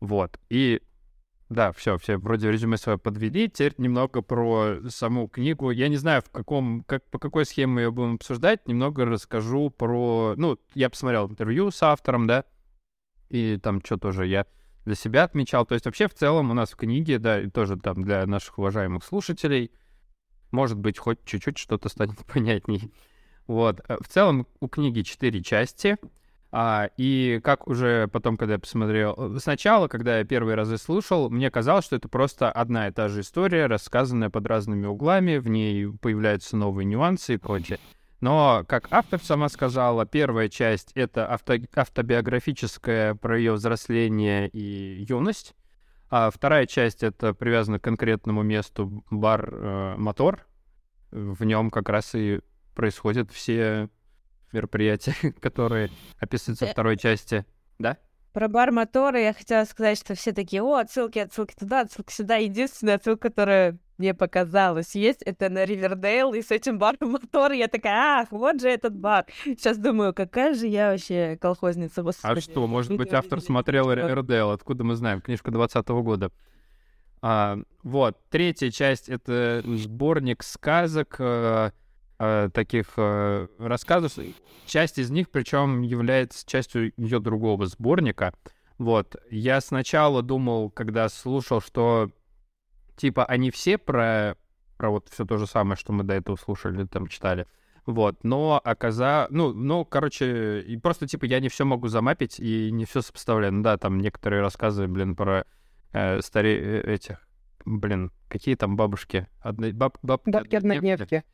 Вот. 0.00 0.38
И 0.48 0.82
да, 1.50 1.72
все, 1.72 1.98
все 1.98 2.16
вроде 2.16 2.50
резюме 2.50 2.76
свое 2.76 2.96
подвели. 2.96 3.48
Теперь 3.48 3.74
немного 3.78 4.22
про 4.22 4.76
саму 4.88 5.26
книгу. 5.26 5.70
Я 5.70 5.88
не 5.88 5.96
знаю, 5.96 6.22
в 6.22 6.30
каком, 6.30 6.84
как, 6.84 7.04
по 7.10 7.18
какой 7.18 7.44
схеме 7.44 7.82
ее 7.82 7.90
будем 7.90 8.14
обсуждать. 8.14 8.68
Немного 8.68 9.04
расскажу 9.04 9.70
про... 9.70 10.34
Ну, 10.36 10.58
я 10.74 10.88
посмотрел 10.88 11.28
интервью 11.28 11.72
с 11.72 11.82
автором, 11.82 12.28
да, 12.28 12.44
и 13.30 13.58
там 13.58 13.82
что 13.84 13.96
тоже 13.96 14.26
я 14.26 14.46
для 14.84 14.94
себя 14.94 15.24
отмечал. 15.24 15.66
То 15.66 15.74
есть 15.74 15.86
вообще 15.86 16.06
в 16.06 16.14
целом 16.14 16.52
у 16.52 16.54
нас 16.54 16.70
в 16.70 16.76
книге, 16.76 17.18
да, 17.18 17.40
и 17.40 17.50
тоже 17.50 17.76
там 17.76 18.04
для 18.04 18.24
наших 18.26 18.58
уважаемых 18.58 19.04
слушателей, 19.04 19.72
может 20.52 20.78
быть, 20.78 20.98
хоть 20.98 21.24
чуть-чуть 21.24 21.58
что-то 21.58 21.88
станет 21.88 22.18
понятней. 22.32 22.92
Вот. 23.48 23.80
Э, 23.88 23.96
в 24.00 24.06
целом 24.06 24.46
у 24.60 24.68
книги 24.68 25.02
четыре 25.02 25.42
части. 25.42 25.96
А, 26.52 26.90
и 26.96 27.40
как 27.44 27.68
уже 27.68 28.08
потом, 28.08 28.36
когда 28.36 28.54
я 28.54 28.58
посмотрел... 28.58 29.14
Э, 29.16 29.38
сначала, 29.40 29.86
когда 29.86 30.18
я 30.18 30.24
первые 30.24 30.56
разы 30.56 30.78
слушал, 30.78 31.30
мне 31.30 31.50
казалось, 31.50 31.84
что 31.84 31.96
это 31.96 32.08
просто 32.08 32.50
одна 32.50 32.88
и 32.88 32.92
та 32.92 33.08
же 33.08 33.20
история, 33.20 33.66
рассказанная 33.66 34.30
под 34.30 34.46
разными 34.46 34.86
углами, 34.86 35.38
в 35.38 35.48
ней 35.48 35.86
появляются 36.00 36.56
новые 36.56 36.86
нюансы 36.86 37.34
и 37.34 37.36
прочее. 37.36 37.78
Но, 38.20 38.64
как 38.66 38.88
автор 38.90 39.20
сама 39.22 39.48
сказала, 39.48 40.06
первая 40.06 40.48
часть— 40.48 40.90
это 40.94 41.26
авто, 41.26 41.54
автобиографическая 41.74 43.14
про 43.14 43.38
ее 43.38 43.52
взросление 43.52 44.48
и 44.48 45.04
юность, 45.08 45.54
а 46.10 46.30
вторая 46.30 46.66
часть— 46.66 47.02
это 47.04 47.32
привязана 47.32 47.78
к 47.78 47.84
конкретному 47.84 48.42
месту 48.42 49.04
бар-мотор. 49.10 50.40
Э, 50.40 50.42
в 51.12 51.44
нем 51.44 51.70
как 51.70 51.88
раз 51.88 52.14
и 52.16 52.40
происходят 52.74 53.30
все 53.30 53.88
мероприятия, 54.52 55.14
которые 55.40 55.90
описываются 56.18 56.64
во 56.64 56.70
э, 56.70 56.72
второй 56.72 56.96
части. 56.96 57.44
Да? 57.78 57.96
Про 58.32 58.48
бар 58.48 58.70
мотора 58.70 59.20
я 59.20 59.32
хотела 59.32 59.64
сказать, 59.64 59.98
что 59.98 60.14
все 60.14 60.32
такие, 60.32 60.62
о, 60.62 60.76
отсылки, 60.76 61.18
отсылки 61.18 61.54
туда, 61.58 61.80
отсылки 61.80 62.12
сюда. 62.12 62.36
Единственная 62.36 62.94
отсылка, 62.94 63.28
которая 63.28 63.78
мне 63.98 64.14
показалась 64.14 64.94
есть, 64.94 65.20
это 65.22 65.50
на 65.50 65.64
Ривердейл, 65.64 66.32
и 66.32 66.40
с 66.40 66.50
этим 66.50 66.78
баром 66.78 66.96
мотора 67.10 67.54
я 67.54 67.68
такая, 67.68 68.22
ах, 68.22 68.28
вот 68.30 68.60
же 68.60 68.68
этот 68.68 68.96
бар. 68.96 69.26
Сейчас 69.44 69.78
думаю, 69.78 70.14
какая 70.14 70.54
же 70.54 70.66
я 70.68 70.92
вообще 70.92 71.36
колхозница, 71.40 72.02
господи. 72.02 72.32
А 72.32 72.40
что, 72.40 72.66
может 72.66 72.96
быть, 72.96 73.12
автор 73.12 73.40
смотрел 73.40 73.92
Ривердейл, 73.92 74.50
откуда 74.50 74.84
мы 74.84 74.94
знаем, 74.94 75.20
книжка 75.20 75.50
20 75.50 75.86
года. 75.88 76.30
А, 77.22 77.58
вот, 77.82 78.16
третья 78.30 78.70
часть— 78.70 79.08
это 79.10 79.62
сборник 79.66 80.42
сказок, 80.42 81.16
э, 82.20 82.50
таких 82.52 82.92
э, 82.96 83.48
рассказов. 83.58 84.12
Часть 84.66 84.98
из 84.98 85.10
них, 85.10 85.30
причем, 85.30 85.82
является 85.82 86.46
частью 86.46 86.92
ее 86.96 87.18
другого 87.18 87.66
сборника. 87.66 88.32
Вот. 88.78 89.16
Я 89.30 89.60
сначала 89.60 90.22
думал, 90.22 90.70
когда 90.70 91.08
слушал, 91.08 91.60
что 91.60 92.10
типа 92.96 93.24
они 93.24 93.50
все 93.50 93.78
про, 93.78 94.36
про 94.76 94.90
вот 94.90 95.08
все 95.08 95.24
то 95.24 95.38
же 95.38 95.46
самое, 95.46 95.76
что 95.76 95.92
мы 95.92 96.04
до 96.04 96.14
этого 96.14 96.36
слушали, 96.36 96.86
там 96.86 97.08
читали. 97.08 97.46
Вот, 97.86 98.22
но 98.22 98.60
оказа... 98.62 99.26
Ну, 99.30 99.54
ну, 99.54 99.84
короче, 99.86 100.60
и 100.60 100.76
просто, 100.76 101.08
типа, 101.08 101.24
я 101.24 101.40
не 101.40 101.48
все 101.48 101.64
могу 101.64 101.88
замапить 101.88 102.38
и 102.38 102.70
не 102.70 102.84
все 102.84 103.00
сопоставляю. 103.00 103.54
Ну 103.54 103.62
да, 103.62 103.78
там 103.78 103.98
некоторые 103.98 104.42
рассказы, 104.42 104.86
блин, 104.86 105.16
про 105.16 105.44
э, 105.92 106.20
старе... 106.20 106.82
Э, 106.82 106.92
этих... 106.92 107.26
Блин, 107.64 108.12
какие 108.28 108.54
там 108.54 108.76
бабушки? 108.76 109.26
Одно... 109.40 109.72
Баб... 109.72 109.98
Баб... 110.02 110.22
Бабки 110.26 110.56
однодневки. 110.56 111.24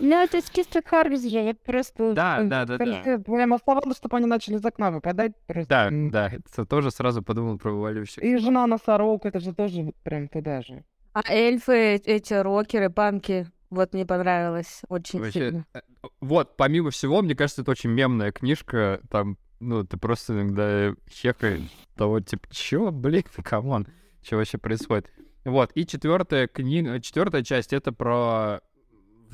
Ну, 0.00 0.16
это 0.22 0.40
чисто 0.52 0.82
Харвизи, 0.84 1.28
я 1.28 1.54
просто... 1.54 2.14
Да, 2.14 2.42
да, 2.42 2.64
да, 2.64 2.78
да. 2.78 3.18
Прям 3.18 3.54
оставалось, 3.54 3.96
чтобы 3.96 4.16
они 4.16 4.26
начали 4.26 4.56
из 4.56 4.64
окна 4.64 4.90
выпадать. 4.90 5.32
Да, 5.68 5.88
да, 5.90 6.30
это 6.32 6.66
тоже 6.66 6.90
сразу 6.90 7.22
подумал 7.22 7.58
про 7.58 7.70
вываливающих. 7.70 8.22
И 8.22 8.36
жена 8.38 8.66
носорог, 8.66 9.24
это 9.24 9.40
же 9.40 9.54
тоже 9.54 9.92
прям 10.02 10.28
туда 10.28 10.62
же. 10.62 10.84
А 11.12 11.22
эльфы, 11.28 11.94
эти 11.94 12.34
рокеры, 12.34 12.90
панки, 12.90 13.46
вот 13.70 13.92
мне 13.92 14.04
понравилось 14.04 14.82
очень 14.88 15.20
Вообще, 15.20 15.32
сильно. 15.32 15.66
Э, 15.74 15.80
вот, 16.20 16.56
помимо 16.56 16.90
всего, 16.90 17.22
мне 17.22 17.34
кажется, 17.34 17.62
это 17.62 17.70
очень 17.70 17.90
мемная 17.90 18.32
книжка, 18.32 19.00
там, 19.10 19.38
ну, 19.60 19.84
ты 19.84 19.96
просто 19.96 20.32
иногда 20.32 20.94
хекаешь 21.08 21.62
того, 21.96 22.20
типа, 22.20 22.48
чё, 22.50 22.90
блин, 22.90 23.24
come 23.44 23.68
on, 23.68 23.86
что 24.22 24.36
вообще 24.36 24.58
происходит? 24.58 25.10
Вот, 25.44 25.70
и 25.74 25.86
четвертая 25.86 26.48
книга, 26.48 27.00
четвертая 27.00 27.42
часть 27.44 27.72
это 27.72 27.92
про 27.92 28.60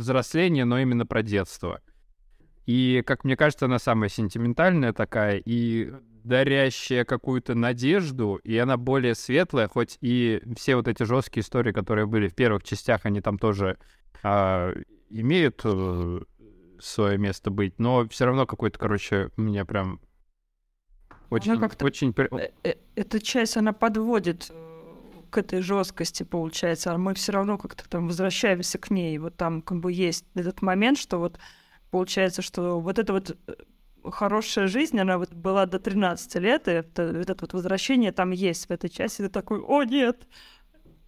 взросление, 0.00 0.64
но 0.64 0.78
именно 0.78 1.06
про 1.06 1.22
детство. 1.22 1.80
И, 2.66 3.02
как 3.06 3.24
мне 3.24 3.36
кажется, 3.36 3.66
она 3.66 3.78
самая 3.78 4.08
сентиментальная 4.08 4.92
такая 4.92 5.42
и 5.44 5.92
дарящая 6.24 7.04
какую-то 7.04 7.54
надежду, 7.54 8.36
и 8.44 8.56
она 8.58 8.76
более 8.76 9.14
светлая, 9.14 9.68
хоть 9.68 9.96
и 10.00 10.42
все 10.56 10.76
вот 10.76 10.86
эти 10.88 11.02
жесткие 11.02 11.42
истории, 11.42 11.72
которые 11.72 12.06
были 12.06 12.28
в 12.28 12.34
первых 12.34 12.62
частях, 12.62 13.06
они 13.06 13.20
там 13.20 13.38
тоже 13.38 13.78
а, 14.22 14.72
имеют 15.08 15.62
э, 15.64 16.20
свое 16.78 17.18
место 17.18 17.50
быть, 17.50 17.78
но 17.78 18.06
все 18.08 18.26
равно 18.26 18.46
какой-то, 18.46 18.78
короче, 18.78 19.30
меня 19.36 19.64
прям 19.64 20.00
очень, 21.30 21.52
она 21.52 21.70
очень... 21.80 22.12
Э, 22.16 22.50
э, 22.64 22.74
эта 22.96 23.20
часть, 23.20 23.56
она 23.56 23.72
подводит 23.72 24.52
к 25.30 25.38
этой 25.38 25.60
жесткости, 25.60 26.22
получается, 26.22 26.92
а 26.92 26.98
мы 26.98 27.14
все 27.14 27.32
равно 27.32 27.56
как-то 27.58 27.88
там 27.88 28.06
возвращаемся 28.06 28.78
к 28.78 28.90
ней. 28.90 29.16
Вот 29.18 29.36
там 29.36 29.62
как 29.62 29.80
бы 29.80 29.92
есть 29.92 30.24
этот 30.34 30.62
момент, 30.62 30.98
что 30.98 31.18
вот 31.18 31.38
получается, 31.90 32.42
что 32.42 32.80
вот 32.80 32.98
это 32.98 33.12
вот 33.12 33.36
э, 33.46 33.52
хорошая 34.10 34.66
жизнь, 34.66 34.98
она 34.98 35.18
вот 35.18 35.32
была 35.32 35.66
до 35.66 35.78
13 35.78 36.34
лет, 36.36 36.68
и 36.68 36.72
это, 36.72 37.02
это 37.02 37.36
вот 37.40 37.52
возвращение 37.52 38.12
там 38.12 38.30
есть 38.30 38.66
в 38.66 38.70
этой 38.70 38.90
части. 38.90 39.22
Ты 39.22 39.28
такой, 39.28 39.60
о 39.60 39.84
нет, 39.84 40.26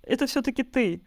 это 0.02 0.26
все 0.26 0.42
таки 0.42 0.62
ты. 0.62 1.02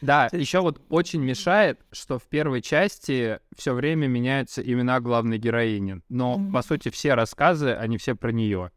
Да, 0.00 0.28
еще 0.32 0.60
вот 0.60 0.80
очень 0.88 1.20
мешает, 1.22 1.80
что 1.90 2.18
в 2.18 2.24
первой 2.28 2.62
части 2.62 3.40
все 3.56 3.72
время 3.72 4.06
меняются 4.06 4.62
имена 4.62 5.00
главной 5.00 5.38
героини. 5.38 6.02
Но, 6.08 6.36
mm-hmm. 6.36 6.52
по 6.52 6.62
сути, 6.62 6.90
все 6.90 7.14
рассказы, 7.14 7.72
они 7.72 7.98
все 7.98 8.14
про 8.14 8.30
нее. 8.30 8.70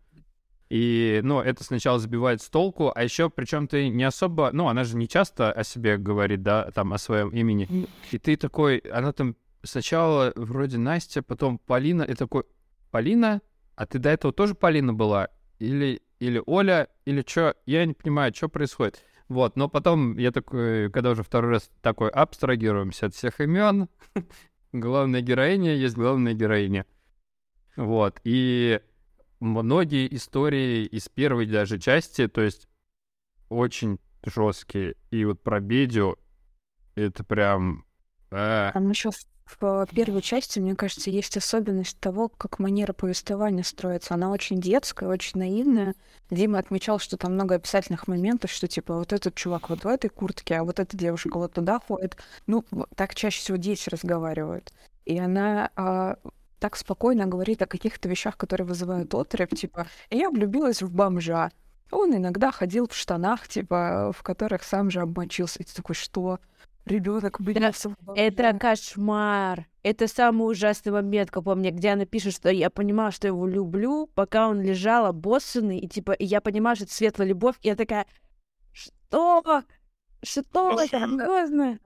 И, 0.71 1.19
ну, 1.21 1.41
это 1.41 1.65
сначала 1.65 1.99
сбивает 1.99 2.41
с 2.41 2.49
толку, 2.49 2.93
а 2.95 3.03
еще, 3.03 3.29
причем 3.29 3.67
ты 3.67 3.89
не 3.89 4.05
особо, 4.05 4.51
ну, 4.53 4.69
она 4.69 4.85
же 4.85 4.95
не 4.95 5.05
часто 5.05 5.51
о 5.51 5.65
себе 5.65 5.97
говорит, 5.97 6.43
да, 6.43 6.71
там, 6.71 6.93
о 6.93 6.97
своем 6.97 7.27
имени. 7.31 7.89
И 8.11 8.17
ты 8.17 8.37
такой, 8.37 8.77
она 8.77 9.11
там 9.11 9.35
сначала 9.63 10.31
вроде 10.37 10.77
Настя, 10.77 11.23
потом 11.23 11.57
Полина, 11.57 12.03
и 12.03 12.13
такой, 12.13 12.45
Полина? 12.89 13.41
А 13.75 13.85
ты 13.85 13.99
до 13.99 14.11
этого 14.11 14.31
тоже 14.31 14.55
Полина 14.55 14.93
была? 14.93 15.27
Или, 15.59 16.01
или 16.19 16.41
Оля? 16.45 16.87
Или 17.03 17.21
что? 17.27 17.53
Я 17.65 17.85
не 17.85 17.93
понимаю, 17.93 18.33
что 18.33 18.47
происходит. 18.47 19.03
Вот, 19.27 19.57
но 19.57 19.67
потом 19.67 20.17
я 20.17 20.31
такой, 20.31 20.89
когда 20.89 21.09
уже 21.09 21.23
второй 21.23 21.51
раз 21.51 21.69
такой 21.81 22.09
абстрагируемся 22.09 23.07
от 23.07 23.13
всех 23.13 23.41
имен, 23.41 23.89
главная 24.71 25.19
героиня 25.19 25.75
есть 25.75 25.95
главная 25.95 26.33
героиня. 26.33 26.85
Вот, 27.75 28.21
и 28.23 28.79
многие 29.41 30.13
истории 30.15 30.85
из 30.85 31.09
первой 31.09 31.45
даже 31.45 31.79
части, 31.79 32.27
то 32.27 32.41
есть 32.41 32.67
очень 33.49 33.99
жесткие. 34.23 34.95
И 35.09 35.25
вот 35.25 35.41
про 35.43 35.59
Бедю 35.59 36.17
это 36.95 37.23
прям 37.23 37.85
А, 38.31 38.71
Там 38.71 38.89
еще 38.89 39.09
в 39.59 39.87
первой 39.93 40.21
части, 40.21 40.59
мне 40.59 40.75
кажется, 40.75 41.09
есть 41.09 41.35
особенность 41.35 41.99
того, 41.99 42.29
как 42.29 42.59
манера 42.59 42.93
повествования 42.93 43.63
строится. 43.63 44.13
Она 44.13 44.31
очень 44.31 44.61
детская, 44.61 45.09
очень 45.09 45.39
наивная. 45.39 45.95
Дима 46.29 46.59
отмечал, 46.59 46.99
что 46.99 47.17
там 47.17 47.33
много 47.33 47.55
описательных 47.55 48.07
моментов, 48.07 48.51
что 48.51 48.67
типа 48.67 48.95
вот 48.95 49.11
этот 49.11 49.35
чувак 49.35 49.69
вот 49.69 49.83
в 49.83 49.87
этой 49.87 50.09
куртке, 50.09 50.55
а 50.55 50.63
вот 50.63 50.79
эта 50.79 50.95
девушка 50.95 51.37
вот 51.37 51.53
туда 51.53 51.79
ходит. 51.79 52.17
Ну, 52.47 52.63
так 52.95 53.13
чаще 53.15 53.39
всего 53.39 53.57
дети 53.57 53.89
разговаривают. 53.89 54.71
И 55.05 55.17
она 55.19 55.69
а, 55.75 56.15
так 56.61 56.75
спокойно 56.77 57.25
говорит 57.25 57.63
о 57.63 57.65
каких-то 57.65 58.07
вещах, 58.07 58.37
которые 58.37 58.67
вызывают 58.67 59.15
отрыв, 59.15 59.49
типа 59.49 59.87
«я 60.11 60.29
влюбилась 60.29 60.83
в 60.83 60.93
бомжа». 60.93 61.49
Он 61.89 62.15
иногда 62.15 62.51
ходил 62.51 62.87
в 62.87 62.95
штанах, 62.95 63.47
типа, 63.47 64.13
в 64.15 64.21
которых 64.21 64.63
сам 64.63 64.91
же 64.91 65.01
обмочился. 65.01 65.59
И 65.59 65.63
ты 65.63 65.73
такой, 65.73 65.95
что? 65.95 66.39
Ребенок 66.85 67.39
влюбился 67.39 67.89
в 67.89 67.95
бомжа. 67.99 68.21
Это 68.21 68.53
кошмар. 68.59 69.65
Это 69.81 70.07
самый 70.07 70.43
ужасный 70.43 70.91
момент, 70.91 71.31
как 71.31 71.43
по 71.43 71.55
мне, 71.55 71.71
где 71.71 71.89
она 71.89 72.05
пишет, 72.05 72.35
что 72.35 72.49
я 72.49 72.69
понимала, 72.69 73.11
что 73.11 73.27
его 73.27 73.47
люблю, 73.47 74.07
пока 74.13 74.47
он 74.47 74.61
лежал 74.61 75.07
обоссанный, 75.07 75.79
и 75.79 75.87
типа, 75.87 76.11
и 76.11 76.25
я 76.25 76.41
понимаю, 76.41 76.75
что 76.75 76.85
это 76.85 76.93
светлая 76.93 77.27
любовь, 77.27 77.55
и 77.63 77.69
я 77.69 77.75
такая, 77.75 78.05
что? 78.71 79.63
Что? 80.21 80.77
Серьезно? 80.77 81.79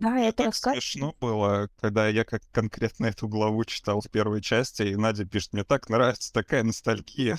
Да, 0.00 0.18
это 0.20 0.38
так 0.38 0.46
рассказ... 0.46 0.74
смешно 0.74 1.14
было, 1.20 1.68
когда 1.80 2.08
я 2.08 2.24
как 2.24 2.42
конкретно 2.52 3.06
эту 3.06 3.28
главу 3.28 3.64
читал 3.64 4.00
в 4.00 4.08
первой 4.10 4.40
части, 4.40 4.82
и 4.82 4.96
Надя 4.96 5.24
пишет, 5.24 5.52
мне 5.52 5.64
так 5.64 5.88
нравится 5.88 6.32
такая 6.32 6.62
ностальгия. 6.62 7.36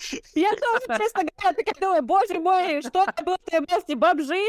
Я 0.34 0.50
тоже, 0.52 0.98
честно 0.98 1.22
говоря, 1.22 1.56
такая 1.56 1.74
думаю, 1.80 2.02
боже 2.02 2.40
мой, 2.40 2.82
что 2.82 3.04
это 3.04 3.22
было 3.22 3.36
вместе 3.52 3.96
бомжи, 3.96 4.40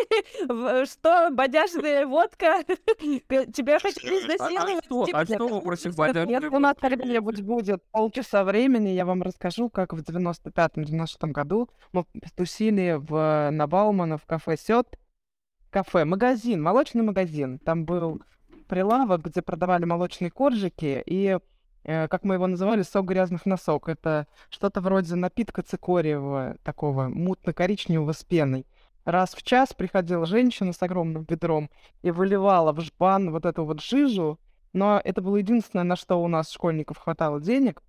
в- 0.48 0.86
что 0.86 1.30
бодяжная 1.32 2.06
водка, 2.08 2.64
тебя 2.68 3.80
хотят 3.80 4.04
изнасиловать. 4.04 4.86
что? 4.86 5.06
типа, 5.06 5.20
А 5.20 5.26
что 5.26 5.48
вы 5.48 5.62
против 5.62 5.96
бодяжной 5.96 6.48
у 6.48 6.60
нас 6.60 6.76
когда-нибудь 6.80 7.42
будет 7.42 7.84
полчаса 7.92 8.44
времени, 8.44 8.90
я 8.90 9.06
вам 9.06 9.22
расскажу, 9.22 9.70
как 9.70 9.94
в 9.94 10.02
95-96 10.02 11.08
году 11.32 11.70
мы 11.92 12.06
тусили 12.36 12.96
в, 12.98 13.50
на 13.52 13.68
Баумана 13.68 14.18
в 14.18 14.26
кафе 14.26 14.56
Сет. 14.58 14.88
Кафе, 15.72 16.04
магазин, 16.04 16.62
молочный 16.62 17.02
магазин. 17.02 17.58
Там 17.58 17.86
был 17.86 18.22
прилавок, 18.68 19.22
где 19.22 19.42
продавали 19.42 19.86
молочные 19.86 20.30
коржики 20.30 21.02
и, 21.06 21.40
э, 21.84 22.08
как 22.10 22.26
мы 22.26 22.36
его 22.36 22.46
называли, 22.48 22.82
сок 22.82 23.06
грязных 23.06 23.46
носок. 23.46 23.88
Это 23.88 24.28
что-то 24.50 24.82
вроде 24.82 25.16
напитка 25.16 25.62
цикориевого, 25.62 26.58
такого 26.64 27.08
мутно-коричневого 27.08 28.12
с 28.12 28.22
пеной. 28.26 28.68
Раз 29.06 29.34
в 29.34 29.44
час 29.44 29.74
приходила 29.74 30.26
женщина 30.26 30.74
с 30.74 30.82
огромным 30.84 31.26
ведром 31.30 31.70
и 32.02 32.12
выливала 32.12 32.74
в 32.74 32.82
жбан 32.82 33.32
вот 33.32 33.46
эту 33.46 33.64
вот 33.64 33.82
жижу, 33.82 34.42
но 34.74 35.00
это 35.02 35.22
было 35.22 35.38
единственное, 35.38 35.86
на 35.86 35.96
что 35.96 36.22
у 36.22 36.28
нас, 36.28 36.52
школьников, 36.52 36.98
хватало 36.98 37.40
денег. 37.40 37.82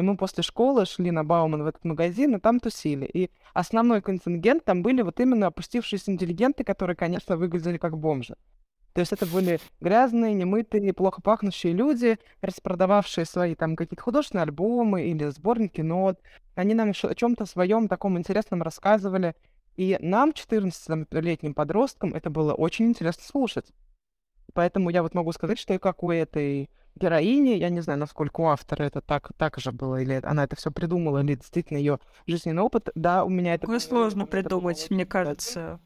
И 0.00 0.02
мы 0.02 0.16
после 0.16 0.42
школы 0.42 0.86
шли 0.86 1.10
на 1.10 1.24
Бауман 1.24 1.62
в 1.62 1.66
этот 1.66 1.84
магазин, 1.84 2.34
и 2.34 2.40
там 2.40 2.58
тусили. 2.58 3.04
И 3.04 3.30
основной 3.52 4.00
контингент 4.00 4.64
там 4.64 4.82
были 4.82 5.02
вот 5.02 5.20
именно 5.20 5.48
опустившиеся 5.48 6.10
интеллигенты, 6.10 6.64
которые, 6.64 6.96
конечно, 6.96 7.36
выглядели 7.36 7.76
как 7.76 7.98
бомжи. 7.98 8.34
То 8.94 9.00
есть 9.02 9.12
это 9.12 9.26
были 9.26 9.60
грязные, 9.82 10.32
немытые, 10.32 10.94
плохо 10.94 11.20
пахнущие 11.20 11.74
люди, 11.74 12.18
распродававшие 12.40 13.26
свои 13.26 13.54
там 13.54 13.76
какие-то 13.76 14.02
художественные 14.02 14.44
альбомы 14.44 15.02
или 15.02 15.28
сборники 15.28 15.82
нот. 15.82 16.18
Они 16.54 16.72
нам 16.72 16.92
о 17.02 17.14
чем-то 17.14 17.44
своем 17.44 17.86
таком 17.86 18.16
интересном 18.16 18.62
рассказывали. 18.62 19.34
И 19.76 19.98
нам, 20.00 20.30
14-летним 20.30 21.52
подросткам, 21.52 22.14
это 22.14 22.30
было 22.30 22.54
очень 22.54 22.86
интересно 22.86 23.22
слушать. 23.22 23.66
Поэтому 24.52 24.90
я 24.90 25.02
вот 25.02 25.14
могу 25.14 25.32
сказать, 25.32 25.58
что 25.58 25.74
и 25.74 25.78
как 25.78 26.02
у 26.02 26.10
этой 26.10 26.70
героини, 26.96 27.50
я 27.50 27.70
не 27.70 27.80
знаю, 27.80 27.98
насколько 27.98 28.40
у 28.40 28.46
автора 28.46 28.84
это 28.84 29.00
так, 29.00 29.30
так 29.36 29.58
же 29.58 29.72
было, 29.72 30.00
или 30.00 30.20
она 30.22 30.44
это 30.44 30.56
все 30.56 30.70
придумала, 30.70 31.22
или 31.22 31.34
действительно 31.34 31.78
ее 31.78 31.98
жизненный 32.26 32.62
опыт, 32.62 32.88
да, 32.94 33.24
у 33.24 33.28
меня 33.28 33.54
это... 33.54 33.62
Такое 33.62 33.78
было- 33.78 33.88
сложно 33.88 34.22
это 34.22 34.30
было 34.30 34.42
придумать, 34.42 34.84
очень 34.84 34.96
мне 34.96 35.06
кажется. 35.06 35.80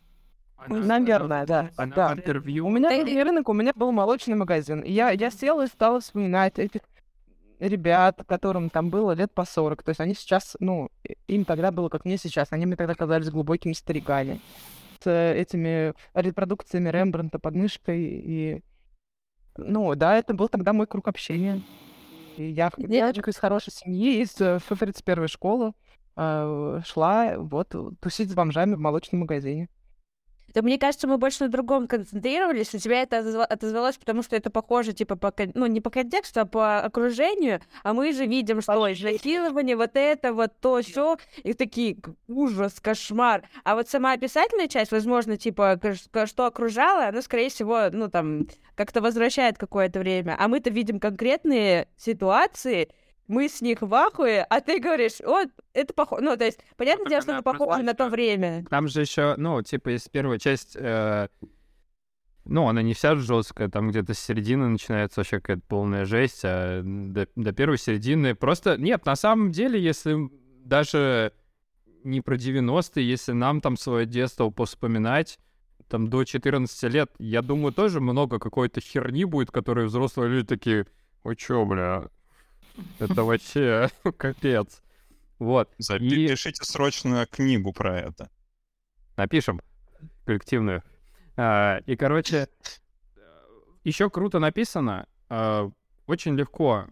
Наверное, 0.67 1.47
да. 1.47 1.71
Она 1.77 1.95
да. 1.95 2.13
интервью... 2.15 2.67
У 2.67 2.71
меня 2.71 2.89
был 2.91 3.05
рынок, 3.05 3.49
у 3.49 3.53
меня 3.53 3.73
был 3.75 3.93
молочный 3.93 4.37
магазин. 4.37 4.81
И 4.81 4.93
я, 4.93 5.11
я 5.11 5.31
села 5.31 5.65
и 5.65 5.69
стала 5.69 6.01
вспоминать 6.01 6.59
этих 6.59 6.81
ребят, 7.59 8.23
которым 8.27 8.71
там 8.71 8.91
было 8.91 9.13
лет 9.13 9.33
по 9.33 9.45
40. 9.45 9.83
То 9.83 9.91
есть 9.91 10.01
они 10.01 10.15
сейчас, 10.15 10.57
ну, 10.61 10.91
им 11.29 11.45
тогда 11.45 11.71
было, 11.71 11.89
как 11.89 12.05
мне 12.05 12.17
сейчас. 12.17 12.49
Они 12.51 12.67
мне 12.67 12.77
тогда 12.77 12.95
казались 12.95 13.31
глубокими 13.31 13.73
стариками. 13.73 14.41
С 15.05 15.07
э, 15.07 15.39
этими 15.39 15.93
репродукциями 16.15 16.89
Рембрандта 16.89 17.39
под 17.39 17.55
мышкой. 17.55 18.01
И, 18.03 18.63
ну, 19.57 19.95
да, 19.95 20.17
это 20.17 20.33
был 20.33 20.49
тогда 20.49 20.73
мой 20.73 20.87
круг 20.87 21.09
общения. 21.09 21.61
И 22.39 22.45
я 22.45 22.71
девочка 22.77 23.31
из 23.31 23.37
хорошей 23.37 23.73
семьи, 23.73 24.23
из 24.23 24.41
э, 24.41 24.59
31 24.67 25.29
школы, 25.29 25.73
э, 26.17 26.81
шла 26.87 27.35
вот 27.37 27.75
тусить 28.01 28.31
с 28.31 28.35
бомжами 28.35 28.75
в 28.75 28.81
молочном 28.81 29.21
магазине. 29.21 29.69
Да 30.55 30.63
мне 30.63 30.79
кажется, 30.79 31.09
мы 31.09 31.19
больше 31.19 31.45
на 31.45 31.49
другом 31.51 31.89
концентрировались. 31.89 32.73
У 32.75 32.79
тебя 32.79 33.03
это 33.03 33.19
отозва- 33.19 33.45
отозвалось, 33.45 33.97
потому 33.97 34.23
что 34.23 34.37
это 34.37 34.51
похоже, 34.51 34.93
типа, 34.93 35.17
по, 35.17 35.33
ну, 35.55 35.67
не 35.67 35.81
по 35.81 35.91
контексту, 35.91 36.41
а 36.41 36.45
по 36.45 36.81
окружению. 36.81 37.61
А 37.83 37.93
мы 37.93 38.13
же 38.13 38.25
видим, 38.27 38.61
что 38.63 38.93
изнасилование, 38.93 39.77
вот 39.77 39.91
это, 39.95 40.33
вот 40.33 40.53
то, 40.61 40.81
все. 40.81 41.17
И 41.43 41.55
такие, 41.55 41.97
«К- 41.97 42.15
ужас, 42.29 42.79
кошмар. 42.81 43.43
А 43.65 43.75
вот 43.75 43.89
сама 43.89 44.13
описательная 44.13 44.69
часть, 44.69 44.93
возможно, 44.93 45.37
типа, 45.37 45.81
что 46.27 46.47
окружало, 46.47 47.09
она, 47.09 47.21
скорее 47.23 47.49
всего, 47.49 47.89
ну, 47.91 48.09
там, 48.09 48.47
как-то 48.77 49.01
возвращает 49.01 49.59
какое-то 49.59 49.99
время. 49.99 50.37
А 50.39 50.47
мы-то 50.47 50.71
видим 50.71 51.01
конкретные 51.01 51.89
ситуации, 51.97 52.91
мы 53.27 53.49
с 53.49 53.61
них 53.61 53.81
в 53.81 53.95
ахуе, 53.95 54.45
а 54.49 54.61
ты 54.61 54.81
говоришь, 54.81 55.21
вот, 55.25 55.49
это 55.73 55.95
похоже. 55.95 56.23
Ну, 56.25 56.37
то 56.37 56.45
есть, 56.45 56.61
понятное 56.77 57.05
так 57.05 57.11
дело, 57.11 57.23
что 57.23 57.33
это 57.33 57.43
похоже 57.43 57.83
на 57.83 57.95
то 57.95 58.09
время. 58.09 58.65
Там 58.69 58.89
же 58.89 59.01
еще, 59.01 59.35
ну, 59.37 59.63
типа, 59.63 59.91
есть 59.91 60.11
первая 60.11 60.39
часть, 60.39 60.77
э, 60.79 61.29
ну, 62.45 62.69
она 62.69 62.83
не 62.83 62.95
вся 62.95 63.15
жесткая, 63.17 63.69
там 63.69 63.91
где-то 63.91 64.15
с 64.15 64.19
середины 64.19 64.69
начинается 64.69 65.21
вообще 65.21 65.41
какая-то 65.41 65.63
полная 65.67 66.05
жесть, 66.05 66.41
а 66.45 66.83
до, 66.85 67.27
до 67.35 67.53
первой 67.53 67.79
середины 67.79 68.35
просто... 68.35 68.77
Нет, 68.77 69.07
на 69.07 69.17
самом 69.17 69.53
деле, 69.53 69.83
если 69.83 70.31
даже 70.65 71.33
не 72.03 72.21
про 72.21 72.37
90-е, 72.37 73.09
если 73.09 73.33
нам 73.33 73.61
там 73.61 73.77
свое 73.77 74.05
детство 74.05 74.51
поспоминать, 74.51 75.39
там 75.89 76.09
до 76.09 76.25
14 76.25 76.93
лет, 76.93 77.11
я 77.19 77.41
думаю, 77.43 77.73
тоже 77.73 78.01
много 78.01 78.39
какой-то 78.39 78.81
херни 78.81 79.25
будет, 79.25 79.51
которые 79.51 79.87
взрослые 79.87 80.31
люди 80.31 80.47
такие, 80.47 80.87
ой, 81.23 81.37
чё, 81.37 81.65
бля, 81.65 82.09
это 82.99 83.25
вообще 83.25 83.89
капец. 84.17 84.83
Вот. 85.39 85.71
Запишите 85.79 86.65
срочно 86.65 87.27
книгу 87.27 87.73
про 87.73 87.99
это. 87.99 88.31
Напишем 89.17 89.61
коллективную. 90.25 90.83
А, 91.37 91.79
и, 91.87 91.97
короче, 91.97 92.49
еще 93.83 94.11
круто 94.11 94.39
написано, 94.39 95.07
а, 95.29 95.71
очень 96.07 96.37
легко 96.37 96.87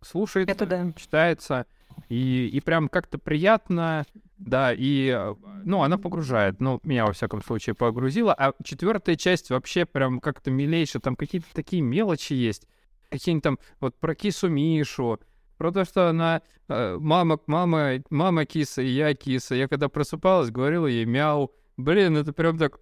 слушается, 0.00 0.52
Это 0.52 0.66
да. 0.66 0.92
читается, 0.96 1.66
и, 2.08 2.48
и 2.48 2.60
прям 2.60 2.88
как-то 2.88 3.18
приятно, 3.18 4.04
да, 4.38 4.72
и, 4.76 5.16
ну, 5.64 5.82
она 5.82 5.98
погружает, 5.98 6.60
ну, 6.60 6.80
меня, 6.82 7.06
во 7.06 7.12
всяком 7.12 7.42
случае, 7.42 7.74
погрузила, 7.74 8.34
а 8.34 8.52
четвертая 8.64 9.16
часть 9.16 9.50
вообще 9.50 9.84
прям 9.86 10.20
как-то 10.20 10.50
милейшая, 10.50 11.00
там 11.00 11.16
какие-то 11.16 11.46
такие 11.52 11.82
мелочи 11.82 12.32
есть, 12.32 12.66
какие-нибудь 13.12 13.44
там, 13.44 13.58
вот 13.80 13.94
про 13.98 14.14
кису 14.14 14.48
Мишу, 14.48 15.20
про 15.58 15.70
то, 15.70 15.84
что 15.84 16.08
она 16.08 16.42
э, 16.68 16.96
мама, 16.98 17.38
мама, 17.46 18.02
мама 18.10 18.44
киса, 18.46 18.82
и 18.82 18.88
я 18.88 19.14
киса. 19.14 19.54
Я 19.54 19.68
когда 19.68 19.88
просыпалась, 19.88 20.50
говорила 20.50 20.86
ей 20.86 21.04
мяу. 21.04 21.52
Блин, 21.76 22.16
это 22.16 22.32
прям 22.32 22.58
так... 22.58 22.80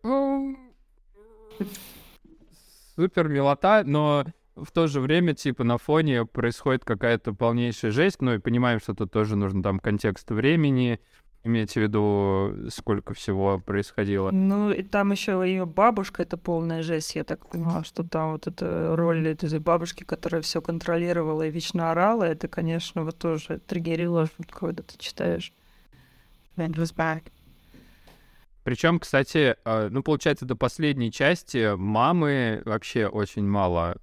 Супер 2.97 3.29
милота, 3.29 3.83
но 3.85 4.25
в 4.57 4.73
то 4.73 4.87
же 4.87 5.01
время, 5.01 5.35
типа, 5.35 5.65
на 5.65 5.79
фоне 5.79 6.27
происходит 6.27 6.85
какая-то 6.85 7.33
полнейшая 7.33 7.91
жесть, 7.91 8.21
ну 8.21 8.35
и 8.35 8.39
понимаем, 8.39 8.81
что 8.81 8.95
тут 8.95 9.13
тоже 9.13 9.37
нужно 9.37 9.63
там 9.63 9.79
контекст 9.79 10.31
времени, 10.31 11.01
имейте 11.45 11.81
в 11.81 11.83
виду, 11.83 12.71
сколько 12.71 13.15
всего 13.15 13.59
происходило. 13.59 14.31
Ну, 14.31 14.71
и 14.71 14.83
там 14.83 15.13
еще 15.13 15.43
ее 15.45 15.67
бабушка, 15.67 16.23
это 16.23 16.37
полная 16.37 16.83
жесть. 16.83 17.17
Я 17.17 17.25
так 17.25 17.49
понимала, 17.49 17.85
что 17.85 18.05
там 18.05 18.33
вот 18.33 18.47
эта 18.47 18.95
роль 18.97 19.27
этой 19.29 19.59
бабушки, 19.59 20.05
которая 20.05 20.43
все 20.43 20.61
контролировала 20.61 21.47
и 21.47 21.51
вечно 21.51 21.91
орала, 21.91 22.25
это, 22.25 22.49
конечно, 22.49 23.05
вот 23.05 23.19
тоже 23.19 23.61
триггерило, 23.67 24.29
когда 24.51 24.83
ты 24.83 24.99
читаешь. 24.99 25.53
That 26.57 26.75
was 26.75 26.95
back. 26.95 27.23
Причем, 28.63 28.99
кстати, 28.99 29.57
э, 29.65 29.89
ну, 29.91 30.03
получается, 30.03 30.45
до 30.45 30.55
последней 30.55 31.11
части 31.11 31.75
мамы 31.75 32.63
вообще 32.67 33.07
очень 33.07 33.47
мало. 33.47 33.97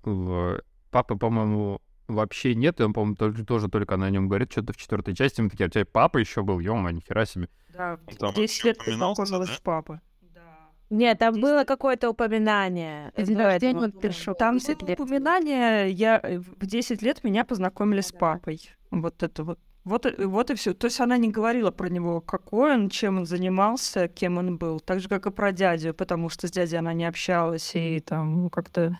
Папы, 0.89 1.15
по-моему, 1.15 1.79
вообще 2.07 2.55
нет. 2.55 2.79
И 2.79 2.83
он, 2.83 2.93
по-моему, 2.93 3.15
тоже, 3.15 3.45
тоже 3.45 3.67
только 3.69 3.97
на 3.97 4.09
нем 4.09 4.27
говорит, 4.27 4.51
что-то 4.51 4.73
в 4.73 4.77
четвертой 4.77 5.15
части. 5.15 5.41
Мы 5.41 5.49
такие, 5.49 5.65
а 5.65 5.67
у 5.67 5.71
тебя 5.71 5.85
папа 5.85 6.17
еще 6.17 6.43
был, 6.43 6.59
ё 6.59 6.77
нихера 6.89 7.25
себе. 7.25 7.49
Да, 7.73 7.97
Там 8.19 8.33
10 8.33 8.37
вообще 8.37 8.67
лет 8.69 8.77
познакомилась 8.79 9.49
да? 9.49 9.55
с 9.55 9.59
папой. 9.59 9.99
Да. 10.33 10.41
Нет, 10.89 11.19
там 11.19 11.39
было 11.39 11.63
какое-то 11.63 12.09
упоминание. 12.09 13.11
День 13.17 13.77
он 13.77 13.91
пришел. 13.91 14.33
Там 14.33 14.57
10 14.57 14.79
было 14.79 14.87
лет. 14.89 14.99
упоминание, 14.99 15.89
я 15.91 16.19
э, 16.23 16.39
в 16.39 16.65
10 16.65 17.01
лет 17.01 17.23
меня 17.23 17.45
познакомили 17.45 18.01
с 18.01 18.11
папой. 18.11 18.59
Вот 18.91 19.21
это 19.21 19.43
вот. 19.43 19.59
Вот, 19.83 20.05
и- 20.05 20.25
вот 20.25 20.49
и 20.49 20.55
все. 20.55 20.73
То 20.73 20.87
есть 20.87 20.99
она 20.99 21.17
не 21.17 21.29
говорила 21.29 21.71
про 21.71 21.87
него, 21.87 22.19
какой 22.19 22.73
он, 22.73 22.89
чем 22.89 23.19
он 23.19 23.25
занимался, 23.25 24.09
кем 24.09 24.37
он 24.37 24.57
был. 24.57 24.81
Так 24.81 24.99
же, 24.99 25.07
как 25.07 25.25
и 25.27 25.31
про 25.31 25.53
дядю, 25.53 25.93
потому 25.93 26.27
что 26.27 26.47
с 26.47 26.51
дядей 26.51 26.77
она 26.77 26.93
не 26.93 27.05
общалась, 27.05 27.71
и 27.73 28.01
там 28.01 28.43
ну, 28.43 28.49
как-то 28.49 28.99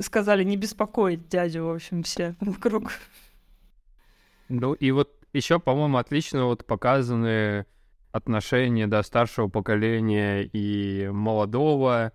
сказали 0.00 0.44
не 0.44 0.56
беспокоить 0.56 1.28
дядю, 1.28 1.66
в 1.66 1.70
общем, 1.70 2.02
все 2.02 2.34
вокруг. 2.40 2.92
Ну 4.48 4.74
и 4.74 4.90
вот 4.90 5.12
еще, 5.32 5.58
по-моему, 5.58 5.98
отлично 5.98 6.46
вот 6.46 6.66
показаны 6.66 7.66
отношения 8.12 8.86
до 8.86 9.02
старшего 9.02 9.48
поколения 9.48 10.48
и 10.52 11.08
молодого, 11.12 12.12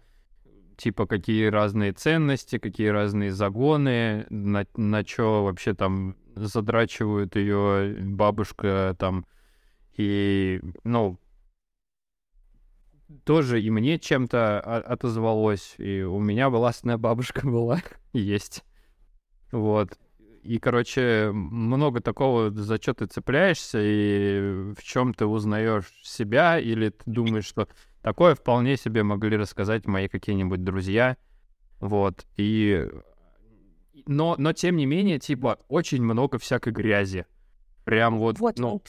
типа 0.78 1.06
какие 1.06 1.46
разные 1.48 1.94
ценности, 1.94 2.58
какие 2.58 2.88
разные 2.88 3.32
загоны, 3.32 4.26
на, 4.30 4.66
на 4.76 5.06
что 5.06 5.44
вообще 5.44 5.74
там 5.76 6.16
задрачивают 6.36 7.36
ее 7.36 7.96
бабушка 8.00 8.96
там. 8.98 9.26
И, 9.98 10.62
ну, 10.84 11.20
тоже 13.24 13.62
и 13.62 13.70
мне 13.70 14.00
чем-то 14.00 14.60
отозвалось, 14.60 15.76
и 15.78 16.02
у 16.02 16.20
меня 16.20 16.50
властная 16.50 16.98
бабушка 16.98 17.46
была, 17.46 17.82
есть. 18.14 18.64
Вот. 19.52 19.98
И, 20.44 20.58
короче, 20.58 21.32
много 21.32 22.02
такого, 22.02 22.50
за 22.50 22.78
что 22.82 22.96
ты 22.96 23.06
цепляешься, 23.06 23.80
и 23.80 24.74
в 24.76 24.82
чем 24.84 25.14
ты 25.14 25.26
узнаешь 25.26 25.86
себя, 26.04 26.60
или 26.60 26.90
ты 26.90 27.04
думаешь, 27.06 27.46
что 27.46 27.68
такое 28.02 28.34
вполне 28.34 28.76
себе 28.76 29.04
могли 29.04 29.38
рассказать 29.38 29.86
мои 29.86 30.08
какие-нибудь 30.08 30.64
друзья. 30.64 31.18
Вот. 31.80 32.26
И... 32.38 32.88
Но, 34.08 34.36
но 34.40 34.52
тем 34.54 34.78
не 34.78 34.88
менее, 34.88 35.20
типа, 35.20 35.60
очень 35.68 36.02
много 36.02 36.40
всякой 36.40 36.74
грязи. 36.74 37.28
Прям 37.84 38.20
вот, 38.20 38.40
Вот, 38.40 38.58
ну, 38.58 38.70
он 38.70 38.82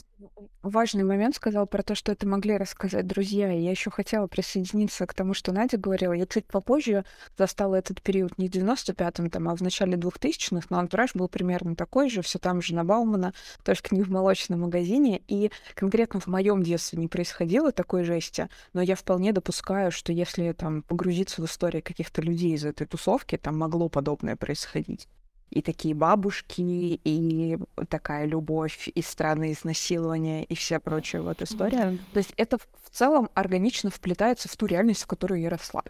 важный 0.62 1.04
момент 1.04 1.34
сказал 1.34 1.66
про 1.66 1.82
то, 1.82 1.94
что 1.94 2.12
это 2.12 2.26
могли 2.26 2.56
рассказать 2.56 3.06
друзья. 3.06 3.52
И 3.52 3.60
я 3.60 3.70
еще 3.70 3.90
хотела 3.90 4.26
присоединиться 4.26 5.06
к 5.06 5.14
тому, 5.14 5.34
что 5.34 5.52
Надя 5.52 5.76
говорила. 5.76 6.12
Я 6.12 6.26
чуть 6.26 6.46
попозже 6.46 7.04
застала 7.36 7.76
этот 7.76 8.00
период 8.02 8.38
не 8.38 8.48
в 8.48 8.52
95-м, 8.52 9.30
там, 9.30 9.48
а 9.48 9.56
в 9.56 9.60
начале 9.60 9.96
2000-х, 9.96 10.66
но 10.70 10.78
антураж 10.78 11.14
был 11.14 11.28
примерно 11.28 11.74
такой 11.74 12.08
же, 12.08 12.22
все 12.22 12.38
там 12.38 12.62
же 12.62 12.74
на 12.74 12.84
Баумана, 12.84 13.34
только 13.64 13.94
не 13.94 14.02
в 14.02 14.10
молочном 14.10 14.60
магазине. 14.60 15.22
И 15.28 15.50
конкретно 15.74 16.20
в 16.20 16.26
моем 16.26 16.62
детстве 16.62 16.98
не 16.98 17.08
происходило 17.08 17.72
такой 17.72 18.04
жести, 18.04 18.48
но 18.72 18.82
я 18.82 18.94
вполне 18.94 19.32
допускаю, 19.32 19.90
что 19.90 20.12
если 20.12 20.52
там 20.52 20.82
погрузиться 20.82 21.42
в 21.42 21.46
истории 21.46 21.80
каких-то 21.80 22.22
людей 22.22 22.54
из 22.54 22.64
этой 22.64 22.86
тусовки, 22.86 23.36
там 23.36 23.58
могло 23.58 23.88
подобное 23.88 24.36
происходить 24.36 25.08
и 25.52 25.60
такие 25.60 25.94
бабушки, 25.94 26.62
и 27.04 27.58
такая 27.88 28.24
любовь, 28.24 28.88
и 28.94 29.02
странные 29.02 29.52
изнасилования, 29.52 30.44
и 30.44 30.54
вся 30.54 30.80
прочая 30.80 31.20
вот 31.20 31.42
история. 31.42 31.98
То 32.12 32.18
есть 32.18 32.32
это 32.36 32.58
в 32.58 32.90
целом 32.90 33.28
органично 33.34 33.90
вплетается 33.90 34.48
в 34.48 34.56
ту 34.56 34.66
реальность, 34.66 35.02
в 35.02 35.06
которую 35.06 35.40
я 35.40 35.50
росла. 35.50 35.82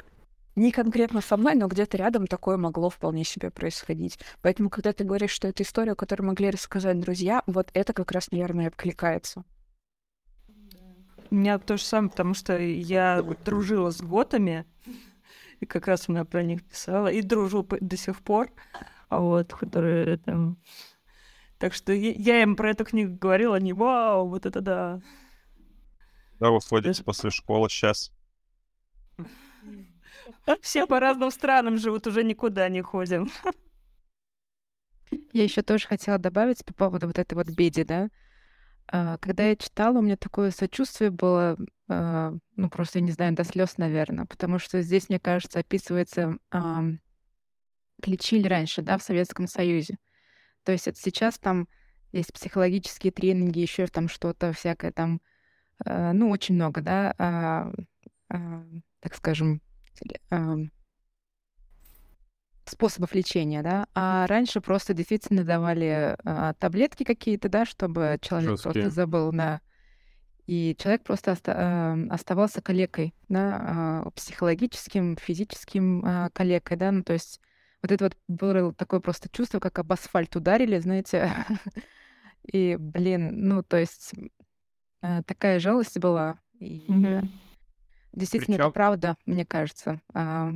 Не 0.57 0.71
конкретно 0.71 1.23
со 1.23 1.37
мной, 1.37 1.55
но 1.55 1.67
где-то 1.67 1.97
рядом 1.97 2.27
такое 2.27 2.57
могло 2.57 2.91
вполне 2.91 3.25
себе 3.25 3.51
происходить. 3.51 4.19
Поэтому, 4.43 4.69
когда 4.69 4.93
ты 4.93 5.05
говоришь, 5.05 5.31
что 5.31 5.49
это 5.49 5.63
история, 5.63 5.95
которую 5.95 6.27
могли 6.27 6.51
рассказать 6.51 7.01
друзья, 7.01 7.43
вот 7.47 7.71
это 7.73 7.93
как 7.93 8.13
раз, 8.13 8.31
наверное, 8.31 8.67
откликается. 8.67 9.45
У 11.31 11.35
меня 11.35 11.59
то 11.59 11.79
же 11.79 11.85
самое, 11.85 12.11
потому 12.11 12.35
что 12.35 12.59
я 12.59 13.23
дружила 13.23 13.91
с 13.91 14.03
готами, 14.03 14.67
и 15.61 15.65
как 15.65 15.87
раз 15.87 16.09
она 16.09 16.27
про 16.27 16.43
них 16.43 16.63
писала, 16.65 17.07
и 17.07 17.23
дружу 17.23 17.67
до 17.81 17.97
сих 17.97 18.21
пор, 18.21 18.51
вот, 19.21 19.53
которые 19.53 20.19
там... 20.19 20.59
Так 21.59 21.75
что 21.75 21.93
я, 21.93 22.43
им 22.43 22.57
про 22.57 22.71
эту 22.71 22.85
книгу 22.85 23.17
говорила, 23.17 23.57
они, 23.57 23.73
вау, 23.73 24.29
вот 24.29 24.47
это 24.47 24.61
да. 24.61 25.01
Да, 26.41 26.51
вы 26.51 26.61
ходите 26.61 27.05
после 27.05 27.31
школы 27.31 27.69
сейчас. 27.69 28.11
Все 30.61 30.87
по 30.87 30.99
разным 30.99 31.31
странам 31.31 31.79
живут, 31.79 32.07
уже 32.07 32.25
никуда 32.25 32.69
не 32.69 32.83
ходим. 32.83 33.31
Я 35.33 35.45
еще 35.45 35.63
тоже 35.63 35.87
хотела 35.87 36.19
добавить 36.19 36.65
по 36.65 36.75
поводу 36.75 37.07
вот 37.07 37.19
этой 37.19 37.35
вот 37.35 37.49
беди, 37.49 37.85
да. 37.85 38.09
А, 38.89 39.19
Когда 39.19 39.45
я 39.45 39.57
читала, 39.57 39.99
у 39.99 40.03
меня 40.03 40.17
такое 40.17 40.51
сочувствие 40.51 41.11
было, 41.11 41.57
а, 41.89 42.35
ну 42.57 42.71
просто, 42.71 42.99
я 42.99 43.05
не 43.05 43.13
знаю, 43.13 43.35
до 43.35 43.45
слез, 43.45 43.79
наверное, 43.79 44.27
потому 44.27 44.59
что 44.59 44.83
здесь, 44.83 45.09
мне 45.09 45.21
кажется, 45.21 45.61
описывается, 45.61 46.39
лечили 48.07 48.47
раньше, 48.47 48.83
да, 48.83 48.99
в 48.99 49.03
Советском 49.03 49.47
Союзе. 49.47 49.99
То 50.65 50.73
есть 50.73 50.89
это 50.89 50.99
сейчас 50.99 51.39
там 51.39 51.69
есть 52.13 52.33
психологические 52.33 53.13
тренинги, 53.13 53.59
еще 53.59 53.87
там 53.87 54.09
что-то 54.09 54.53
всякое 54.53 54.93
там, 54.93 55.21
а, 55.85 56.13
ну, 56.13 56.31
очень 56.31 56.55
много, 56.55 56.81
да, 56.81 57.15
а, 57.19 57.73
а, 58.29 58.65
так 59.01 59.15
скажем, 59.15 59.61
ам, 60.31 60.71
способов 62.65 63.15
лечения, 63.15 63.63
да, 63.63 63.87
а 63.95 64.27
раньше 64.27 64.61
просто 64.61 64.95
действительно 64.95 65.45
давали 65.45 66.17
а, 66.25 66.55
таблетки 66.55 67.05
какие-то, 67.05 67.49
да, 67.49 67.65
чтобы 67.65 68.19
человек 68.21 68.51
Жесткие. 68.51 68.73
просто 68.73 68.91
забыл, 68.91 69.33
да, 69.33 69.61
и 70.47 70.77
человек 70.79 71.03
просто 71.03 71.33
оста- 71.33 71.55
а, 71.57 71.99
оставался 72.11 72.63
калекой, 72.63 73.15
да, 73.29 74.03
а, 74.05 74.11
психологическим, 74.11 75.17
физическим 75.17 76.05
а, 76.05 76.31
калекой, 76.31 76.77
да, 76.77 76.93
ну 76.93 77.03
то 77.03 77.13
есть 77.13 77.41
вот 77.83 77.91
это 77.91 78.05
вот 78.05 78.17
было 78.29 78.73
такое 78.73 79.01
просто 79.01 79.29
чувство, 79.29 79.59
как 79.59 79.79
об 79.79 79.93
асфальт 79.93 80.35
ударили, 80.37 80.79
знаете, 80.79 81.33
и, 82.45 82.77
блин, 82.79 83.49
ну 83.49 83.63
то 83.63 83.77
есть 83.77 84.13
а, 85.01 85.23
такая 85.25 85.59
жалость 85.59 85.99
была, 85.99 86.39
и 86.59 86.87
действительно 88.13 88.55
это 88.55 88.71
правда, 88.71 89.17
мне 89.27 89.45
кажется. 89.45 90.01
А, 90.15 90.53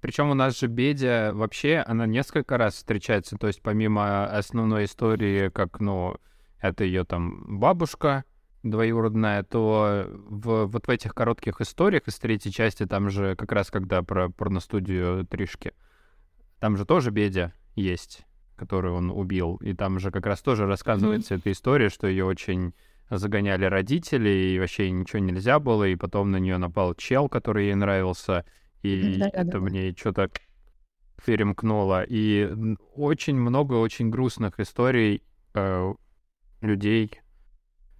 Причем 0.00 0.30
у 0.30 0.34
нас 0.34 0.58
же 0.58 0.68
Бедя 0.68 1.32
вообще, 1.34 1.84
она 1.86 2.06
несколько 2.06 2.56
раз 2.56 2.74
встречается, 2.74 3.36
то 3.36 3.46
есть 3.46 3.62
помимо 3.62 4.26
основной 4.26 4.84
истории, 4.84 5.50
как, 5.50 5.80
ну, 5.80 6.16
это 6.60 6.84
ее 6.84 7.04
там 7.04 7.58
бабушка 7.58 8.24
двоюродная, 8.62 9.42
то 9.42 10.06
в, 10.08 10.66
вот 10.66 10.86
в 10.86 10.90
этих 10.90 11.14
коротких 11.14 11.60
историях 11.60 12.06
из 12.06 12.18
третьей 12.18 12.52
части, 12.52 12.86
там 12.86 13.10
же 13.10 13.34
как 13.36 13.52
раз 13.52 13.70
когда 13.70 14.02
про 14.02 14.28
порностудию 14.28 15.26
Тришки, 15.26 15.72
там 16.60 16.76
же 16.76 16.84
тоже 16.84 17.10
Бедя 17.10 17.52
есть, 17.74 18.24
которую 18.56 18.94
он 18.94 19.10
убил, 19.10 19.56
и 19.56 19.74
там 19.74 19.98
же 19.98 20.10
как 20.10 20.26
раз 20.26 20.40
тоже 20.40 20.66
рассказывается 20.66 21.34
эта 21.34 21.50
история, 21.50 21.88
что 21.88 22.06
ее 22.06 22.24
очень 22.24 22.74
загоняли 23.10 23.64
родители, 23.64 24.28
и 24.28 24.58
вообще 24.58 24.90
ничего 24.90 25.18
нельзя 25.18 25.58
было, 25.58 25.84
и 25.84 25.96
потом 25.96 26.30
на 26.30 26.36
нее 26.36 26.58
напал 26.58 26.94
чел, 26.94 27.28
который 27.28 27.66
ей 27.66 27.74
нравился, 27.74 28.44
и 28.82 29.20
это 29.32 29.60
мне 29.60 29.94
что-то 29.96 30.30
перемкнуло. 31.24 32.04
И 32.04 32.76
очень 32.94 33.36
много 33.36 33.74
очень 33.74 34.10
грустных 34.10 34.58
историй 34.60 35.22
э, 35.54 35.94
людей 36.60 37.21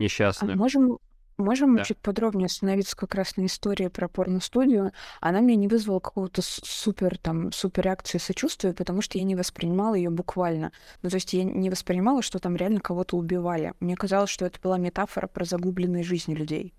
А 0.02 0.04
несчастных. 0.04 0.56
можем, 0.56 0.98
можем 1.36 1.76
Да. 1.76 1.84
чуть 1.84 1.98
подробнее 1.98 2.46
остановиться 2.46 2.96
как 2.96 3.14
раз 3.14 3.36
на 3.36 3.46
истории 3.46 3.88
про 3.88 4.08
порностудию? 4.08 4.92
Она 5.20 5.40
мне 5.40 5.56
не 5.56 5.68
вызвала 5.68 6.00
какого-то 6.00 6.42
супер, 6.42 7.18
там, 7.18 7.52
супер 7.52 7.84
реакции 7.84 8.18
сочувствия, 8.18 8.72
потому 8.72 9.02
что 9.02 9.18
я 9.18 9.24
не 9.24 9.36
воспринимала 9.36 9.94
ее 9.94 10.10
буквально. 10.10 10.72
Ну, 11.02 11.10
то 11.10 11.16
есть 11.16 11.32
я 11.32 11.44
не 11.44 11.70
воспринимала, 11.70 12.22
что 12.22 12.38
там 12.38 12.56
реально 12.56 12.80
кого-то 12.80 13.16
убивали. 13.16 13.74
Мне 13.80 13.96
казалось, 13.96 14.30
что 14.30 14.44
это 14.46 14.58
была 14.60 14.78
метафора 14.78 15.26
про 15.26 15.44
загубленные 15.44 16.02
жизни 16.02 16.34
людей. 16.34 16.74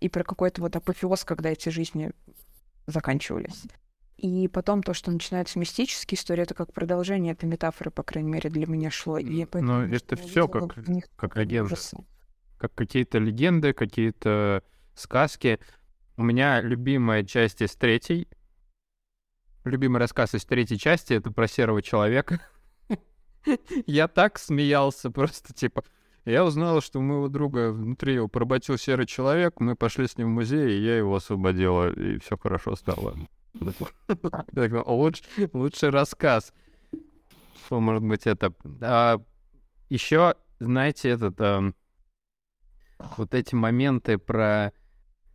И 0.00 0.08
про 0.08 0.24
какой-то 0.24 0.62
вот 0.62 0.74
апофеоз, 0.76 1.24
когда 1.24 1.50
эти 1.50 1.68
жизни 1.68 2.12
заканчивались. 2.86 3.64
И 4.16 4.48
потом 4.48 4.82
то, 4.82 4.92
что 4.92 5.10
начинается 5.10 5.58
мистические 5.58 6.18
истории, 6.18 6.42
это 6.42 6.54
как 6.54 6.72
продолжение 6.74 7.32
этой 7.32 7.46
метафоры, 7.46 7.90
по 7.90 8.02
крайней 8.02 8.30
мере, 8.30 8.50
для 8.50 8.66
меня 8.66 8.90
шло. 8.90 9.16
И 9.16 9.34
я 9.34 9.46
поэтому 9.46 9.72
Ну, 9.72 9.82
немножко 9.84 10.14
это 10.14 10.16
все 10.16 10.46
как, 10.46 10.76
как 11.16 11.36
легенда. 11.36 11.74
Как 12.60 12.74
какие-то 12.74 13.16
легенды, 13.16 13.72
какие-то 13.72 14.62
сказки. 14.94 15.58
У 16.18 16.22
меня 16.22 16.60
любимая 16.60 17.24
часть 17.24 17.62
из 17.62 17.74
третьей. 17.74 18.28
Любимый 19.64 19.96
рассказ 19.96 20.34
из 20.34 20.44
третьей 20.44 20.78
части— 20.78 21.12
это 21.14 21.32
про 21.32 21.48
серого 21.48 21.80
человека. 21.80 22.38
Я 23.86 24.08
так 24.08 24.38
смеялся 24.38 25.10
просто, 25.10 25.54
типа... 25.54 25.84
Я 26.26 26.44
узнал, 26.44 26.82
что 26.82 26.98
у 26.98 27.02
моего 27.02 27.28
друга 27.28 27.72
внутри 27.72 28.16
его 28.16 28.28
поработил 28.28 28.76
серый 28.76 29.06
человек, 29.06 29.58
мы 29.58 29.74
пошли 29.74 30.06
с 30.06 30.18
ним 30.18 30.28
в 30.28 30.34
музей, 30.34 30.76
и 30.78 30.82
я 30.84 30.98
его 30.98 31.16
освободила, 31.16 31.90
и 31.90 32.18
все 32.18 32.36
хорошо 32.36 32.76
стало. 32.76 33.16
Ну, 33.54 33.72
луч- 34.86 35.24
Лучший 35.54 35.88
рассказ. 35.88 36.52
Может 37.70 38.04
быть 38.04 38.26
это? 38.26 38.52
еще, 39.88 40.34
знаете, 40.60 41.08
этот... 41.08 41.74
вот 43.16 43.34
эти 43.34 43.54
моменты 43.54 44.18
про, 44.18 44.72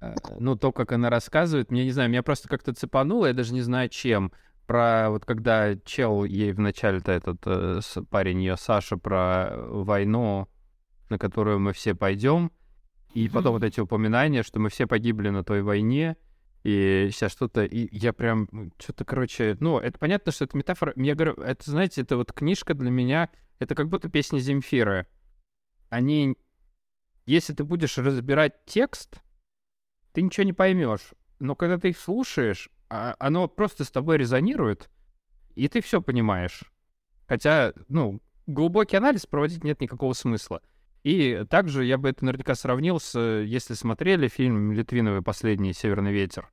э, 0.01 0.15
ну, 0.39 0.55
то, 0.55 0.71
как 0.71 0.91
она 0.91 1.09
рассказывает, 1.09 1.71
мне 1.71 1.85
не 1.85 1.91
знаю, 1.91 2.09
меня 2.09 2.23
просто 2.23 2.47
как-то 2.47 2.73
цепануло, 2.73 3.27
я 3.27 3.33
даже 3.33 3.53
не 3.53 3.61
знаю 3.61 3.89
чем. 3.89 4.31
Про 4.67 5.09
вот 5.11 5.25
когда 5.25 5.75
чел 5.85 6.23
ей 6.23 6.51
вначале-то 6.51 7.11
этот 7.11 7.37
э, 7.45 7.79
парень 8.09 8.41
ее 8.41 8.57
Саша 8.57 8.97
про 8.97 9.55
войну, 9.55 10.47
на 11.09 11.19
которую 11.19 11.59
мы 11.59 11.73
все 11.73 11.93
пойдем, 11.93 12.51
и 13.13 13.29
потом 13.29 13.53
вот 13.53 13.63
эти 13.63 13.79
упоминания, 13.79 14.43
что 14.43 14.59
мы 14.59 14.69
все 14.69 14.87
погибли 14.87 15.29
на 15.29 15.43
той 15.43 15.61
войне, 15.61 16.17
и 16.65 17.09
сейчас 17.11 17.31
что-то, 17.31 17.63
и 17.63 17.87
я 17.95 18.11
прям, 18.11 18.49
что-то, 18.79 19.05
короче, 19.05 19.55
ну, 19.59 19.77
это 19.77 19.99
понятно, 19.99 20.31
что 20.31 20.45
это 20.45 20.57
метафора. 20.57 20.93
Я 20.95 21.13
говорю, 21.13 21.33
это, 21.35 21.69
знаете, 21.69 22.01
это 22.01 22.17
вот 22.17 22.33
книжка 22.33 22.73
для 22.73 22.89
меня, 22.89 23.29
это 23.59 23.75
как 23.75 23.87
будто 23.87 24.09
песни 24.09 24.39
Земфиры. 24.39 25.05
Они, 25.89 26.35
если 27.25 27.53
ты 27.53 27.63
будешь 27.63 27.97
разбирать 27.97 28.65
текст, 28.65 29.21
ты 30.11 30.21
ничего 30.21 30.45
не 30.45 30.53
поймешь. 30.53 31.13
Но 31.39 31.55
когда 31.55 31.77
ты 31.77 31.89
их 31.89 31.99
слушаешь, 31.99 32.69
а, 32.89 33.15
оно 33.19 33.47
просто 33.47 33.83
с 33.83 33.91
тобой 33.91 34.17
резонирует, 34.17 34.89
и 35.55 35.67
ты 35.67 35.81
все 35.81 36.01
понимаешь. 36.01 36.63
Хотя, 37.27 37.73
ну, 37.89 38.21
глубокий 38.47 38.97
анализ 38.97 39.25
проводить 39.25 39.63
нет 39.63 39.81
никакого 39.81 40.13
смысла. 40.13 40.61
И 41.03 41.45
также 41.49 41.85
я 41.85 41.97
бы 41.97 42.09
это 42.09 42.25
наверняка 42.25 42.55
сравнил 42.55 42.99
с, 42.99 43.19
если 43.19 43.73
смотрели 43.73 44.27
фильм 44.27 44.71
Литвиновый 44.71 45.21
«Последний 45.21 45.73
северный 45.73 46.11
ветер». 46.11 46.49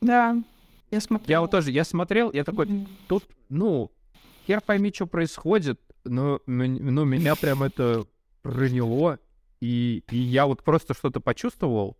Да, 0.00 0.36
я 0.90 1.00
смотрел. 1.00 1.28
Я 1.28 1.40
вот 1.40 1.50
тоже, 1.50 1.70
я 1.70 1.84
смотрел, 1.84 2.32
я 2.32 2.44
такой, 2.44 2.86
тут, 3.08 3.24
ну, 3.48 3.92
хер 4.46 4.60
пойми, 4.60 4.92
что 4.92 5.06
происходит, 5.06 5.80
но, 6.04 6.40
но 6.46 7.04
меня 7.04 7.36
прям 7.36 7.62
это 7.62 8.06
проняло, 8.42 9.18
и, 9.60 10.04
и 10.10 10.16
я 10.16 10.46
вот 10.46 10.62
просто 10.62 10.94
что-то 10.94 11.20
почувствовал, 11.20 11.96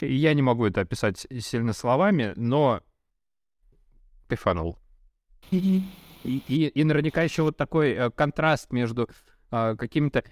и 0.00 0.14
я 0.14 0.34
не 0.34 0.42
могу 0.42 0.66
это 0.66 0.80
описать 0.80 1.26
сильно 1.40 1.72
словами, 1.72 2.32
но 2.36 2.80
кайфанул. 4.28 4.78
И, 5.50 5.82
и, 6.24 6.72
и 6.74 6.84
наверняка 6.84 7.22
еще 7.22 7.42
вот 7.42 7.56
такой 7.56 7.92
э, 7.92 8.10
контраст 8.10 8.72
между 8.72 9.08
э, 9.50 9.76
какими-то 9.76 10.24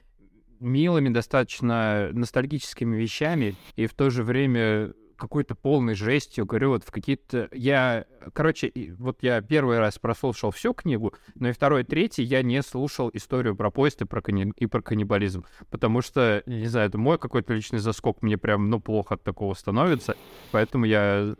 милыми, 0.60 1.08
достаточно 1.08 2.10
ностальгическими 2.12 2.96
вещами 2.96 3.56
и 3.76 3.86
в 3.86 3.94
то 3.94 4.10
же 4.10 4.22
время 4.22 4.92
какой-то 5.20 5.54
полной 5.54 5.94
жестью, 5.94 6.46
говорю, 6.46 6.70
вот 6.70 6.84
в 6.84 6.90
какие-то... 6.90 7.48
Я, 7.52 8.06
короче, 8.32 8.72
вот 8.98 9.22
я 9.22 9.40
первый 9.42 9.78
раз 9.78 9.98
прослушал 9.98 10.50
всю 10.50 10.74
книгу, 10.74 11.12
но 11.34 11.50
и 11.50 11.52
второй, 11.52 11.84
третий 11.84 12.24
я 12.24 12.42
не 12.42 12.62
слушал 12.62 13.10
историю 13.12 13.54
про 13.54 13.70
поезд 13.70 14.02
и 14.02 14.06
про, 14.06 14.22
кани... 14.22 14.52
и 14.56 14.66
про 14.66 14.82
каннибализм, 14.82 15.44
потому 15.70 16.00
что, 16.00 16.42
не 16.46 16.66
знаю, 16.66 16.88
это 16.88 16.98
мой 16.98 17.18
какой-то 17.18 17.52
личный 17.52 17.78
заскок, 17.78 18.22
мне 18.22 18.38
прям, 18.38 18.70
ну, 18.70 18.80
плохо 18.80 19.14
от 19.14 19.22
такого 19.22 19.54
становится, 19.54 20.16
поэтому 20.50 20.86
я 20.86 21.36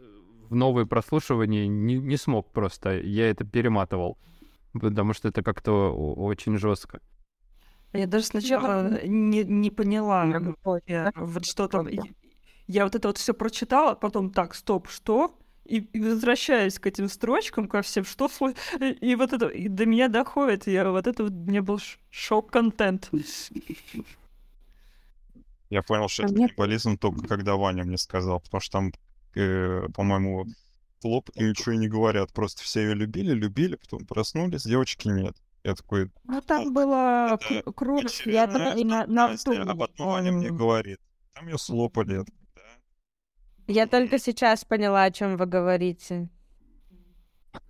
в 0.49 0.55
новые 0.55 0.87
прослушивания 0.87 1.67
не, 1.67 1.97
не 1.97 2.17
смог 2.17 2.53
просто, 2.53 3.01
я 3.01 3.31
это 3.31 3.45
перематывал, 3.45 4.19
потому 4.73 5.15
что 5.15 5.29
это 5.29 5.43
как-то 5.43 5.93
очень 5.93 6.59
жестко. 6.59 7.01
Я 7.93 8.07
даже 8.07 8.27
сначала 8.27 9.05
не, 9.05 9.43
не 9.43 9.71
поняла, 9.71 10.25
я, 10.87 11.13
вот 11.17 11.45
что 11.45 11.67
там 11.67 11.89
я 12.71 12.85
вот 12.85 12.95
это 12.95 13.09
вот 13.09 13.19
все 13.19 13.35
прочитала, 13.35 13.95
потом 13.95 14.31
так, 14.31 14.55
стоп, 14.55 14.89
что? 14.89 15.37
И, 15.65 15.79
и 15.79 16.01
возвращаюсь 16.01 16.79
к 16.79 16.87
этим 16.87 17.09
строчкам, 17.09 17.69
ко 17.69 17.83
всем, 17.83 18.05
что 18.05 18.31
и 18.81 19.15
вот 19.17 19.33
это 19.33 19.49
и 19.49 19.69
до 19.69 19.87
меня 19.87 20.09
доходит, 20.09 20.67
я 20.67 20.91
вот 20.91 21.07
это 21.07 21.25
вот 21.25 21.33
мне 21.33 21.63
был 21.63 21.81
шок-контент. 22.11 23.11
Я 25.69 25.83
понял, 25.83 26.09
что 26.09 26.23
а 26.23 26.27
это 26.27 26.35
каннибализм 26.35 26.97
только 26.97 27.27
когда 27.27 27.57
Ваня 27.57 27.85
мне 27.85 27.99
сказал, 27.99 28.41
потому 28.41 28.61
что 28.61 28.73
там, 28.73 28.93
э, 29.35 29.87
по-моему, 29.95 30.47
клоп 31.01 31.31
и 31.35 31.45
ничего 31.45 31.75
не 31.75 31.89
говорят, 31.89 32.33
просто 32.33 32.63
все 32.63 32.83
ее 32.83 32.95
любили, 32.95 33.33
любили, 33.33 33.77
потом 33.77 34.07
проснулись, 34.07 34.65
девочки 34.65 35.09
нет. 35.09 35.37
Я 35.63 35.75
такой... 35.75 36.11
Ну, 36.25 36.41
там 36.41 36.73
было 36.73 37.39
кровь, 37.77 38.27
я 38.27 38.47
на, 38.47 39.07
на, 39.07 39.25
А 39.35 39.77
потом 39.77 40.07
Ваня 40.07 40.33
мне 40.33 40.51
говорит, 40.51 40.99
там 41.35 41.47
ее 41.49 41.59
слопали. 41.59 42.25
Я 43.71 43.87
только 43.87 44.19
сейчас 44.19 44.65
поняла, 44.65 45.05
о 45.05 45.11
чем 45.11 45.37
вы 45.37 45.47
говорите. 45.47 46.29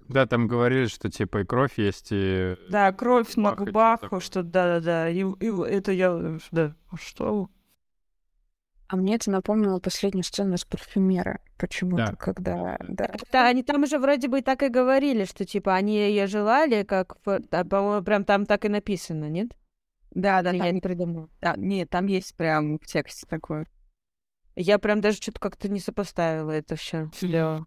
Да, 0.09 0.26
там 0.26 0.48
говорили, 0.48 0.86
что 0.86 1.11
типа 1.11 1.42
и 1.42 1.44
кровь 1.44 1.78
есть, 1.78 2.09
и... 2.11 2.57
Да, 2.68 2.90
кровь 2.92 3.36
на 3.36 3.55
губах, 3.55 4.03
что 4.20 4.42
да-да-да. 4.42 5.09
И, 5.09 5.20
и 5.20 5.62
это 5.68 5.92
я... 5.92 6.38
Да, 6.51 6.74
что? 6.98 7.48
А 8.88 8.96
мне 8.96 9.14
это 9.14 9.30
напомнило 9.30 9.78
последнюю 9.78 10.24
сцену 10.24 10.55
из 10.55 10.64
парфюмера. 10.64 11.38
Почему-то, 11.59 12.07
да. 12.07 12.16
когда... 12.16 12.76
Да. 12.88 13.11
да, 13.30 13.46
они 13.46 13.62
там 13.62 13.84
уже 13.84 13.98
вроде 13.98 14.26
бы 14.26 14.42
так 14.42 14.64
и 14.64 14.68
говорили, 14.68 15.24
что 15.26 15.44
типа 15.44 15.74
они 15.74 15.96
ее 15.96 16.26
желали, 16.26 16.82
как... 16.82 17.18
А, 17.26 17.64
по-моему, 17.64 18.03
прям 18.03 18.24
там 18.24 18.46
так 18.46 18.64
и 18.64 18.68
написано, 18.68 19.28
нет? 19.28 19.53
Да, 20.11 20.42
да, 20.42 20.51
я 20.51 20.72
не 20.72 20.80
придумала. 20.80 21.28
Да, 21.40 21.55
нет, 21.57 21.88
там 21.88 22.07
есть 22.07 22.34
прям 22.36 22.78
в 22.78 22.86
тексте 22.86 23.26
такое. 23.28 23.66
Я 24.62 24.78
прям 24.78 25.00
даже 25.00 25.16
что-то 25.16 25.40
как-то 25.40 25.70
не 25.70 25.80
сопоставила 25.80 26.50
это 26.50 26.76
все. 26.76 27.11
Да. 27.22 27.64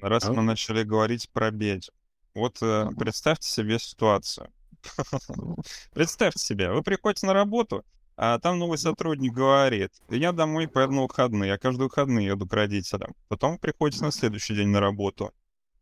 Раз 0.00 0.24
а? 0.24 0.32
мы 0.32 0.42
начали 0.42 0.84
говорить 0.84 1.28
про 1.30 1.50
Бедю. 1.50 1.92
Вот 2.34 2.62
э, 2.62 2.88
представьте 2.98 3.46
себе 3.46 3.78
ситуацию. 3.78 4.50
представьте 5.92 6.42
себе, 6.42 6.72
вы 6.72 6.82
приходите 6.82 7.26
на 7.26 7.34
работу, 7.34 7.84
а 8.16 8.38
там 8.38 8.58
новый 8.58 8.78
сотрудник 8.78 9.34
говорит, 9.34 9.92
я 10.08 10.32
домой 10.32 10.66
поеду 10.66 10.92
на 10.94 11.02
выходные, 11.02 11.48
я 11.50 11.58
каждые 11.58 11.88
выходные 11.88 12.28
еду 12.28 12.46
к 12.48 12.54
родителям. 12.54 13.14
Потом 13.28 13.52
вы 13.52 13.58
приходите 13.58 14.02
на 14.02 14.10
следующий 14.10 14.54
день 14.54 14.68
на 14.68 14.80
работу. 14.80 15.30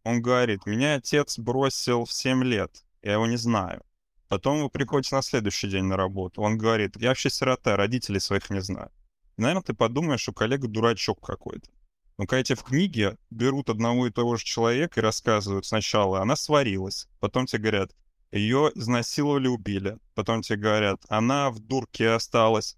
Он 0.02 0.22
говорит, 0.22 0.66
меня 0.66 0.96
отец 0.96 1.38
бросил 1.38 2.04
в 2.04 2.12
7 2.12 2.42
лет, 2.42 2.84
я 3.02 3.12
его 3.12 3.26
не 3.28 3.36
знаю. 3.36 3.80
Потом 4.26 4.60
вы 4.60 4.70
приходите 4.70 5.14
на 5.14 5.22
следующий 5.22 5.68
день 5.68 5.84
на 5.84 5.96
работу. 5.96 6.42
Он 6.42 6.58
говорит, 6.58 6.96
я 6.96 7.10
вообще 7.10 7.30
сирота, 7.30 7.76
родителей 7.76 8.18
своих 8.18 8.50
не 8.50 8.60
знаю 8.60 8.90
наверное, 9.36 9.62
ты 9.62 9.74
подумаешь, 9.74 10.20
что 10.20 10.32
коллега 10.32 10.68
дурачок 10.68 11.24
какой-то. 11.24 11.68
Но 12.18 12.26
когда 12.26 12.42
тебе 12.44 12.56
в 12.56 12.62
книге 12.62 13.16
берут 13.30 13.70
одного 13.70 14.06
и 14.06 14.10
того 14.10 14.36
же 14.36 14.44
человека 14.44 15.00
и 15.00 15.02
рассказывают 15.02 15.66
сначала, 15.66 16.20
она 16.20 16.36
сварилась, 16.36 17.08
потом 17.18 17.46
тебе 17.46 17.62
говорят, 17.62 17.94
ее 18.30 18.70
изнасиловали, 18.74 19.48
убили, 19.48 19.98
потом 20.14 20.42
тебе 20.42 20.58
говорят, 20.58 21.02
она 21.08 21.50
в 21.50 21.58
дурке 21.58 22.10
осталась. 22.10 22.76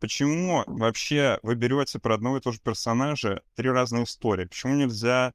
Почему 0.00 0.64
вообще 0.66 1.38
вы 1.42 1.54
берете 1.54 1.98
про 1.98 2.14
одного 2.14 2.38
и 2.38 2.40
того 2.40 2.52
же 2.52 2.60
персонажа 2.60 3.42
три 3.54 3.68
разные 3.68 4.04
истории? 4.04 4.46
Почему 4.46 4.74
нельзя 4.74 5.34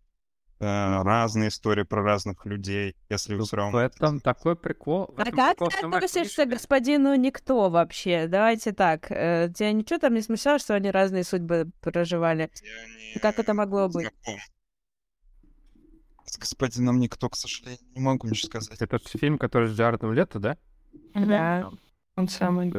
разные 0.64 1.50
истории 1.50 1.84
про 1.84 2.02
разных 2.02 2.46
людей, 2.46 2.96
если 3.10 3.36
вы 3.36 3.44
все 3.44 3.58
равно... 3.58 3.78
В 3.78 3.82
этом 3.82 4.20
такой 4.20 4.56
прикол. 4.56 5.14
А 5.18 5.26
как 5.26 5.58
ты 5.58 5.86
относишься 5.86 6.46
к 6.46 6.50
господину 6.50 7.16
Никто 7.16 7.70
вообще? 7.70 8.28
Давайте 8.28 8.74
так. 8.74 9.12
Э, 9.12 9.50
тебя 9.54 9.72
ничего 9.72 10.00
там 10.00 10.14
не 10.14 10.22
смущало, 10.22 10.60
что 10.60 10.76
они 10.76 10.92
разные 10.92 11.24
судьбы 11.24 11.70
проживали? 11.82 12.52
Не... 13.14 13.20
Как 13.20 13.40
это 13.40 13.54
могло 13.54 13.90
быть? 13.90 14.10
С 16.26 16.38
господином 16.38 17.00
Никто, 17.00 17.30
к 17.30 17.36
сожалению, 17.36 17.86
не 17.94 18.02
могу 18.02 18.28
ничего 18.28 18.48
сказать. 18.48 18.82
Это 18.82 19.00
фильм, 19.00 19.38
который 19.38 19.70
с 19.70 19.78
Джаредом 19.78 20.14
Лето, 20.14 20.40
да? 20.40 20.58
Да, 21.14 21.70
он 22.16 22.28
самый. 22.28 22.74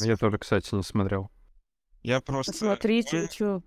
Я 0.00 0.16
тоже, 0.16 0.38
кстати, 0.38 0.74
не 0.74 0.82
смотрел. 0.82 1.30
Я 2.02 2.20
просто... 2.20 2.52
Посмотрите, 2.52 3.28
что... 3.30 3.62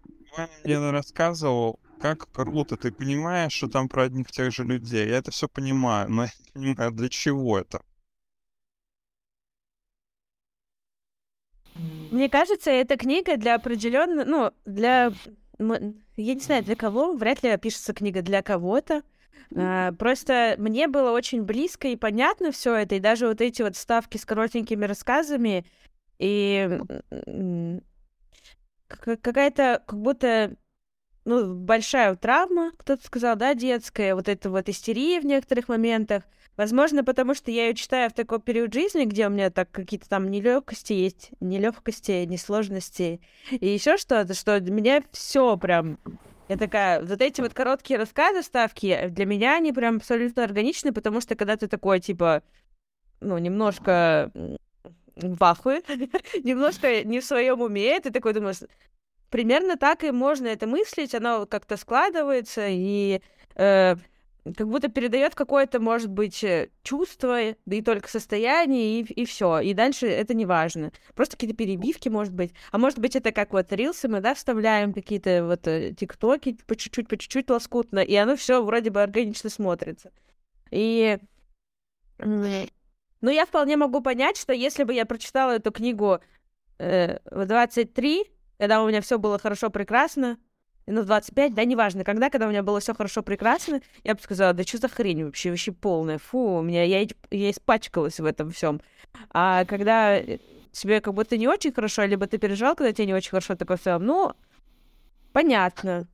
Я 0.63 0.91
рассказывал, 0.91 1.79
как 1.99 2.29
круто, 2.31 2.77
ты 2.77 2.91
понимаешь, 2.91 3.53
что 3.53 3.67
там 3.67 3.87
про 3.87 4.03
одних 4.03 4.31
тех 4.31 4.51
же 4.53 4.63
людей. 4.63 5.07
Я 5.07 5.17
это 5.17 5.31
все 5.31 5.47
понимаю, 5.47 6.09
но 6.09 6.23
я 6.23 6.29
не 6.55 6.73
понимаю, 6.73 6.91
для 6.91 7.09
чего 7.09 7.59
это. 7.59 7.81
Мне 12.11 12.29
кажется, 12.29 12.69
эта 12.69 12.97
книга 12.97 13.37
для 13.37 13.55
определенного, 13.55 14.25
ну, 14.25 14.51
для, 14.65 15.11
я 15.57 16.33
не 16.33 16.39
знаю, 16.39 16.63
для 16.63 16.75
кого, 16.75 17.13
вряд 17.13 17.41
ли 17.41 17.57
пишется 17.57 17.93
книга 17.93 18.21
для 18.21 18.43
кого-то. 18.43 19.01
А, 19.55 19.91
просто 19.93 20.55
мне 20.57 20.87
было 20.87 21.11
очень 21.11 21.43
близко 21.43 21.87
и 21.87 21.95
понятно 21.95 22.51
все 22.51 22.75
это, 22.75 22.95
и 22.95 22.99
даже 22.99 23.27
вот 23.27 23.41
эти 23.41 23.61
вот 23.61 23.75
ставки 23.75 24.17
с 24.17 24.25
коротенькими 24.25 24.85
рассказами, 24.85 25.65
и 26.19 26.79
какая-то, 28.87 29.83
как 29.85 29.99
будто 29.99 30.55
ну, 31.25 31.53
большая 31.53 32.15
травма, 32.15 32.71
кто-то 32.77 33.05
сказал, 33.05 33.35
да, 33.35 33.53
детская, 33.53 34.15
вот 34.15 34.27
эта 34.27 34.49
вот 34.49 34.69
истерия 34.69 35.19
в 35.19 35.25
некоторых 35.25 35.67
моментах. 35.69 36.23
Возможно, 36.57 37.03
потому 37.03 37.33
что 37.33 37.49
я 37.49 37.67
ее 37.67 37.73
читаю 37.73 38.09
в 38.09 38.13
такой 38.13 38.39
период 38.39 38.73
жизни, 38.73 39.05
где 39.05 39.27
у 39.27 39.29
меня 39.29 39.49
так 39.49 39.71
какие-то 39.71 40.07
там 40.07 40.29
нелегкости 40.29 40.93
есть, 40.93 41.31
нелегкости, 41.39 42.25
несложности 42.25 43.21
и 43.49 43.67
еще 43.67 43.97
что-то, 43.97 44.33
что 44.33 44.59
меня 44.59 45.03
все 45.11 45.57
прям 45.57 45.97
я 46.49 46.57
такая, 46.57 47.01
вот 47.01 47.21
эти 47.21 47.39
вот 47.41 47.53
короткие 47.53 47.97
рассказы, 47.97 48.43
ставки, 48.43 49.07
для 49.07 49.25
меня 49.25 49.55
они 49.55 49.71
прям 49.71 49.95
абсолютно 49.95 50.43
органичны, 50.43 50.91
потому 50.91 51.21
что 51.21 51.35
когда 51.35 51.55
ты 51.55 51.67
такой, 51.67 52.01
типа, 52.01 52.43
ну, 53.21 53.37
немножко 53.37 54.29
в 55.15 55.37
немножко 56.43 57.03
не 57.03 57.21
в 57.21 57.25
своем 57.25 57.61
уме, 57.61 57.99
ты 58.01 58.11
такой 58.11 58.33
думаешь, 58.33 58.57
примерно 59.33 59.77
так 59.77 60.03
и 60.03 60.11
можно 60.11 60.45
это 60.45 60.67
мыслить, 60.67 61.15
оно 61.15 61.47
как-то 61.47 61.75
складывается, 61.75 62.67
и 62.69 63.19
э, 63.55 63.95
как 64.55 64.69
будто 64.69 64.89
передает 64.89 65.33
какое-то, 65.33 65.79
может 65.79 66.11
быть, 66.11 66.43
э, 66.43 66.69
чувство, 66.83 67.39
да 67.65 67.75
и 67.75 67.81
только 67.81 68.07
состояние, 68.07 68.99
и, 68.99 69.03
и 69.11 69.25
все. 69.25 69.59
И 69.61 69.73
дальше 69.73 70.05
это 70.05 70.35
не 70.35 70.45
важно. 70.45 70.91
Просто 71.15 71.35
какие-то 71.35 71.57
перебивки, 71.57 72.09
может 72.09 72.31
быть. 72.31 72.53
А 72.71 72.77
может 72.77 72.99
быть, 72.99 73.15
это 73.15 73.31
как 73.31 73.53
вот 73.53 73.73
рилсы 73.73 74.07
мы, 74.07 74.21
да, 74.21 74.35
вставляем 74.35 74.93
какие-то 74.93 75.45
вот 75.47 75.67
э, 75.67 75.95
тиктоки 75.95 76.55
по 76.67 76.75
чуть-чуть, 76.75 77.07
по 77.07 77.17
чуть-чуть 77.17 77.49
лоскутно, 77.49 78.01
и 78.01 78.13
оно 78.13 78.35
все 78.35 78.63
вроде 78.63 78.91
бы 78.91 79.01
органично 79.01 79.49
смотрится. 79.49 80.11
И... 80.69 81.17
Ну, 82.19 83.31
я 83.31 83.47
вполне 83.47 83.77
могу 83.77 83.99
понять, 84.01 84.37
что 84.37 84.53
если 84.53 84.83
бы 84.83 84.93
я 84.93 85.07
прочитала 85.07 85.53
эту 85.55 85.71
книгу 85.71 86.19
э, 86.77 87.17
в 87.31 87.47
23, 87.47 88.32
когда 88.57 88.83
у 88.83 88.87
меня 88.87 89.01
все 89.01 89.17
было 89.17 89.37
хорошо, 89.39 89.69
прекрасно, 89.69 90.37
ну, 90.85 91.03
25, 91.03 91.53
да, 91.53 91.63
неважно, 91.63 92.03
когда, 92.03 92.29
когда 92.29 92.47
у 92.47 92.49
меня 92.49 92.63
было 92.63 92.79
все 92.79 92.93
хорошо, 92.93 93.23
прекрасно, 93.23 93.81
я 94.03 94.15
бы 94.15 94.21
сказала, 94.21 94.53
да 94.53 94.63
что 94.63 94.79
за 94.79 94.89
хрень 94.89 95.23
вообще, 95.23 95.49
вообще 95.49 95.71
полная, 95.71 96.17
фу, 96.17 96.57
у 96.57 96.61
меня, 96.61 96.83
я, 96.83 97.07
я 97.31 97.51
испачкалась 97.51 98.19
в 98.19 98.25
этом 98.25 98.51
всем. 98.51 98.81
А 99.29 99.65
когда 99.65 100.21
тебе 100.71 101.01
как 101.01 101.13
будто 101.13 101.37
не 101.37 101.47
очень 101.47 101.71
хорошо, 101.71 102.03
либо 102.03 102.27
ты 102.27 102.37
переживал, 102.37 102.75
когда 102.75 102.91
тебе 102.91 103.07
не 103.07 103.13
очень 103.13 103.29
хорошо, 103.29 103.55
такой 103.55 103.77
film, 103.77 103.99
ну, 103.99 104.33
понятно. 105.31 106.07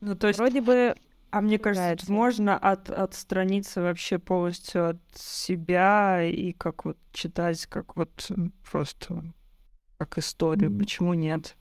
Ну, 0.00 0.14
то 0.14 0.28
есть... 0.28 0.38
Вроде 0.38 0.60
бы... 0.60 0.94
А 1.30 1.40
мне 1.40 1.58
кажется, 1.58 1.82
нравится. 1.82 2.12
можно 2.12 2.56
от, 2.56 2.90
отстраниться 2.90 3.82
вообще 3.82 4.20
полностью 4.20 4.90
от 4.90 4.98
себя 5.16 6.22
и 6.22 6.52
как 6.52 6.84
вот 6.84 6.96
читать, 7.12 7.66
как 7.66 7.96
вот 7.96 8.30
просто 8.70 9.24
как 9.98 10.16
историю. 10.18 10.70
Mm-hmm. 10.70 10.78
Почему 10.78 11.14
нет? 11.14 11.56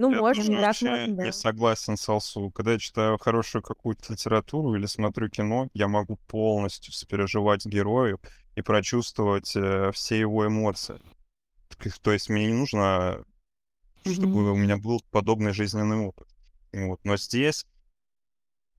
Ну, 0.00 0.10
я 0.12 0.20
можно, 0.20 0.42
тоже 0.42 0.56
да, 0.56 0.66
вообще 0.66 0.90
можно, 0.90 1.16
да. 1.16 1.24
не 1.26 1.32
согласен 1.32 1.96
с 1.98 2.08
Алсу. 2.08 2.50
Когда 2.50 2.72
я 2.72 2.78
читаю 2.78 3.18
хорошую 3.18 3.62
какую-то 3.62 4.14
литературу 4.14 4.74
или 4.74 4.86
смотрю 4.86 5.28
кино, 5.28 5.68
я 5.74 5.88
могу 5.88 6.16
полностью 6.26 6.94
сопереживать 6.94 7.66
герою 7.66 8.18
и 8.56 8.62
прочувствовать 8.62 9.54
э, 9.54 9.90
все 9.92 10.18
его 10.18 10.46
эмоции. 10.46 10.98
То 12.00 12.12
есть 12.12 12.30
мне 12.30 12.46
не 12.46 12.54
нужно, 12.54 13.22
чтобы 14.06 14.40
mm-hmm. 14.40 14.52
у 14.52 14.56
меня 14.56 14.78
был 14.78 15.02
подобный 15.10 15.52
жизненный 15.52 15.98
опыт. 15.98 16.28
Вот. 16.72 17.00
Но 17.04 17.18
здесь 17.18 17.66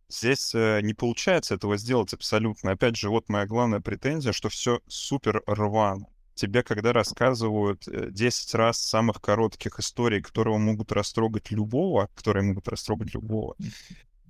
Здесь 0.09 0.53
э, 0.53 0.81
не 0.81 0.93
получается 0.93 1.53
этого 1.55 1.77
сделать 1.77 2.13
абсолютно. 2.13 2.71
Опять 2.71 2.97
же, 2.97 3.09
вот 3.09 3.29
моя 3.29 3.45
главная 3.45 3.79
претензия, 3.79 4.33
что 4.33 4.49
все 4.49 4.81
супер 4.87 5.41
рвано 5.45 6.05
тебе 6.35 6.63
когда 6.63 6.93
рассказывают 6.93 7.83
10 7.85 8.53
э, 8.53 8.57
раз 8.57 8.79
самых 8.79 9.21
коротких 9.21 9.79
историй, 9.79 10.21
которые 10.21 10.57
могут 10.57 10.91
растрогать 10.91 11.51
любого, 11.51 12.09
которые 12.15 12.43
могут 12.43 12.67
растрогать 12.67 13.13
любого, 13.13 13.55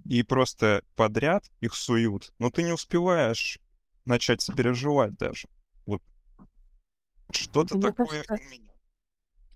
и 0.06 0.24
просто 0.24 0.84
подряд 0.95 1.45
их 1.60 1.76
суют, 1.76 2.34
но 2.39 2.49
ты 2.49 2.64
не 2.64 2.72
успеваешь 2.72 3.60
начать 4.06 4.41
сопереживать 4.41 5.16
даже. 5.18 5.47
Вот 5.86 6.02
что-то 7.32 7.76
Мне 7.76 7.91
такое 7.91 8.24
кажется, 8.24 8.36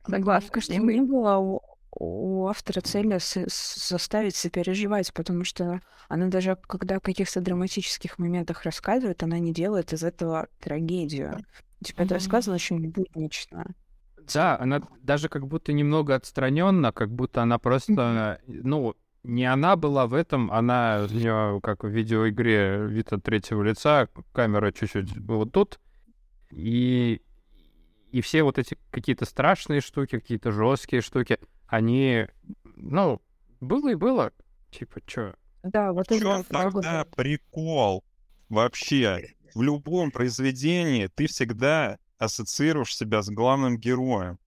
Согласна, 0.08 0.50
кажется, 0.52 0.76
не 0.76 1.02
было 1.02 1.38
у, 1.38 1.62
у 1.98 2.48
автора 2.48 2.82
цели 2.82 3.18
с- 3.18 3.88
заставить 3.88 4.36
сопереживать, 4.36 5.14
потому 5.14 5.43
что 5.43 5.82
она 6.08 6.28
даже, 6.28 6.58
когда 6.68 7.00
в 7.00 7.02
каких-то 7.02 7.41
драматических 7.41 8.20
моментах 8.20 8.64
рассказывает, 8.64 9.24
она 9.24 9.39
не 9.39 9.52
делает 9.54 9.93
из 9.93 10.04
этого 10.04 10.48
трагедию. 10.60 11.43
Типа 11.84 12.01
это 12.03 12.15
рассказано 12.15 12.55
очень 12.55 12.89
буднично. 12.89 13.76
Да, 14.34 14.57
она 14.59 14.82
даже 15.01 15.30
как 15.30 15.47
будто 15.47 15.71
немного 15.73 16.15
отстраненно, 16.15 16.91
как 16.91 17.11
будто 17.11 17.43
она 17.43 17.59
просто, 17.59 18.39
ну, 18.47 18.95
не 19.23 19.45
она 19.45 19.76
была 19.76 20.07
в 20.07 20.13
этом, 20.13 20.51
она 20.51 21.05
у 21.09 21.13
нее 21.13 21.59
как 21.61 21.84
в 21.84 21.88
видеоигре 21.88 22.88
вид 22.88 23.11
от 23.13 23.23
третьего 23.23 23.61
лица, 23.63 24.07
камера 24.34 24.71
чуть-чуть 24.71 25.17
вот 25.17 25.51
тут, 25.51 25.80
и 26.51 27.21
и 28.11 28.21
все 28.21 28.43
вот 28.43 28.57
эти 28.57 28.78
какие-то 28.91 29.26
страшные 29.26 29.82
штуки, 29.82 30.19
какие-то 30.19 30.51
жесткие 30.51 31.01
штуки, 31.01 31.38
они, 31.67 32.28
ну, 32.78 33.21
было 33.59 33.89
и 33.89 33.95
было, 33.95 34.32
типа, 34.71 35.01
чё? 35.05 35.34
Да, 35.63 35.91
вот 35.91 36.11
это 36.11 36.43
тогда 36.47 37.05
прикол 37.15 38.05
вообще? 38.47 39.34
В 39.56 39.62
любом 39.62 40.12
произведении 40.12 41.08
ты 41.08 41.28
всегда 41.28 41.97
ассоциируешь 42.18 42.95
себя 42.95 43.22
с 43.22 43.30
главным 43.30 43.78
героем. 43.78 44.38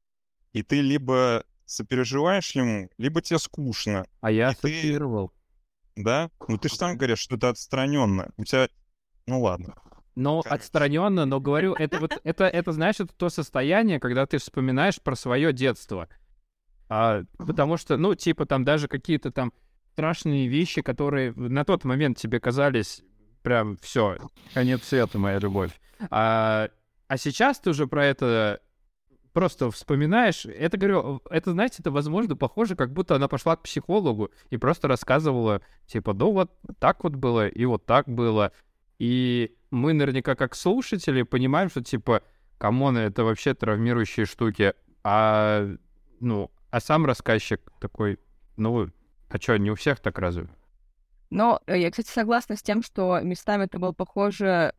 И 0.53 0.63
ты 0.63 0.83
либо 0.83 1.45
сопереживаешь 1.65 2.51
ему, 2.53 2.91
либо 2.99 3.23
тебе 3.23 3.39
скучно. 3.39 4.07
А 4.21 4.31
я 4.31 4.51
И 4.51 4.55
ты- 4.55 4.69
ассоциировал. 4.69 5.33
Да? 5.97 6.31
Ну 6.47 6.59
ты 6.59 6.69
же 6.69 6.77
сам 6.77 6.97
говоришь, 6.99 7.21
что 7.21 7.37
это 7.37 7.49
отстраненно. 7.49 8.31
У 8.37 8.45
тебя... 8.45 8.69
Ну 9.27 9.41
ладно. 9.41 9.75
Ну, 10.15 10.41
отстраненно, 10.41 11.25
но 11.27 11.41
говорю, 11.41 11.75
это 11.75 12.01
вот, 12.01 12.21
это, 12.25 12.45
это, 12.45 12.73
знаешь, 12.73 12.99
это 12.99 13.13
то 13.15 13.29
состояние, 13.31 14.01
когда 14.01 14.27
ты 14.27 14.39
вспоминаешь 14.39 15.01
про 15.01 15.15
свое 15.15 15.53
детство. 15.53 16.09
А, 16.89 17.23
потому 17.39 17.77
что, 17.77 17.97
ну, 17.97 18.15
типа, 18.15 18.45
там 18.45 18.65
даже 18.65 18.89
какие-то 18.89 19.31
там 19.31 19.53
страшные 19.93 20.49
вещи, 20.49 20.83
которые 20.83 21.33
на 21.35 21.65
тот 21.65 21.85
момент 21.85 22.19
тебе 22.19 22.41
казались 22.41 23.03
прям 23.43 23.77
все, 23.79 24.19
конец 24.55 24.85
света, 24.85 25.19
моя 25.19 25.39
любовь. 25.39 25.73
А, 26.11 26.69
а 27.07 27.17
сейчас 27.17 27.59
ты 27.59 27.71
уже 27.71 27.87
про 27.87 28.05
это 28.07 28.61
просто 29.33 29.71
вспоминаешь. 29.71 30.47
Это, 30.47 30.77
говорю, 30.77 31.23
это, 31.31 31.53
знаете, 31.53 31.77
это, 31.81 31.91
возможно, 31.91 32.37
похоже, 32.37 32.77
как 32.77 32.93
будто 32.93 33.15
она 33.15 33.29
пошла 33.29 33.57
к 33.57 33.63
психологу 33.63 34.31
и 34.51 34.57
просто 34.57 34.89
рассказывала, 34.89 35.63
типа, 35.87 36.13
ну 36.13 36.33
вот 36.33 36.51
так 36.79 37.05
вот 37.05 37.15
было, 37.15 37.47
и 37.47 37.65
вот 37.65 37.87
так 37.87 38.09
было. 38.09 38.53
И 38.99 39.55
мы 39.71 39.93
наверняка 39.93 40.35
как 40.35 40.55
слушатели 40.55 41.23
понимаем, 41.23 41.71
что, 41.71 41.83
типа, 41.83 42.23
come 42.59 42.80
on, 42.80 42.97
это 42.97 43.23
вообще 43.23 43.55
травмирующие 43.55 44.27
штуки. 44.27 44.75
А, 45.05 45.69
ну, 46.21 46.51
а 46.71 46.81
сам 46.81 47.07
рассказчик 47.07 47.61
такой, 47.81 48.19
ну, 48.57 48.91
а 49.29 49.39
что, 49.39 49.57
не 49.57 49.71
у 49.71 49.75
всех 49.75 50.01
так 50.01 50.19
разве? 50.19 50.49
Но 51.31 51.61
э, 51.67 51.79
я, 51.79 51.91
кстати, 51.91 52.09
согласна 52.09 52.57
с 52.57 52.63
тем, 52.63 52.83
что 52.83 53.21
местами 53.21 53.65
это 53.65 53.79
было 53.79 53.93
похоже, 53.93 54.73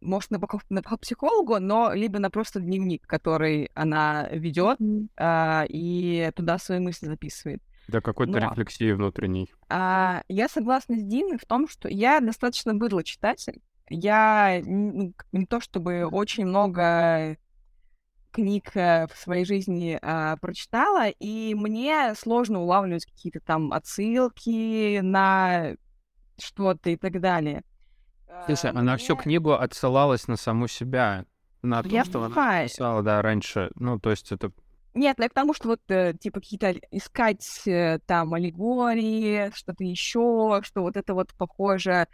может, 0.00 0.30
на 0.30 0.38
на 0.68 0.82
психологу, 0.82 1.58
но 1.58 1.92
либо 1.92 2.18
на 2.18 2.30
просто 2.30 2.60
дневник, 2.60 3.06
который 3.06 3.70
она 3.74 4.28
ведет 4.30 4.78
а, 5.16 5.64
и 5.68 6.30
туда 6.36 6.58
свои 6.58 6.78
мысли 6.78 7.06
записывает. 7.06 7.62
Да 7.88 8.00
какой-то 8.00 8.32
Но- 8.32 8.38
рефлексии 8.50 8.92
внутренней. 8.92 9.52
А, 9.68 10.22
я 10.28 10.48
согласна 10.48 10.96
с 10.96 11.02
Диной 11.02 11.38
в 11.38 11.44
том, 11.46 11.68
что 11.68 11.88
я 11.88 12.20
достаточно 12.20 12.74
быдлый 12.74 13.04
читатель. 13.04 13.60
Я 13.88 14.58
н- 14.58 15.14
не 15.32 15.46
то 15.46 15.60
чтобы 15.60 16.04
очень 16.06 16.46
много 16.46 17.36
книг 18.36 18.70
э, 18.76 19.06
в 19.06 19.16
своей 19.16 19.44
жизни 19.44 19.98
а, 20.02 20.36
прочитала, 20.36 21.08
и 21.08 21.54
мне 21.54 22.14
сложно 22.14 22.60
улавливать 22.60 23.06
какие-то 23.06 23.40
там 23.40 23.72
отсылки 23.72 25.00
на 25.00 25.74
что-то 26.38 26.90
и 26.90 26.96
так 26.96 27.20
далее. 27.20 27.62
Слушай, 28.46 28.70
А, 28.70 28.78
она 28.78 28.96
всю 28.98 29.14
мне- 29.14 29.22
книгу 29.22 29.52
отсылалась 29.52 30.28
на 30.28 30.36
саму 30.36 30.68
себя, 30.68 31.24
на 31.62 31.82
то, 31.82 31.88
Я 31.88 32.04
что 32.04 32.18
она 32.18 32.28
понимаю. 32.28 32.68
писала, 32.68 33.02
да, 33.02 33.22
раньше. 33.22 33.70
Ну, 33.74 33.98
то 33.98 34.10
есть 34.10 34.30
это... 34.32 34.52
Нет, 34.94 35.18
я 35.18 35.28
к 35.28 35.34
тому, 35.34 35.52
что 35.54 35.68
вот, 35.68 35.80
э, 35.88 36.14
типа, 36.18 36.40
какие-то 36.40 36.72
искать 36.90 37.62
э, 37.66 37.98
там 38.06 38.32
аллегории, 38.34 39.50
что-то 39.54 39.84
еще, 39.84 40.60
что 40.62 40.82
вот 40.82 40.96
это 40.96 41.14
вот 41.14 41.32
похоже 41.34 42.06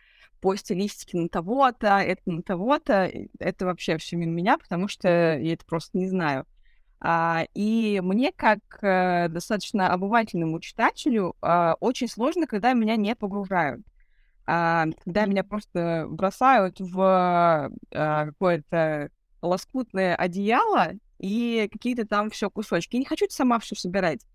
по 0.42 0.56
стилистике 0.56 1.16
на 1.18 1.28
того-то, 1.28 1.98
это 1.98 2.20
на 2.26 2.42
того-то, 2.42 3.10
это 3.38 3.64
вообще 3.64 3.96
все 3.96 4.16
мимо 4.16 4.32
меня, 4.32 4.58
потому 4.58 4.88
что 4.88 5.08
я 5.38 5.54
это 5.54 5.64
просто 5.64 5.96
не 5.96 6.08
знаю. 6.08 6.46
А, 7.00 7.46
и 7.54 8.00
мне, 8.02 8.32
как 8.32 8.58
э, 8.82 9.28
достаточно 9.28 9.92
обывательному 9.92 10.58
читателю, 10.60 11.36
а, 11.40 11.76
очень 11.80 12.08
сложно, 12.08 12.48
когда 12.48 12.72
меня 12.72 12.96
не 12.96 13.14
погружают. 13.14 13.82
А, 14.44 14.86
когда 15.04 15.26
меня 15.26 15.44
просто 15.44 16.06
бросают 16.08 16.80
в 16.80 17.00
а, 17.92 18.26
какое-то 18.26 19.10
лоскутное 19.42 20.16
одеяло 20.16 20.92
и 21.18 21.68
какие-то 21.72 22.04
там 22.04 22.30
все 22.30 22.50
кусочки. 22.50 22.96
Я 22.96 23.00
не 23.00 23.06
хочу 23.06 23.26
сама 23.30 23.60
все 23.60 23.76
собирать. 23.76 24.26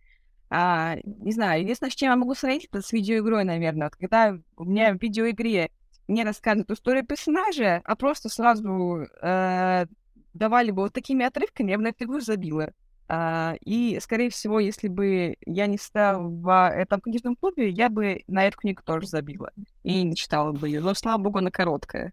А, 0.50 0.96
не 1.04 1.34
знаю, 1.34 1.62
единственное, 1.62 1.92
с 1.92 1.96
чем 1.96 2.12
я 2.12 2.16
могу 2.16 2.34
сравнить, 2.34 2.70
это 2.72 2.82
с 2.82 2.94
видеоигрой, 2.94 3.44
наверное. 3.44 3.88
Вот 3.88 3.98
когда 3.98 4.38
у 4.56 4.64
меня 4.64 4.94
в 4.94 5.02
видеоигре 5.02 5.72
не 6.08 6.24
рассказывают 6.24 6.72
историю 6.72 7.06
персонажа, 7.06 7.82
а 7.84 7.96
просто 7.96 8.30
сразу 8.30 9.08
э, 9.22 9.86
давали 10.34 10.72
бы 10.72 10.84
вот 10.84 10.94
такими 10.94 11.26
отрывками, 11.26 11.72
я 11.72 11.78
бы 11.78 11.84
на 11.84 11.88
эту 11.90 12.06
игру 12.06 12.20
забила. 12.20 12.72
А, 13.10 13.56
и, 13.62 14.00
скорее 14.02 14.30
всего, 14.30 14.60
если 14.60 14.90
бы 14.90 15.38
я 15.46 15.68
не 15.68 15.78
стала 15.78 16.22
в 16.22 16.70
этом 16.70 17.00
книжном 17.00 17.36
клубе, 17.36 17.70
я 17.70 17.90
бы 17.90 18.24
на 18.28 18.46
эту 18.46 18.58
книгу 18.58 18.82
тоже 18.84 19.08
забила. 19.08 19.52
И 19.84 20.04
не 20.04 20.16
читала 20.16 20.52
бы 20.52 20.68
ее. 20.68 20.82
Но, 20.82 20.94
слава 20.94 21.22
богу, 21.22 21.38
она 21.38 21.50
короткая. 21.50 22.12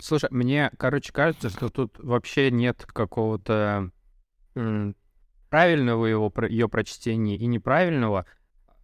Слушай, 0.00 0.28
мне, 0.30 0.70
короче, 0.78 1.12
кажется, 1.12 1.48
что 1.48 1.70
тут 1.70 1.98
вообще 1.98 2.50
нет 2.50 2.84
какого-то 2.84 3.90
правильного 5.48 6.06
его, 6.06 6.32
ее 6.46 6.68
прочтения 6.68 7.36
и 7.36 7.46
неправильного. 7.46 8.26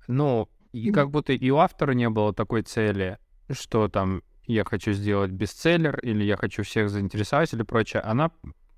Ну, 0.06 0.48
и 0.74 0.90
как 0.90 1.10
будто 1.10 1.32
и 1.32 1.50
у 1.50 1.56
автора 1.56 1.92
не 1.92 2.08
было 2.10 2.32
такой 2.34 2.62
цели, 2.62 3.18
что 3.50 3.88
там 3.88 4.22
я 4.46 4.64
хочу 4.64 4.92
сделать 4.92 5.30
бестселлер 5.30 5.98
или 6.00 6.24
я 6.24 6.36
хочу 6.36 6.62
всех 6.62 6.90
заинтересовать 6.90 7.52
или 7.52 7.62
прочее. 7.62 8.02
Она 8.02 8.30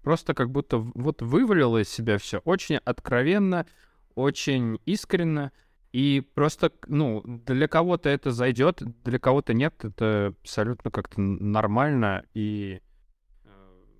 просто 0.03 0.34
как 0.34 0.51
будто 0.51 0.78
вот 0.78 1.22
вывалила 1.22 1.78
из 1.78 1.88
себя 1.88 2.18
все 2.18 2.38
очень 2.38 2.76
откровенно, 2.76 3.66
очень 4.14 4.78
искренно. 4.86 5.53
И 5.92 6.20
просто, 6.34 6.70
ну, 6.88 7.22
для 7.24 7.68
кого-то 7.68 8.09
это 8.11 8.30
зайдет, 8.30 8.82
для 9.05 9.18
кого-то 9.18 9.55
нет, 9.55 9.84
это 9.84 10.34
абсолютно 10.42 10.90
как-то 10.90 11.20
нормально 11.20 12.24
и... 12.34 12.80
э, 13.44 13.49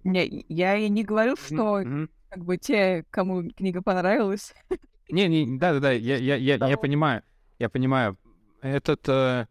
Не, 0.05 0.45
я 0.49 0.77
и 0.77 0.89
не 0.89 1.05
говорю, 1.05 1.37
что 1.37 1.79
мгм. 1.79 2.11
как 2.29 2.45
бы 2.45 2.59
те, 2.59 3.05
кому 3.11 3.49
книга 3.51 3.83
понравилась. 3.83 4.55
Не, 5.09 5.29
не, 5.29 5.59
да-да-да, 5.59 5.93
я, 5.93 6.17
я, 6.17 6.37
я, 6.37 6.57
я 6.57 6.77
понимаю, 6.77 7.23
я 7.59 7.69
понимаю. 7.69 8.17
Этот... 8.61 9.09
э, 9.09 9.47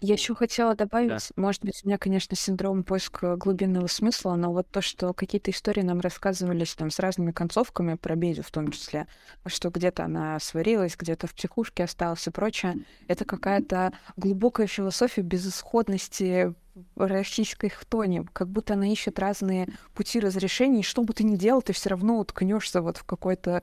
Я 0.00 0.14
еще 0.14 0.34
хотела 0.34 0.74
добавить, 0.74 1.30
может 1.36 1.62
быть, 1.64 1.80
у 1.84 1.88
меня, 1.88 1.98
конечно, 1.98 2.36
синдром 2.36 2.82
поиска 2.82 3.36
глубинного 3.36 3.86
смысла, 3.86 4.34
но 4.34 4.52
вот 4.52 4.68
то, 4.70 4.80
что 4.80 5.14
какие-то 5.14 5.50
истории 5.50 5.82
нам 5.82 6.00
рассказывались 6.00 6.74
там 6.74 6.90
с 6.90 6.98
разными 6.98 7.30
концовками, 7.32 7.94
про 7.94 8.16
Бедю 8.16 8.42
в 8.42 8.50
том 8.50 8.70
числе, 8.72 9.06
что 9.46 9.70
где-то 9.70 10.04
она 10.04 10.38
сварилась, 10.40 10.96
где-то 10.96 11.26
в 11.26 11.34
психушке 11.34 11.84
осталась 11.84 12.26
и 12.26 12.30
прочее, 12.30 12.78
это 13.08 13.24
какая-то 13.24 13.92
глубокая 14.16 14.66
философия 14.66 15.22
безысходности 15.22 16.54
российской 16.96 17.68
хтони, 17.68 18.24
как 18.32 18.48
будто 18.48 18.74
она 18.74 18.88
ищет 18.90 19.18
разные 19.18 19.68
пути 19.94 20.18
разрешений, 20.20 20.82
что 20.82 21.02
бы 21.02 21.12
ты 21.12 21.22
ни 21.22 21.36
делал, 21.36 21.62
ты 21.62 21.72
все 21.72 21.90
равно 21.90 22.18
уткнешься 22.18 22.80
вот 22.80 22.96
в 22.96 23.04
какой-то 23.04 23.62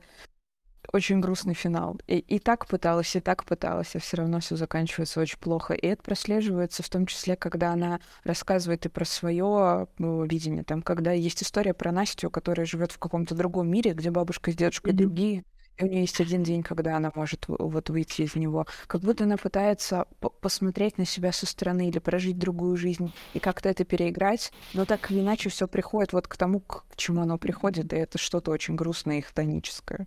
очень 0.92 1.20
грустный 1.20 1.54
финал. 1.54 1.98
И, 2.06 2.18
и 2.18 2.38
так 2.38 2.66
пыталась, 2.66 3.14
и 3.16 3.20
так 3.20 3.44
пыталась, 3.44 3.94
а 3.94 3.98
все 3.98 4.18
равно 4.18 4.40
все 4.40 4.56
заканчивается 4.56 5.20
очень 5.20 5.38
плохо. 5.38 5.74
И 5.74 5.86
это 5.86 6.02
прослеживается 6.02 6.82
в 6.82 6.88
том 6.88 7.06
числе, 7.06 7.36
когда 7.36 7.72
она 7.72 8.00
рассказывает 8.24 8.86
и 8.86 8.88
про 8.88 9.04
свое 9.04 9.86
видение. 9.98 10.64
Там, 10.64 10.82
когда 10.82 11.12
есть 11.12 11.42
история 11.42 11.74
про 11.74 11.92
Настю, 11.92 12.30
которая 12.30 12.66
живет 12.66 12.92
в 12.92 12.98
каком-то 12.98 13.34
другом 13.34 13.68
мире, 13.68 13.92
где 13.92 14.10
бабушка 14.10 14.50
с 14.50 14.56
дедушкой 14.56 14.92
другие, 14.92 15.44
и 15.78 15.84
у 15.84 15.86
нее 15.86 16.02
есть 16.02 16.20
один 16.20 16.42
день, 16.42 16.62
когда 16.62 16.96
она 16.96 17.10
может 17.14 17.46
вот 17.48 17.88
выйти 17.88 18.22
из 18.22 18.34
него. 18.34 18.66
Как 18.86 19.00
будто 19.00 19.24
она 19.24 19.38
пытается 19.38 20.06
по- 20.20 20.28
посмотреть 20.28 20.98
на 20.98 21.06
себя 21.06 21.32
со 21.32 21.46
стороны 21.46 21.88
или 21.88 21.98
прожить 21.98 22.38
другую 22.38 22.76
жизнь 22.76 23.12
и 23.32 23.38
как-то 23.38 23.68
это 23.70 23.84
переиграть, 23.84 24.52
но 24.74 24.84
так 24.84 25.10
или 25.10 25.20
иначе 25.20 25.48
все 25.48 25.66
приходит 25.66 26.12
вот 26.12 26.28
к 26.28 26.36
тому, 26.36 26.60
к 26.60 26.84
чему 26.96 27.22
оно 27.22 27.38
приходит, 27.38 27.92
и 27.94 27.96
это 27.96 28.18
что-то 28.18 28.50
очень 28.50 28.76
грустное 28.76 29.18
и 29.18 29.22
хтоническое. 29.22 30.06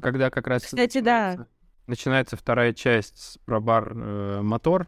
Когда 0.00 0.30
как 0.30 0.46
раз... 0.46 0.64
Кстати, 0.64 1.00
да. 1.00 1.28
начинается- 1.30 1.48
Начинается 1.86 2.36
вторая 2.36 2.72
часть 2.72 3.38
про 3.44 3.58
бар 3.60 3.92
э, 3.96 4.40
мотор, 4.42 4.86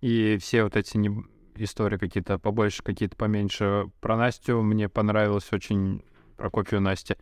и 0.00 0.38
все 0.40 0.62
вот 0.62 0.76
эти 0.76 0.96
не- 0.96 1.24
истории 1.56 1.96
какие-то 1.98 2.38
побольше, 2.38 2.82
какие-то 2.84 3.16
поменьше. 3.16 3.90
Про 4.00 4.16
Настю 4.16 4.62
мне 4.62 4.88
понравилось 4.88 5.48
очень, 5.52 6.04
про 6.36 6.48
копию 6.50 6.80
Насти. 6.80 7.16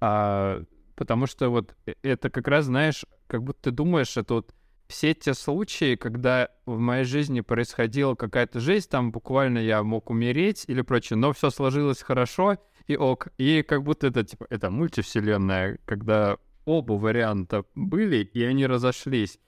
А, 0.00 0.62
потому 0.94 1.26
что 1.26 1.48
вот 1.50 1.74
э- 1.86 1.94
это 2.02 2.30
как 2.30 2.46
раз, 2.46 2.66
знаешь, 2.66 3.04
как 3.26 3.42
будто 3.42 3.62
ты 3.62 3.70
думаешь, 3.72 4.16
это 4.16 4.34
вот 4.34 4.54
все 4.86 5.12
те 5.12 5.34
случаи, 5.34 5.96
когда 5.96 6.48
в 6.64 6.78
моей 6.78 7.04
жизни 7.04 7.40
происходила 7.40 8.14
какая-то 8.14 8.60
жизнь, 8.60 8.88
там 8.88 9.10
буквально 9.10 9.58
я 9.58 9.82
мог 9.82 10.08
умереть 10.10 10.64
или 10.68 10.82
прочее, 10.82 11.16
но 11.16 11.32
все 11.32 11.50
сложилось 11.50 12.00
хорошо, 12.02 12.58
и 12.86 12.96
ок. 12.96 13.28
И 13.38 13.62
как 13.62 13.82
будто 13.82 14.06
это, 14.06 14.22
типа, 14.24 14.46
это 14.50 14.70
мультивселенная, 14.70 15.78
когда 15.84 16.38
оба 16.68 16.92
варианта 16.92 17.64
были, 17.74 18.18
и 18.18 18.44
они 18.44 18.66
разошлись. 18.66 19.40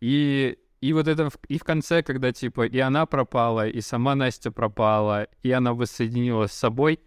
И, 0.00 0.58
и 0.80 0.92
вот 0.92 1.06
это 1.06 1.28
и 1.48 1.58
в 1.58 1.64
конце, 1.64 2.02
когда, 2.02 2.32
типа, 2.32 2.66
и 2.66 2.78
она 2.78 3.04
пропала, 3.04 3.68
и 3.68 3.80
сама 3.82 4.14
Настя 4.14 4.50
пропала, 4.50 5.28
и 5.42 5.50
она 5.50 5.74
воссоединилась 5.74 6.52
с 6.52 6.58
собой, 6.58 7.00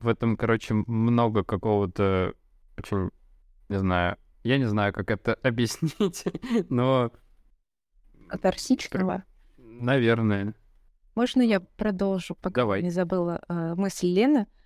в 0.00 0.08
этом, 0.08 0.36
короче, 0.36 0.74
много 0.74 1.44
какого-то 1.44 2.34
очень, 2.78 3.10
не 3.68 3.78
знаю, 3.78 4.16
я 4.42 4.58
не 4.58 4.66
знаю, 4.66 4.92
как 4.92 5.10
это 5.10 5.34
объяснить, 5.42 6.24
но, 6.70 7.12
Катарсичного. 8.28 9.24
наверное. 9.58 10.54
Можно 11.14 11.42
я 11.42 11.60
продолжу, 11.60 12.34
пока 12.34 12.62
Давай. 12.62 12.82
не 12.82 12.90
забыла 12.90 13.42
э, 13.48 13.74
мысль 13.74 14.08
Лены? 14.08 14.38
Э, 14.38 14.63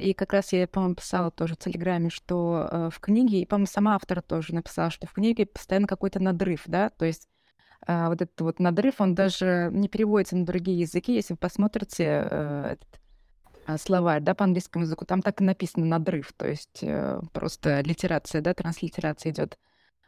И 0.00 0.14
как 0.14 0.32
раз 0.32 0.52
я, 0.52 0.66
по-моему, 0.66 0.94
писала 0.94 1.30
тоже 1.30 1.54
в 1.54 1.58
Телеграме, 1.58 2.08
что 2.08 2.66
э, 2.70 2.90
в 2.90 2.98
книге, 2.98 3.42
и, 3.42 3.46
по-моему, 3.46 3.66
сама 3.66 3.94
автор 3.94 4.22
тоже 4.22 4.54
написала, 4.54 4.90
что 4.90 5.06
в 5.06 5.12
книге 5.12 5.44
постоянно 5.44 5.86
какой-то 5.86 6.18
надрыв, 6.18 6.62
да, 6.66 6.88
то 6.88 7.04
есть 7.04 7.28
э, 7.86 8.08
вот 8.08 8.22
этот 8.22 8.40
вот 8.40 8.58
надрыв, 8.58 9.02
он 9.02 9.14
даже 9.14 9.68
не 9.72 9.88
переводится 9.88 10.34
на 10.34 10.46
другие 10.46 10.80
языки, 10.80 11.14
если 11.14 11.34
вы 11.34 11.38
посмотрите 11.38 12.04
э, 12.04 12.70
этот 12.72 13.00
а, 13.66 13.76
словарь, 13.76 14.22
да, 14.22 14.34
по 14.34 14.44
английскому 14.44 14.86
языку, 14.86 15.04
там 15.04 15.20
так 15.20 15.42
и 15.42 15.44
написано 15.44 15.84
надрыв, 15.84 16.32
то 16.34 16.48
есть 16.48 16.78
э, 16.80 17.20
просто 17.34 17.82
литерация, 17.82 18.40
да, 18.40 18.54
транслитерация 18.54 19.32
идет. 19.32 19.58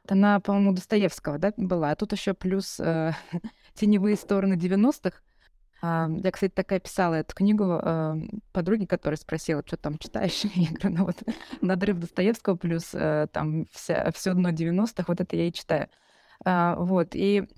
Она, 0.08 0.40
по-моему, 0.40 0.72
Достоевского, 0.72 1.36
да, 1.36 1.52
была, 1.58 1.90
а 1.90 1.96
тут 1.96 2.12
еще 2.12 2.32
плюс 2.32 2.76
теневые 3.74 4.16
стороны 4.16 4.54
90-х, 4.54 5.18
а, 5.18 5.27
Я, 5.80 6.30
кстати, 6.32 6.50
такая 6.52 6.80
писала 6.80 7.14
эту 7.14 7.34
книгу 7.36 7.64
а, 7.64 8.16
подруге, 8.52 8.86
которая 8.86 9.16
спросила, 9.16 9.62
что 9.64 9.76
там 9.76 9.96
читаешь. 9.98 10.42
Я 10.54 10.70
говорю, 10.70 10.96
ну 10.96 11.04
вот 11.04 11.22
надрыв 11.60 11.98
Достоевского 11.98 12.56
плюс 12.56 12.90
э, 12.94 13.28
там 13.32 13.66
вся, 13.70 14.10
все 14.10 14.34
дно 14.34 14.50
90-х, 14.50 15.04
вот 15.06 15.20
это 15.20 15.36
я 15.36 15.46
и 15.46 15.52
читаю. 15.52 15.88
А, 16.44 16.74
Вот, 16.74 17.14
и 17.14 17.48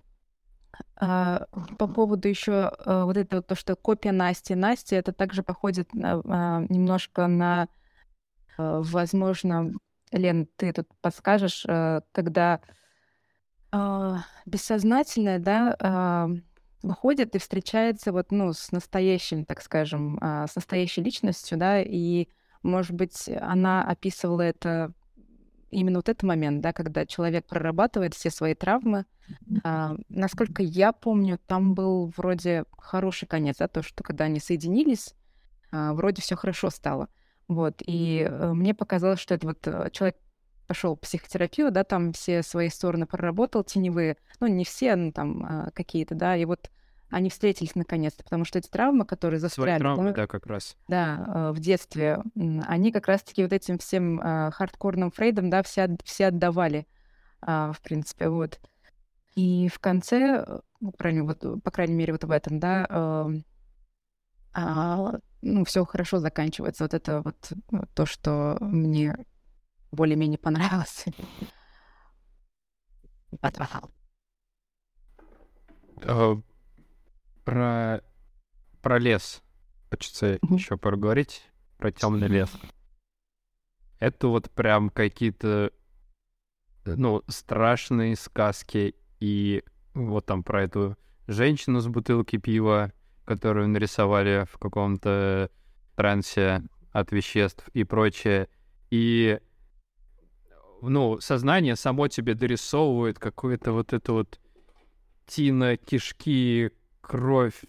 а, 0.97 1.47
по 1.79 1.87
поводу 1.87 2.29
еще 2.29 2.73
вот 2.85 3.17
этого, 3.17 3.41
то, 3.43 3.55
что 3.55 3.75
копия 3.75 4.13
Насти. 4.13 4.55
Насти, 4.55 4.95
это 4.97 5.13
также 5.13 5.43
походит 5.43 5.93
немножко 5.95 7.27
на, 7.27 7.69
возможно, 8.59 9.73
Лен, 10.13 10.47
ты 10.57 10.73
тут 10.73 10.89
подскажешь, 11.01 11.65
когда 12.13 12.61
бессознательное, 14.47 15.39
да, 15.39 16.29
выходит 16.83 17.35
и 17.35 17.39
встречается 17.39 18.13
вот, 18.13 18.31
ну, 18.31 18.53
с 18.53 18.73
настоящим, 18.73 19.45
так 19.45 19.63
скажем, 19.63 20.19
а, 20.21 20.47
с 20.47 20.57
настоящей 20.57 21.03
личностью, 21.03 21.59
да, 21.59 21.81
и, 21.83 22.29
может 22.63 22.93
быть, 22.93 23.29
она 23.41 23.85
описывала 23.85 24.43
это 24.43 24.93
именно 25.71 25.99
вот 25.99 26.09
этот 26.09 26.23
момент, 26.23 26.61
да, 26.61 26.73
когда 26.73 27.07
человек 27.07 27.47
прорабатывает 27.47 28.15
все 28.15 28.31
свои 28.31 28.55
травмы. 28.55 29.07
А, 29.63 29.97
насколько 30.09 30.63
я 30.63 30.93
помню, 30.93 31.39
там 31.47 31.75
был 31.75 32.13
вроде 32.17 32.65
хороший 32.77 33.27
конец, 33.27 33.59
да, 33.59 33.69
то, 33.69 33.83
что 33.83 34.03
когда 34.03 34.25
они 34.25 34.41
соединились, 34.41 35.15
а, 35.71 35.93
вроде 35.93 36.23
все 36.23 36.37
хорошо 36.37 36.71
стало. 36.71 37.09
Вот, 37.47 37.83
и 37.85 38.21
э, 38.21 38.53
мне 38.53 38.75
показалось, 38.75 39.19
что 39.19 39.35
это 39.35 39.49
вот 39.49 39.67
э, 39.67 39.91
человек 39.91 40.17
пошел 40.71 40.95
психотерапию, 40.95 41.73
да, 41.73 41.83
там 41.83 42.13
все 42.13 42.45
свои 42.45 42.69
стороны 42.69 43.05
проработал 43.05 43.65
теневые, 43.65 44.17
ну, 44.39 44.47
не 44.47 44.65
все, 44.65 44.95
ну, 44.95 45.11
там 45.11 45.45
а, 45.45 45.71
какие-то, 45.73 46.15
да, 46.15 46.37
и 46.37 46.45
вот 46.45 46.71
они 47.09 47.29
встретились 47.29 47.75
наконец-то, 47.75 48.23
потому 48.23 48.45
что 48.45 48.61
эти 48.61 48.69
травмы, 48.69 49.05
которые 49.05 49.41
Свои 49.41 49.49
застряли, 49.49 49.81
травмы, 49.81 49.97
по-моему, 49.97 50.17
да, 50.17 50.27
как 50.29 50.47
раз. 50.47 50.77
да, 50.87 51.25
э, 51.27 51.51
в 51.51 51.59
детстве, 51.59 52.23
они 52.69 52.93
как 52.93 53.09
раз-таки 53.09 53.43
вот 53.43 53.53
этим 53.53 53.79
всем 53.79 54.21
э, 54.21 54.53
хардкорным 54.53 55.11
Фрейдом, 55.11 55.51
да, 55.51 55.65
все, 55.65 55.89
все 56.05 56.29
отдавали, 56.29 56.87
а, 57.41 57.73
в 57.73 57.81
принципе, 57.81 58.29
вот. 58.29 58.61
И 59.35 59.69
в 59.75 59.81
конце, 59.81 60.47
ну, 60.79 60.93
по 60.93 60.99
крайней, 60.99 61.23
вот, 61.23 61.45
по 61.65 61.71
крайней 61.73 61.95
мере, 61.95 62.13
вот 62.13 62.23
в 62.23 62.31
этом, 62.31 62.61
да, 62.61 62.87
а, 64.53 65.19
ну, 65.43 65.65
все 65.65 65.85
хорошо 65.85 66.21
заканчивается. 66.21 66.85
Вот 66.85 66.95
это 66.95 67.23
вот 67.23 67.53
то, 67.95 68.07
что 68.07 68.57
мне 68.61 69.17
более-менее 69.93 70.39
понравилось. 70.39 71.05
Отвал. 73.41 73.91
Э, 76.03 76.35
Про, 77.45 78.03
про 78.83 78.99
лес 78.99 79.43
хочется 79.91 80.39
Мгм. 80.43 80.57
еще 80.57 80.77
поговорить, 80.77 81.43
про 81.79 81.91
темный 81.91 82.29
лес. 82.29 82.51
Это 83.99 84.29
вот 84.29 84.51
прям 84.51 84.89
какие-то, 84.91 85.73
ну, 86.85 87.23
страшные 87.29 88.17
сказки. 88.17 88.95
И 89.21 89.63
вот 89.95 90.27
там 90.27 90.43
про 90.43 90.63
эту 90.63 90.97
женщину 91.27 91.81
с 91.81 91.87
бутылки 91.89 92.37
пива, 92.37 92.93
которую 93.25 93.69
нарисовали 93.69 94.47
в 94.51 94.59
каком-то 94.59 95.51
трансе 95.97 96.63
от 96.93 97.13
веществ 97.13 97.69
и 97.75 97.85
прочее. 97.85 98.49
И, 98.91 99.39
ну, 100.83 101.21
сознание 101.21 101.77
само 101.77 102.09
тебе 102.09 102.35
дорисовывает 102.35 103.19
какое-то 103.19 103.73
вот 103.73 103.93
это 103.93 104.13
вот 104.13 104.41
тина, 105.27 105.77
кишки, 105.77 106.71
кровь, 107.01 107.63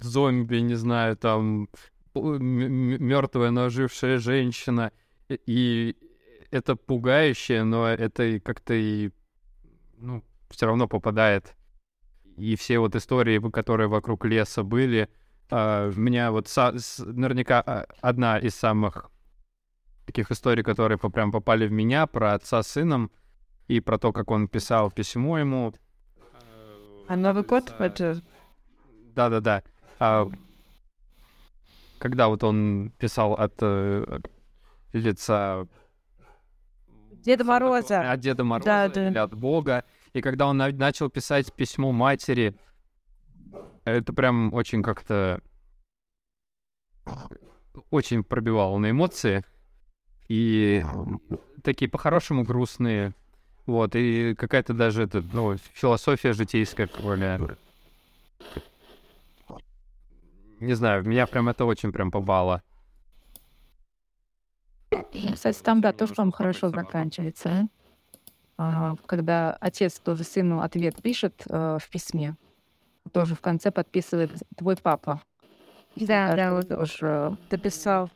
зомби, 0.00 0.58
не 0.58 0.74
знаю, 0.74 1.16
там 1.16 1.68
мертвая, 2.14 3.50
но 3.50 3.64
ожившая 3.64 4.18
женщина. 4.18 4.92
И 5.28 5.96
это 6.50 6.76
пугающе, 6.76 7.64
но 7.64 7.88
это 7.88 8.40
как-то 8.40 8.74
и, 8.74 9.10
ну, 9.96 10.22
все 10.50 10.66
равно 10.66 10.88
попадает. 10.88 11.54
И 12.36 12.56
все 12.56 12.78
вот 12.78 12.94
истории, 12.96 13.38
которые 13.50 13.88
вокруг 13.88 14.24
леса 14.24 14.62
были, 14.62 15.08
Uh, 15.50 15.92
меня 15.94 16.32
вот 16.32 16.48
наверняка 16.98 17.60
а, 17.60 17.86
одна 18.00 18.38
из 18.38 18.54
самых 18.54 19.10
таких 20.06 20.30
историй, 20.30 20.62
которые 20.62 20.98
по- 20.98 21.10
прям 21.10 21.32
попали 21.32 21.66
в 21.66 21.72
меня, 21.72 22.06
про 22.06 22.34
отца 22.34 22.62
с 22.62 22.68
сыном 22.68 23.10
и 23.68 23.80
про 23.80 23.98
то, 23.98 24.12
как 24.12 24.30
он 24.30 24.48
писал 24.48 24.90
письмо 24.90 25.38
ему. 25.38 25.72
А 27.08 27.16
Новый 27.16 27.42
год 27.42 27.74
это... 27.78 28.22
Да-да-да. 29.14 29.62
А, 29.98 30.28
когда 31.98 32.28
вот 32.28 32.42
он 32.44 32.92
писал 32.98 33.34
от 33.34 33.54
э, 33.60 34.20
лица... 34.92 35.66
Деда 37.12 37.44
Мороза. 37.44 38.10
От 38.12 38.20
Деда 38.20 38.44
Мороза 38.44 38.66
Да, 38.66 38.88
да. 38.88 39.08
или 39.08 39.18
от 39.18 39.34
Бога. 39.34 39.84
И 40.12 40.20
когда 40.20 40.46
он 40.46 40.58
на- 40.58 40.70
начал 40.72 41.08
писать 41.10 41.52
письмо 41.52 41.92
матери, 41.92 42.54
это 43.84 44.12
прям 44.12 44.52
очень 44.52 44.82
как-то... 44.82 45.40
Очень 47.90 48.24
пробивало 48.24 48.78
на 48.78 48.90
эмоции. 48.90 49.44
И 50.28 50.84
такие 51.62 51.90
по-хорошему 51.90 52.44
грустные. 52.44 53.12
Вот, 53.66 53.96
и 53.96 54.34
какая-то 54.34 54.74
даже 54.74 55.04
это, 55.04 55.24
ну, 55.32 55.56
философия 55.72 56.32
житейская, 56.32 56.86
какая 56.86 57.56
Не 60.60 60.74
знаю, 60.74 61.04
меня 61.06 61.26
прям 61.26 61.48
это 61.48 61.64
очень 61.64 61.92
прям 61.92 62.10
побало. 62.10 62.62
Кстати, 65.32 65.62
там, 65.62 65.80
да, 65.80 65.92
тоже, 65.92 66.14
по 66.14 66.30
хорошо 66.30 66.68
заканчивается. 66.68 67.68
а. 68.58 68.96
Когда 69.06 69.56
отец 69.60 69.98
тоже 69.98 70.24
сыну 70.24 70.60
ответ 70.60 71.02
пишет 71.02 71.42
э, 71.48 71.78
в 71.80 71.88
письме, 71.88 72.36
тоже 73.12 73.34
в 73.34 73.40
конце 73.40 73.70
подписывает 73.70 74.30
твой 74.56 74.76
папа. 74.76 75.22
Да, 75.96 76.34
да, 76.34 76.54
вот 76.54 76.68
тоже 76.68 77.36
дописал. 77.50 78.10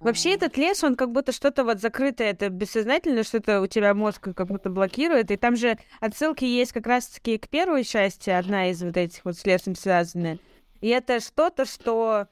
Вообще 0.00 0.34
этот 0.34 0.56
лес, 0.56 0.82
он 0.82 0.96
как 0.96 1.12
будто 1.12 1.32
что-то 1.32 1.62
вот 1.64 1.80
закрытое, 1.80 2.30
это 2.30 2.48
бессознательно, 2.48 3.22
что-то 3.22 3.60
у 3.60 3.66
тебя 3.66 3.94
мозг 3.94 4.28
как 4.34 4.46
будто 4.46 4.70
блокирует. 4.70 5.30
И 5.30 5.36
там 5.36 5.56
же 5.56 5.78
отсылки 6.00 6.44
есть 6.44 6.72
как 6.72 6.86
раз-таки 6.86 7.38
к 7.38 7.48
первой 7.48 7.84
части, 7.84 8.30
одна 8.30 8.70
из 8.70 8.82
вот 8.82 8.96
этих 8.96 9.24
вот 9.24 9.36
с 9.36 9.44
лесом 9.44 9.74
связанная. 9.74 10.38
И 10.80 10.88
это 10.88 11.20
что-то, 11.20 11.66
что 11.66 12.28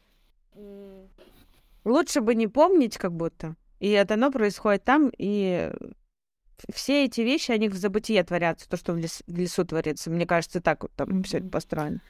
лучше 1.85 2.21
бы 2.21 2.35
не 2.35 2.47
помнить 2.49 2.97
как 2.97 3.13
будто. 3.13 3.55
И 3.81 3.91
это 3.91 4.15
оно 4.15 4.33
происходит 4.33 4.85
там, 4.85 5.13
и 5.17 5.71
все 6.73 7.05
эти 7.05 7.21
вещи, 7.21 7.53
они 7.53 7.69
в 7.69 7.75
забытие 7.75 8.25
творятся, 8.25 8.69
то, 8.69 8.77
что 8.77 8.93
в, 8.93 8.99
лес- 8.99 9.23
в 9.27 9.39
лесу 9.39 9.65
творится. 9.65 10.11
Мне 10.11 10.27
кажется, 10.27 10.61
так 10.61 10.83
вот 10.83 10.93
там 10.97 11.23
все 11.23 11.39
это 11.39 11.49
построено. 11.49 12.01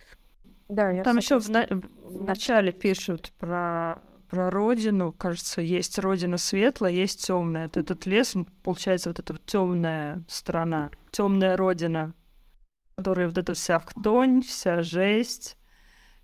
Да, 0.69 0.91
я 0.91 1.03
Там 1.03 1.19
еще 1.19 1.39
в, 1.39 1.49
на- 1.51 1.67
в 1.69 2.25
начале 2.25 2.73
пишут 2.73 3.33
про, 3.39 4.01
про 4.29 4.51
родину. 4.51 5.13
Кажется, 5.13 5.61
есть 5.61 5.99
родина 5.99 6.39
светлая, 6.39 6.93
есть 6.93 7.27
темная. 7.27 7.65
Вот 7.65 7.77
этот 7.77 8.07
лес, 8.07 8.35
получается, 8.63 9.11
вот 9.11 9.19
эта 9.19 9.33
вот 9.33 9.45
темная 9.47 10.25
страна, 10.29 10.91
темная 11.11 11.57
родина, 11.57 12.15
в 12.93 12.97
которой 12.97 13.27
вот 13.27 13.39
эта 13.39 13.55
вся 13.55 13.81
хтонь, 13.81 14.43
вся 14.43 14.83
жесть, 14.83 15.57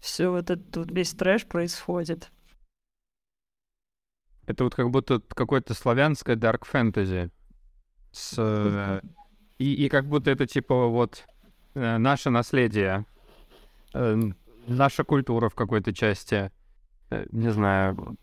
все 0.00 0.30
вот 0.30 0.50
этот 0.50 0.76
вот 0.76 0.90
весь 0.90 1.12
трэш 1.12 1.46
происходит. 1.46 2.30
Это 4.46 4.64
вот 4.64 4.74
как 4.74 4.90
будто 4.90 5.20
какое-то 5.20 5.72
славянское 5.74 6.36
дарк 6.36 6.66
фэнтези. 6.66 7.30
С, 8.12 8.34
э, 8.36 9.00
и, 9.58 9.86
и 9.86 9.88
как 9.88 10.06
будто 10.06 10.30
это 10.30 10.46
типа 10.46 10.86
вот 10.88 11.24
э, 11.74 11.96
наше 11.96 12.30
наследие, 12.30 13.06
э, 13.94 14.20
наша 14.66 15.04
культура 15.04 15.48
в 15.48 15.54
какой-то 15.54 15.94
части. 15.94 16.52
Э, 17.14 17.26
Не 17.32 17.50
знаю. 17.50 18.16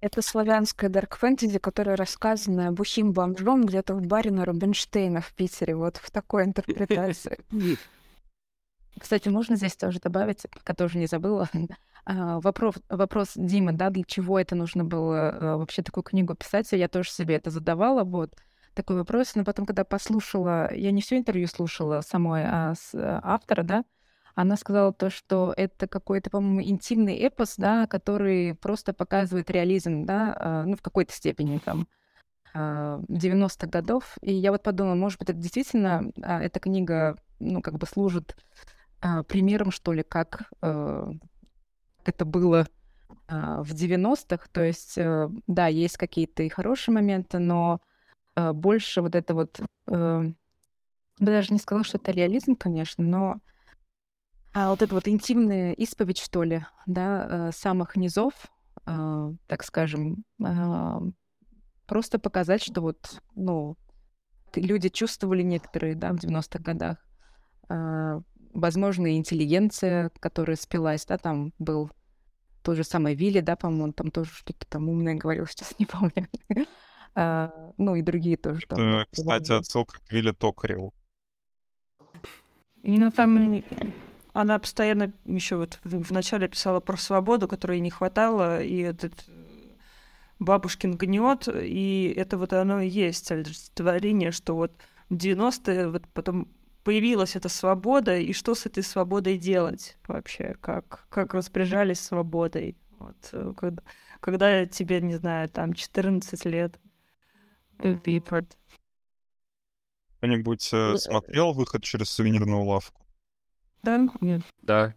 Это 0.00 0.20
славянская 0.20 0.90
дарк 0.90 1.16
фэнтези, 1.16 1.58
которая 1.58 1.96
рассказана 1.96 2.72
бухим 2.72 3.12
бомжом 3.12 3.64
где-то 3.64 3.94
в 3.94 4.06
баре 4.06 4.30
на 4.30 4.44
Рубинштейна 4.44 5.22
в 5.22 5.32
Питере, 5.32 5.74
вот 5.74 5.96
в 5.96 6.10
такой 6.10 6.44
интерпретации. 6.44 7.38
Кстати, 9.00 9.28
можно 9.28 9.56
здесь 9.56 9.76
тоже 9.76 9.98
добавить, 10.00 10.46
пока 10.52 10.74
тоже 10.74 10.98
не 10.98 11.06
забыла. 11.06 11.48
А, 12.06 12.38
Вопрос, 12.40 12.74
вопрос 12.90 13.32
Димы, 13.34 13.72
да, 13.72 13.88
для 13.88 14.04
чего 14.04 14.38
это 14.38 14.54
нужно 14.54 14.84
было 14.84 15.30
а, 15.30 15.56
вообще 15.56 15.80
такую 15.80 16.04
книгу 16.04 16.34
писать? 16.34 16.70
Я 16.72 16.86
тоже 16.86 17.10
себе 17.10 17.36
это 17.36 17.48
задавала, 17.48 18.04
вот 18.04 18.34
такой 18.74 18.96
вопрос. 18.96 19.34
Но 19.36 19.42
потом, 19.42 19.64
когда 19.64 19.84
послушала, 19.84 20.70
я 20.74 20.90
не 20.90 21.00
все 21.00 21.16
интервью 21.16 21.46
слушала 21.46 22.02
самой 22.02 22.42
а 22.44 22.74
с 22.74 22.94
а, 22.94 23.20
автора, 23.24 23.62
да, 23.62 23.84
она 24.34 24.56
сказала 24.56 24.92
то, 24.92 25.10
что 25.10 25.54
это 25.56 25.86
какой-то, 25.86 26.30
по-моему, 26.30 26.62
интимный 26.62 27.16
эпос, 27.16 27.54
да, 27.56 27.86
который 27.86 28.54
просто 28.54 28.92
показывает 28.92 29.50
реализм, 29.50 30.04
да, 30.04 30.36
а, 30.38 30.64
ну, 30.64 30.76
в 30.76 30.82
какой-то 30.82 31.12
степени 31.12 31.58
там 31.58 31.86
а, 32.52 33.00
90-х 33.08 33.68
годов. 33.68 34.16
И 34.22 34.32
я 34.32 34.50
вот 34.50 34.62
подумала, 34.62 34.94
может 34.94 35.18
быть, 35.18 35.30
это 35.30 35.38
действительно 35.38 36.10
а, 36.22 36.42
эта 36.42 36.58
книга, 36.58 37.16
ну, 37.38 37.62
как 37.62 37.78
бы 37.78 37.86
служит 37.86 38.36
а, 39.00 39.22
примером, 39.22 39.70
что 39.70 39.92
ли, 39.92 40.02
как 40.02 40.50
э, 40.62 41.12
это 42.06 42.24
было 42.24 42.66
а, 43.28 43.62
в 43.62 43.72
90-х. 43.72 44.46
То 44.50 44.64
есть, 44.64 44.96
э, 44.96 45.28
да, 45.46 45.66
есть 45.66 45.96
какие-то 45.96 46.42
и 46.42 46.48
хорошие 46.48 46.94
моменты, 46.94 47.38
но 47.38 47.80
э, 48.34 48.52
больше 48.52 49.02
вот 49.02 49.14
это 49.14 49.34
вот... 49.34 49.60
я 49.86 50.32
даже 51.18 51.52
не 51.52 51.58
сказала, 51.60 51.84
что 51.84 51.98
это 51.98 52.12
реализм, 52.12 52.56
конечно, 52.56 53.04
но 53.04 53.40
а, 54.54 54.70
вот 54.70 54.82
это 54.82 54.94
вот 54.94 55.08
интимная 55.08 55.72
исповедь, 55.72 56.18
что 56.18 56.44
ли, 56.44 56.64
да, 56.86 57.48
э, 57.48 57.52
самых 57.52 57.96
низов, 57.96 58.32
э, 58.86 59.32
так 59.48 59.64
скажем, 59.64 60.24
а, 60.42 61.00
просто 61.86 62.20
показать, 62.20 62.62
что 62.62 62.80
вот, 62.80 63.20
ну, 63.34 63.76
люди 64.54 64.88
чувствовали 64.88 65.42
некоторые, 65.42 65.96
да, 65.96 66.12
в 66.12 66.16
90-х 66.16 66.62
годах. 66.62 66.98
А, 67.68 68.20
Возможно, 68.52 69.16
интеллигенция, 69.16 70.12
которая 70.20 70.56
спилась, 70.56 71.04
да, 71.06 71.18
там 71.18 71.52
был 71.58 71.90
тот 72.62 72.76
же 72.76 72.84
самый 72.84 73.16
Вилли, 73.16 73.40
да, 73.40 73.56
по-моему, 73.56 73.84
он 73.84 73.92
там 73.92 74.12
тоже 74.12 74.30
что-то 74.30 74.64
там 74.66 74.88
умное 74.88 75.16
говорил, 75.16 75.46
сейчас 75.48 75.76
не 75.80 75.86
помню. 75.86 76.28
А, 77.16 77.50
Ну, 77.76 77.96
и 77.96 78.02
другие 78.02 78.36
тоже 78.36 78.64
там. 78.68 78.78
Это, 78.78 79.10
кстати, 79.10 79.50
отсылка 79.50 79.98
к 79.98 80.12
Вилли 80.12 80.30
Токареву. 80.30 80.94
Ну, 82.84 83.10
там 83.10 83.62
она 84.34 84.58
постоянно 84.58 85.12
еще 85.24 85.56
вот 85.56 85.78
в 85.84 86.02
в 86.02 86.10
начале 86.10 86.48
писала 86.48 86.80
про 86.80 86.96
свободу, 86.96 87.48
которой 87.48 87.78
ей 87.78 87.80
не 87.80 87.90
хватало, 87.90 88.60
и 88.60 88.78
этот 88.78 89.24
э, 89.28 89.32
бабушкин 90.40 90.96
гнет, 90.96 91.48
и 91.48 92.12
это 92.14 92.36
вот 92.36 92.52
оно 92.52 92.80
и 92.80 92.88
есть 92.88 93.30
олицетворение, 93.30 94.32
что 94.32 94.56
вот 94.56 94.72
в 95.08 95.14
90-е 95.14 95.88
вот 95.88 96.02
потом 96.08 96.48
появилась 96.82 97.36
эта 97.36 97.48
свобода, 97.48 98.16
и 98.16 98.32
что 98.32 98.56
с 98.56 98.66
этой 98.66 98.82
свободой 98.82 99.38
делать 99.38 99.96
вообще, 100.08 100.56
как, 100.60 101.06
как 101.10 101.32
распоряжались 101.32 102.00
свободой. 102.00 102.76
Вот, 102.98 103.28
э, 103.30 103.52
когда, 103.56 103.82
когда 104.18 104.66
тебе, 104.66 105.00
не 105.00 105.14
знаю, 105.14 105.48
там 105.48 105.74
14 105.74 106.44
лет. 106.44 106.80
Кто-нибудь 110.18 110.70
э, 110.72 110.96
смотрел 110.96 111.52
выход 111.52 111.84
через 111.84 112.10
сувенирную 112.10 112.64
лавку? 112.64 113.03
Да? 113.84 114.08
Нет. 114.20 114.42
Да. 114.62 114.94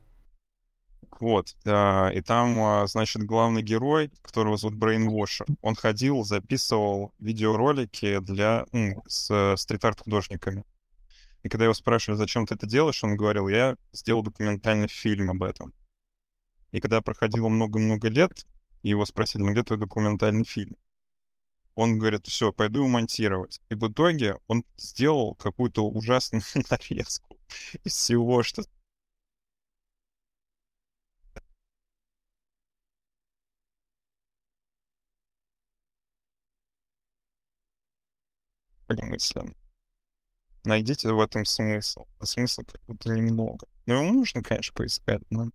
Вот, 1.19 1.55
а, 1.65 2.09
и 2.09 2.21
там, 2.21 2.59
а, 2.59 2.87
значит, 2.87 3.23
главный 3.23 3.63
герой, 3.63 4.11
которого 4.21 4.55
зовут 4.55 4.77
Брейнвошер, 4.77 5.47
он 5.61 5.75
ходил, 5.75 6.23
записывал 6.23 7.11
видеоролики 7.19 8.19
для, 8.19 8.65
м, 8.71 9.01
с 9.07 9.31
э, 9.31 9.57
стрит-арт-художниками. 9.57 10.63
И 11.43 11.49
когда 11.49 11.65
его 11.65 11.73
спрашивали, 11.73 12.17
зачем 12.17 12.45
ты 12.45 12.55
это 12.55 12.67
делаешь, 12.67 13.03
он 13.03 13.17
говорил, 13.17 13.47
я 13.47 13.77
сделал 13.93 14.21
документальный 14.21 14.87
фильм 14.87 15.31
об 15.31 15.43
этом. 15.43 15.73
И 16.71 16.79
когда 16.79 17.01
проходило 17.01 17.49
много-много 17.49 18.09
лет, 18.09 18.45
его 18.83 19.05
спросили, 19.05 19.41
ну 19.41 19.51
где 19.51 19.63
твой 19.63 19.79
документальный 19.79 20.45
фильм? 20.45 20.75
Он 21.75 21.97
говорит, 21.97 22.27
все, 22.27 22.51
пойду 22.53 22.79
его 22.79 22.87
монтировать. 22.89 23.59
И 23.69 23.75
в 23.75 23.91
итоге 23.91 24.37
он 24.47 24.63
сделал 24.77 25.35
какую-то 25.35 25.87
ужасную 25.87 26.43
нарезку 26.69 27.37
из 27.83 27.93
всего, 27.93 28.43
что 28.43 28.63
мыслям. 38.95 39.55
найдите 40.63 41.11
в 41.11 41.19
этом 41.19 41.45
смысл. 41.45 42.05
А 42.19 42.25
смысла 42.25 42.63
как 42.63 42.81
будто 42.87 43.09
немного. 43.09 43.67
Ну, 43.85 43.93
его 43.93 44.13
можно, 44.13 44.43
конечно, 44.43 44.73
поискать, 44.73 45.21
но... 45.29 45.49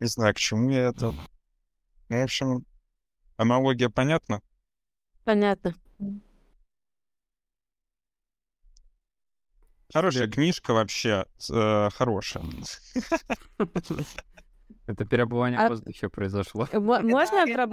Не 0.00 0.06
знаю, 0.06 0.34
к 0.34 0.38
чему 0.38 0.70
я 0.70 0.88
это... 0.88 1.12
Ну, 2.08 2.20
в 2.20 2.22
общем, 2.22 2.64
аналогия 3.36 3.90
понятна? 3.90 4.40
Понятно. 5.24 5.74
Хорошая 9.92 10.28
книжка 10.28 10.72
вообще, 10.72 11.26
э, 11.50 11.90
хорошая. 11.90 12.44
Это 14.86 15.04
переобувание 15.04 15.58
А- 15.58 15.66
в 15.66 15.70
воздухе 15.70 16.08
произошло. 16.08 16.68
Можно 16.72 17.46
про 17.46 17.66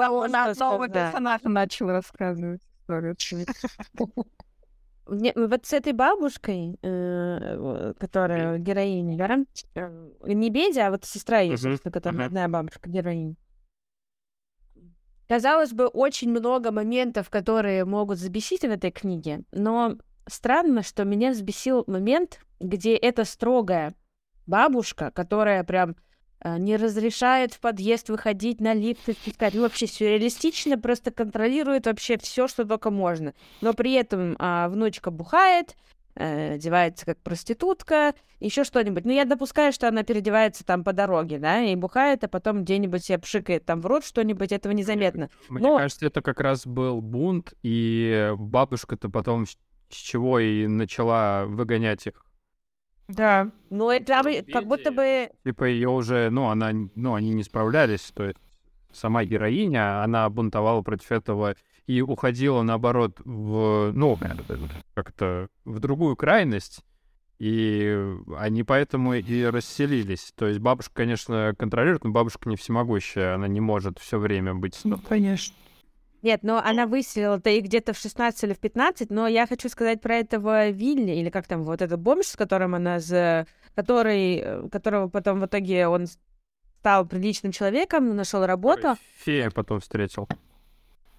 сказать? 0.88 0.94
персонажа 0.94 1.50
начал 1.50 1.88
рассказывать 1.90 2.62
историю. 2.84 3.16
Мне- 5.06 5.34
вот 5.36 5.66
с 5.66 5.74
этой 5.74 5.92
бабушкой, 5.92 6.78
э, 6.82 7.94
которая 8.00 8.58
героиня, 8.58 9.18
да? 9.18 9.40
э, 9.76 10.10
Не 10.34 10.50
Бедя, 10.50 10.88
а 10.88 10.92
вот 10.92 11.04
сестра 11.04 11.40
ее, 11.40 11.54
Мгм, 11.54 11.58
собственно, 11.58 11.92
которая 11.92 12.18
ага. 12.20 12.26
родная 12.26 12.48
бабушка, 12.48 12.90
героиня. 12.90 13.36
Казалось 15.28 15.72
бы, 15.74 15.88
очень 15.88 16.30
много 16.30 16.72
моментов, 16.72 17.30
которые 17.30 17.86
могут 17.86 18.18
взбесить 18.20 18.62
в 18.62 18.66
этой 18.70 18.92
книге, 18.92 19.44
но 19.52 19.98
странно, 20.28 20.84
что 20.84 21.04
меня 21.06 21.32
взбесил 21.32 21.84
момент, 21.88 22.40
где 22.60 22.96
эта 22.96 23.26
строгая 23.26 23.94
бабушка, 24.46 25.12
которая 25.12 25.64
прям 25.64 25.96
не 26.44 26.76
разрешает 26.76 27.54
в 27.54 27.60
подъезд 27.60 28.10
выходить 28.10 28.60
на 28.60 28.74
лифты, 28.74 29.14
спускать. 29.14 29.54
Ну, 29.54 29.62
вообще 29.62 29.88
сюрреалистично, 29.88 30.78
просто 30.78 31.12
контролирует 31.12 31.86
вообще 31.86 32.18
все, 32.18 32.48
что 32.48 32.66
только 32.66 32.91
можно. 32.91 33.34
Но 33.62 33.74
при 33.74 33.94
этом 33.94 34.36
а, 34.39 34.68
внучка 34.70 35.12
бухает, 35.12 35.76
э, 36.16 36.56
одевается 36.56 37.06
как 37.06 37.18
проститутка, 37.20 38.14
еще 38.39 38.64
что-нибудь. 38.64 39.06
Ну, 39.06 39.12
я 39.12 39.26
допускаю, 39.26 39.72
что 39.72 39.88
она 39.88 40.04
переодевается 40.04 40.66
там 40.66 40.84
по 40.84 40.91
дороге, 40.94 41.39
да, 41.39 41.62
и 41.62 41.76
бухает, 41.76 42.24
а 42.24 42.28
потом 42.28 42.64
где-нибудь 42.64 43.06
себе 43.06 43.20
пшикает 43.20 43.66
там 43.66 43.82
в 43.82 43.86
рот 43.86 44.06
что-нибудь, 44.06 44.52
этого 44.52 44.74
незаметно. 44.74 45.30
Мне 45.50 45.68
Но- 45.68 45.78
кажется, 45.78 46.06
это 46.06 46.22
как 46.22 46.39
раз 46.39 46.68
был 46.68 47.02
бунт, 47.02 47.54
и 47.64 48.34
бабушка-то 48.38 49.10
потом 49.10 49.46
с 49.46 49.56
чего 49.96 50.39
и 50.39 50.68
начала 50.68 51.46
выгонять 51.46 52.08
их. 52.08 52.26
Да. 53.08 53.51
Но 53.70 53.91
это 53.91 54.22
как 54.51 54.68
будто 54.68 54.91
бы... 54.91 55.30
Типа 55.43 55.66
ее 55.66 55.89
уже, 55.89 56.30
ну, 56.30 56.49
она, 56.49 56.72
ну, 56.95 57.16
они 57.16 57.32
не 57.34 57.43
справлялись, 57.43 58.12
то 58.14 58.26
есть 58.26 58.38
сама 58.91 59.26
героиня, 59.26 60.04
она 60.04 60.30
бунтовала 60.30 60.82
против 60.82 61.12
этого 61.12 61.56
и 61.86 62.01
уходила, 62.01 62.62
наоборот, 62.62 63.20
в, 63.26 63.91
ну, 63.93 64.18
как-то 64.93 65.49
в 65.66 65.80
другую 65.80 66.16
крайность, 66.16 66.82
и 67.39 68.16
они 68.38 68.64
поэтому 68.64 69.16
и 69.16 69.43
расселились. 69.43 70.32
То 70.36 70.47
есть 70.47 70.60
бабушка, 70.60 70.93
конечно, 70.93 71.54
контролирует, 71.58 72.04
но 72.06 72.12
бабушка 72.12 72.47
не 72.47 72.56
всемогущая, 72.56 73.36
она 73.36 73.47
не 73.47 73.60
может 73.60 73.99
все 73.99 74.18
время 74.18 74.54
быть... 74.54 74.80
Ну, 74.86 74.97
конечно. 74.97 75.54
Нет, 76.24 76.42
но 76.42 76.58
она 76.64 76.88
выселила-то 76.88 77.50
их 77.50 77.66
где-то 77.66 77.92
в 77.92 77.98
16 77.98 78.46
или 78.46 78.54
в 78.54 78.60
15, 78.60 79.10
но 79.10 79.28
я 79.28 79.46
хочу 79.46 79.68
сказать 79.68 80.00
про 80.00 80.16
этого 80.16 80.70
Вилли, 80.70 81.12
или 81.12 81.30
как 81.30 81.48
там, 81.48 81.64
вот 81.64 81.82
этот 81.82 82.00
бомж, 82.00 82.26
с 82.28 82.36
которым 82.38 82.76
она, 82.76 83.00
за... 83.00 83.46
который, 83.76 84.38
э, 84.38 84.70
которого 84.70 85.10
потом 85.10 85.42
в 85.42 85.46
итоге 85.46 85.86
он 85.88 86.08
стал 86.80 87.06
приличным 87.06 87.52
человеком, 87.52 88.16
нашел 88.16 88.46
работу. 88.46 88.96
Фея 89.18 89.52
потом 89.52 89.82
встретил. 89.82 90.30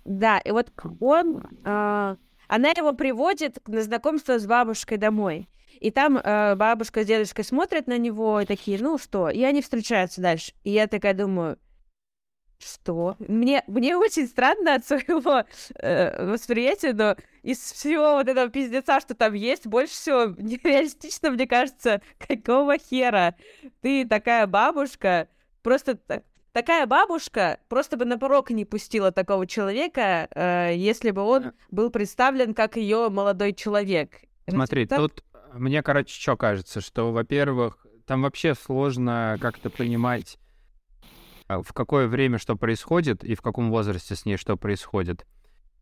Да, 0.07 0.39
и 0.39 0.51
вот 0.51 0.73
он, 1.01 1.43
а, 1.65 2.17
она 2.49 2.71
его 2.71 2.95
приводит 2.95 3.59
на 3.67 3.83
знакомство 3.83 4.39
с 4.39 4.47
бабушкой 4.47 4.97
домой. 4.97 5.51
И 5.81 5.91
там 5.91 6.17
э, 6.17 6.55
бабушка 6.55 7.03
с 7.03 7.07
дедушкой 7.07 7.45
смотрят 7.45 7.87
на 7.89 7.99
него 7.99 8.41
и 8.41 8.47
такие, 8.47 8.79
ну 8.81 8.97
что, 8.97 9.29
и 9.29 9.43
они 9.43 9.61
встречаются 9.61 10.23
дальше. 10.23 10.53
И 10.63 10.71
я 10.71 10.87
такая 10.87 11.13
думаю, 11.13 11.59
что? 12.65 13.17
Мне, 13.19 13.62
мне 13.67 13.97
очень 13.97 14.27
странно 14.27 14.75
от 14.75 14.87
своего 14.87 15.45
э, 15.77 16.27
восприятия, 16.27 16.93
но 16.93 17.17
из 17.43 17.59
всего 17.59 18.15
вот 18.15 18.29
этого 18.29 18.49
пиздеца, 18.49 19.01
что 19.01 19.15
там 19.15 19.35
есть, 19.35 19.67
больше 19.67 19.93
всего 19.93 20.35
нереалистично, 20.39 21.31
мне 21.31 21.47
кажется, 21.47 22.01
какого 22.19 22.79
хера 22.79 23.35
ты 23.83 24.07
такая 24.07 24.47
бабушка, 24.47 25.29
просто 25.62 25.97
та- 25.97 26.23
такая 26.53 26.87
бабушка 26.87 27.59
просто 27.69 27.97
бы 27.97 28.05
на 28.05 28.19
порог 28.19 28.51
не 28.51 28.65
пустила 28.65 29.12
такого 29.12 29.47
человека, 29.47 30.29
э, 30.35 30.73
если 30.77 31.11
бы 31.11 31.23
он 31.23 31.53
был 31.71 31.91
представлен 31.91 32.55
как 32.55 32.77
ее 32.77 33.09
молодой 33.11 33.53
человек. 33.53 34.11
Смотри, 34.49 34.87
Так? 34.87 34.99
тут 34.99 35.25
мне, 35.55 35.83
короче, 35.83 36.19
что 36.21 36.37
кажется, 36.37 36.81
что, 36.81 37.12
во-первых, 37.12 37.87
там 38.07 38.23
вообще 38.23 38.55
сложно 38.55 39.39
как-то 39.41 39.71
понимать, 39.71 40.39
в 41.49 41.72
какое 41.72 42.07
время 42.09 42.38
что 42.38 42.57
происходит 42.57 43.22
и 43.24 43.34
в 43.34 43.42
каком 43.42 43.70
возрасте 43.70 44.14
с 44.16 44.24
ней 44.24 44.36
что 44.36 44.57
происходит. 44.57 45.26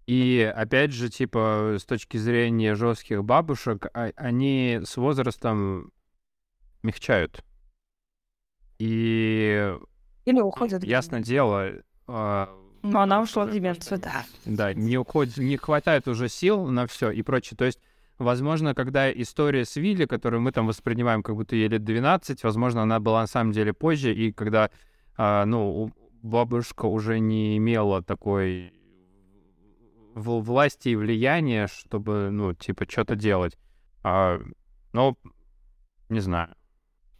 И 0.06 0.52
опять 0.56 0.92
же, 0.92 1.08
типа, 1.08 1.76
с 1.78 1.84
точки 1.84 2.16
зрения 2.16 2.74
жестких 2.74 3.22
бабушек, 3.24 3.86
а- 3.94 4.10
они 4.16 4.80
с 4.84 4.96
возрастом 4.96 5.92
мягчают. 6.82 7.44
И 8.78 9.74
Или 10.24 10.40
уходят. 10.40 10.82
ясно 10.82 11.20
дело, 11.20 11.70
а, 12.08 12.48
Но 12.82 13.00
она 13.00 13.20
ушла 13.22 13.46
в 13.46 13.52
деменцию, 13.52 14.00
да. 14.00 14.24
да, 14.44 14.74
не, 14.74 14.98
уходит, 14.98 15.36
не 15.36 15.56
хватает 15.56 16.08
уже 16.08 16.28
сил 16.28 16.66
на 16.66 16.88
все 16.88 17.10
и 17.12 17.22
прочее. 17.22 17.56
То 17.56 17.64
есть, 17.64 17.78
возможно, 18.18 18.74
когда 18.74 19.12
история 19.12 19.64
с 19.64 19.76
Вилли, 19.76 20.06
которую 20.06 20.40
мы 20.40 20.50
там 20.50 20.66
воспринимаем, 20.66 21.22
как 21.22 21.36
будто 21.36 21.54
ей 21.54 21.68
лет 21.68 21.84
12, 21.84 22.42
возможно, 22.42 22.82
она 22.82 22.98
была 22.98 23.20
на 23.20 23.26
самом 23.28 23.52
деле 23.52 23.72
позже, 23.72 24.12
и 24.12 24.32
когда, 24.32 24.70
а, 25.16 25.44
ну, 25.44 25.92
бабушка 26.22 26.86
уже 26.86 27.18
не 27.18 27.56
имела 27.56 28.02
такой 28.02 28.72
в- 30.14 30.40
власти 30.40 30.90
и 30.90 30.96
влияния, 30.96 31.66
чтобы, 31.66 32.30
ну, 32.30 32.54
типа, 32.54 32.86
что-то 32.88 33.16
делать. 33.16 33.58
А, 34.02 34.40
ну, 34.92 35.16
не 36.08 36.20
знаю. 36.20 36.54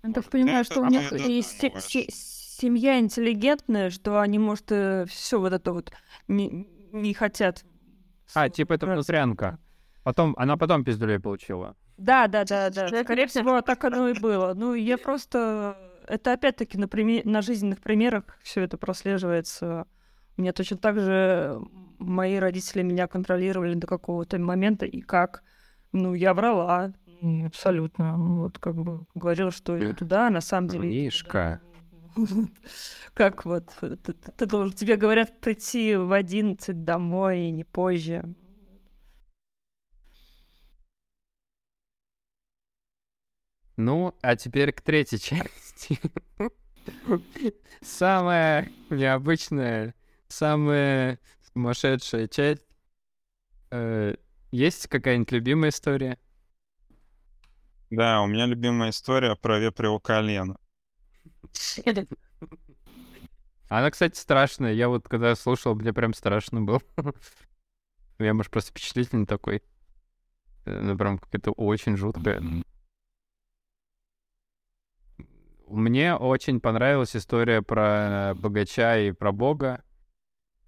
Я 0.03 0.12
так 0.12 0.28
понимаю, 0.30 0.64
что 0.64 0.80
у 0.80 0.86
них 0.86 1.12
и 1.12 1.43
семья 1.43 2.99
интеллигентная, 2.99 3.90
что 3.90 4.20
они, 4.20 4.38
может, 4.38 4.66
все 5.11 5.40
вот 5.40 5.53
это 5.53 5.72
вот 5.72 5.93
не, 6.28 6.68
не 6.93 7.14
хотят. 7.14 7.64
А, 8.34 8.49
типа, 8.49 8.74
это 8.74 8.86
внутрянка. 8.86 9.59
Потом, 10.03 10.34
она 10.36 10.57
потом 10.57 10.84
пиздюлей 10.84 11.20
получила. 11.20 11.76
Да, 11.97 12.26
да, 12.26 12.45
да, 12.45 12.70
да. 12.70 12.88
Скорее 13.05 13.26
всего, 13.26 13.61
так 13.61 13.84
оно 13.84 14.09
и 14.09 14.18
было. 14.18 14.55
Ну, 14.55 14.74
я 14.74 14.99
просто... 14.99 15.76
Это 16.07 16.33
опять-таки 16.33 16.79
на, 16.79 16.85
приме- 16.85 17.23
на 17.25 17.43
жизненных 17.43 17.81
примерах 17.81 18.25
все 18.43 18.63
это 18.63 18.77
прослеживается. 18.77 19.87
У 20.37 20.43
меня 20.43 20.53
точно 20.53 20.77
так 20.77 20.99
же 20.99 21.61
мои 21.99 22.37
родители 22.37 22.83
меня 22.83 23.07
контролировали 23.07 23.75
до 23.75 23.87
какого-то 23.87 24.39
момента, 24.39 24.87
и 24.87 25.01
как? 25.01 25.43
Ну, 25.93 26.15
я 26.15 26.35
врала. 26.35 26.93
Абсолютно. 27.47 28.17
Ну, 28.17 28.43
Вот 28.43 28.59
как 28.59 28.75
бы 28.75 29.07
говорила, 29.15 29.51
что 29.51 29.79
иду 29.79 29.95
туда, 29.95 30.29
а 30.29 30.31
на 30.31 30.41
самом 30.41 30.69
деле... 30.69 30.89
Мишка. 30.89 31.61
Как 33.15 33.45
вот, 33.45 33.71
ты 34.37 34.47
должен, 34.47 34.73
тебе 34.75 34.97
говорят 34.97 35.41
прийти 35.41 35.97
в 35.97 36.13
11 36.13 36.85
домой, 36.85 37.41
и 37.41 37.51
не 37.51 37.65
позже. 37.65 38.35
Ну, 43.77 44.15
а 44.21 44.37
теперь 44.37 44.73
к 44.73 44.81
третьей 44.83 45.19
части. 45.21 45.72
Самая 47.83 48.70
необычная, 48.91 49.95
самая 50.28 51.18
сумасшедшая 51.53 52.28
часть. 52.28 52.62
Э, 53.70 54.14
Есть 54.51 54.87
какая-нибудь 54.89 55.33
любимая 55.33 55.70
история? 55.70 56.18
Да, 57.91 58.22
у 58.22 58.26
меня 58.26 58.47
любимая 58.47 58.91
история 58.91 59.37
про 59.37 59.59
вепрево 59.59 59.99
колено. 59.99 60.57
Она, 63.68 63.91
кстати, 63.91 64.18
страшная. 64.18 64.72
Я 64.72 64.89
вот 64.89 65.09
когда 65.09 65.35
слушал, 65.35 65.74
мне 65.74 65.93
прям 65.93 66.14
страшно 66.14 66.61
было. 66.61 66.80
Я, 68.18 68.35
может, 68.35 68.53
просто 68.53 68.70
впечатлительный 68.70 69.26
такой. 69.26 69.62
Ну, 70.64 70.97
прям 70.97 71.18
какая-то 71.18 71.53
очень 71.53 71.97
жуткая. 71.97 72.41
Мне 75.73 76.14
очень 76.14 76.61
понравилась 76.61 77.16
история 77.16 77.62
про 77.62 78.35
богача 78.37 78.99
и 78.99 79.12
про 79.12 79.33
бога, 79.33 79.83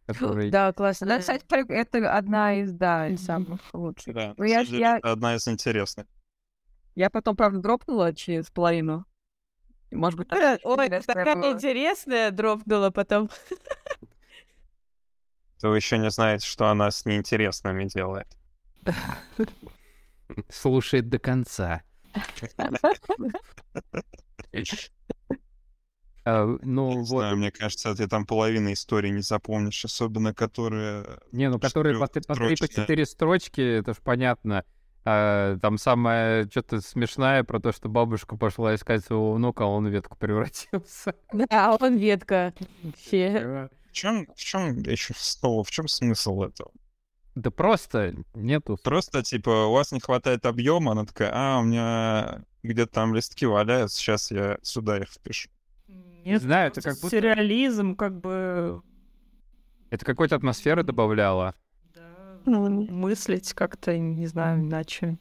который... 0.07 0.51
Да, 0.51 0.73
классно. 0.73 1.07
Да, 1.07 1.19
кстати, 1.19 1.45
прик- 1.45 1.71
это 1.71 2.17
одна 2.17 2.55
из, 2.61 2.73
да, 2.73 3.09
из 3.09 3.23
самых 3.25 3.61
лучших. 3.75 4.15
Да, 4.15 4.35
Ну, 4.39 4.45
я- 4.45 4.61
я- 4.63 4.97
это 4.99 5.13
одна 5.13 5.35
из 5.35 5.47
интересных. 5.47 6.07
Я 6.95 7.11
потом, 7.11 7.37
правда, 7.37 7.59
дропнула 7.59 8.15
через 8.15 8.51
половину. 8.51 9.05
Может 9.91 10.19
быть, 10.19 10.29
так 10.29 10.61
Ой, 10.65 10.89
такая 10.89 11.53
интересная 11.53 12.31
дропнула 12.31 12.91
потом. 12.91 13.29
То 15.61 15.69
вы 15.69 15.77
еще 15.77 15.99
не 15.99 16.11
знаете, 16.11 16.47
что 16.47 16.69
она 16.69 16.91
с 16.91 17.05
неинтересными 17.05 17.85
делает. 17.85 18.27
слушает 20.49 21.09
до 21.11 21.19
конца. 21.19 21.83
А, 26.27 26.47
ну, 26.63 26.91
Не 26.91 26.97
вот. 26.99 27.07
знаю, 27.07 27.37
мне 27.37 27.51
кажется, 27.51 27.95
ты 27.95 28.09
там 28.09 28.25
половины 28.25 28.73
истории 28.73 29.11
не 29.11 29.21
запомнишь, 29.21 29.85
особенно 29.85 30.33
которые... 30.33 31.05
Не, 31.33 31.51
ну 31.51 31.59
которые 31.59 31.99
по, 31.99 32.07
по 32.07 32.13
три, 32.13 32.23
по 32.23 32.35
строчные. 32.35 32.69
четыре 32.69 33.05
строчки, 33.05 33.61
это 33.61 33.93
ж 33.93 33.99
понятно. 34.03 34.65
А, 35.05 35.59
там 35.59 35.77
самое 35.77 36.49
что-то 36.51 36.81
смешное 36.81 37.45
про 37.45 37.61
то, 37.61 37.73
что 37.73 37.91
бабушка 37.91 38.37
пошла 38.39 38.75
искать 38.75 39.05
своего 39.05 39.35
внука, 39.35 39.65
а 39.65 39.67
он 39.67 39.87
ветку 39.89 40.17
превратился. 40.17 41.15
Да, 41.31 41.77
он 41.81 41.99
ветка. 41.99 42.55
Вообще. 42.83 43.69
В 43.91 43.93
чем, 43.93 44.27
в 44.35 44.43
чем 44.43 44.79
еще 44.79 45.13
слово, 45.15 45.63
в 45.63 45.71
чем 45.71 45.89
смысл 45.89 46.43
этого? 46.43 46.71
Да 47.35 47.51
просто 47.51 48.15
нету. 48.35 48.79
Просто, 48.83 49.23
типа, 49.23 49.67
у 49.67 49.73
вас 49.73 49.91
не 49.91 50.01
хватает 50.01 50.47
объема, 50.47 50.93
она 50.93 51.05
такая, 51.05 51.33
а, 51.35 51.59
у 51.59 51.65
меня 51.65 52.45
где-то 52.63 52.93
там 52.93 53.15
листки 53.15 53.45
валяются, 53.45 53.99
сейчас 53.99 54.31
я 54.31 54.59
сюда 54.63 54.99
их 54.99 55.09
впишу. 55.09 55.51
Не 56.25 56.39
знаю, 56.39 56.69
это 56.69 56.81
как 56.81 56.95
будто... 56.95 57.11
Сюрреализм, 57.11 57.97
как 57.97 58.19
бы 58.19 58.83
Это 59.91 60.05
какой-то 60.05 60.37
атмосферы 60.37 60.83
добавляло. 60.83 61.55
мыслить 62.47 63.53
как-то, 63.53 63.97
не 63.99 64.27
знаю, 64.27 64.61
иначе. 64.61 65.19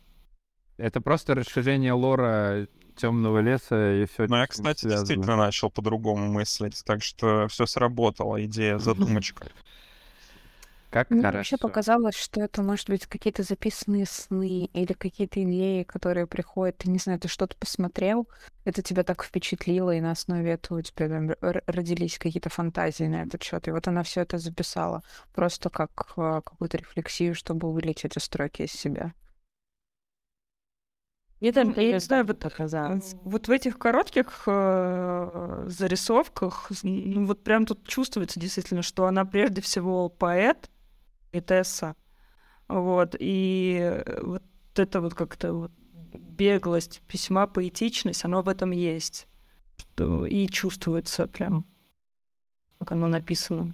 Это 0.78 1.02
просто 1.02 1.36
расширение 1.36 1.94
лора 1.94 2.68
темного 2.96 3.40
леса 3.40 4.04
и 4.04 4.06
все. 4.06 4.28
Но 4.28 4.38
я, 4.38 4.48
кстати, 4.48 4.88
действительно 4.88 5.36
начал 5.36 5.70
по-другому 5.70 6.28
мыслить, 6.28 6.82
так 6.86 7.04
что 7.04 7.48
все 7.48 7.66
сработало, 7.66 8.44
идея, 8.46 8.78
задумочка. 8.80 9.48
Как 10.94 11.10
Мне 11.10 11.24
хорошо. 11.24 11.38
вообще 11.38 11.58
показалось, 11.58 12.16
что 12.16 12.40
это 12.42 12.62
может 12.62 12.88
быть 12.88 13.08
какие-то 13.08 13.42
записанные 13.42 14.06
сны 14.06 14.66
или 14.74 14.94
какие-то 14.94 15.42
идеи, 15.44 15.82
которые 15.82 16.28
приходят. 16.28 16.78
Ты 16.78 16.92
не 16.92 17.00
знаю, 17.00 17.20
ты 17.20 17.28
что-то 17.28 17.58
посмотрел, 17.58 18.30
это 18.64 18.84
тебя 18.84 19.04
так 19.04 19.24
впечатлило, 19.24 19.90
и 19.96 20.02
на 20.02 20.12
основе 20.12 20.52
этого 20.52 20.78
у 20.78 20.82
тебя 20.84 21.10
там 21.10 21.32
родились 21.66 22.20
какие-то 22.20 22.50
фантазии 22.52 23.06
на 23.06 23.24
этот 23.24 23.42
счет. 23.42 23.68
И 23.68 23.72
вот 23.72 23.88
она 23.88 24.04
все 24.04 24.22
это 24.22 24.38
записала 24.38 25.02
просто 25.34 25.72
как 25.72 26.14
э, 26.16 26.42
какую-то 26.46 26.78
рефлексию, 26.78 27.34
чтобы 27.34 27.74
вылить 27.74 28.06
эти 28.06 28.20
строки 28.20 28.62
из 28.62 28.72
себя. 28.72 29.14
Мне 31.42 31.52
там 31.52 31.74
Ну, 31.76 31.82
я 31.82 31.94
не 31.94 32.00
знаю, 32.00 32.24
вот, 32.26 32.40
показалось. 32.40 33.16
вот 33.24 33.48
в 33.48 33.52
этих 33.52 33.78
коротких 33.80 34.44
э, 34.46 35.64
зарисовках, 35.68 36.72
ну 36.84 37.26
вот 37.26 37.44
прям 37.44 37.66
тут 37.66 37.86
чувствуется 37.88 38.40
действительно, 38.40 38.82
что 38.84 39.08
она 39.08 39.26
прежде 39.26 39.60
всего 39.62 40.08
поэт, 40.08 40.70
поэтесса, 41.34 41.96
вот, 42.68 43.16
и 43.20 43.80
э, 43.82 44.22
вот 44.24 44.44
это 44.76 45.02
вот 45.02 45.16
как-то 45.16 45.54
вот 45.54 45.72
беглость 46.14 47.02
письма, 47.08 47.48
поэтичность, 47.48 48.26
оно 48.26 48.42
в 48.44 48.50
этом 48.50 48.72
есть. 48.72 49.28
Что- 49.78 50.26
И 50.26 50.48
чувствуется 50.48 51.28
прям, 51.28 51.66
как 52.78 52.92
оно 52.92 53.08
написано. 53.08 53.74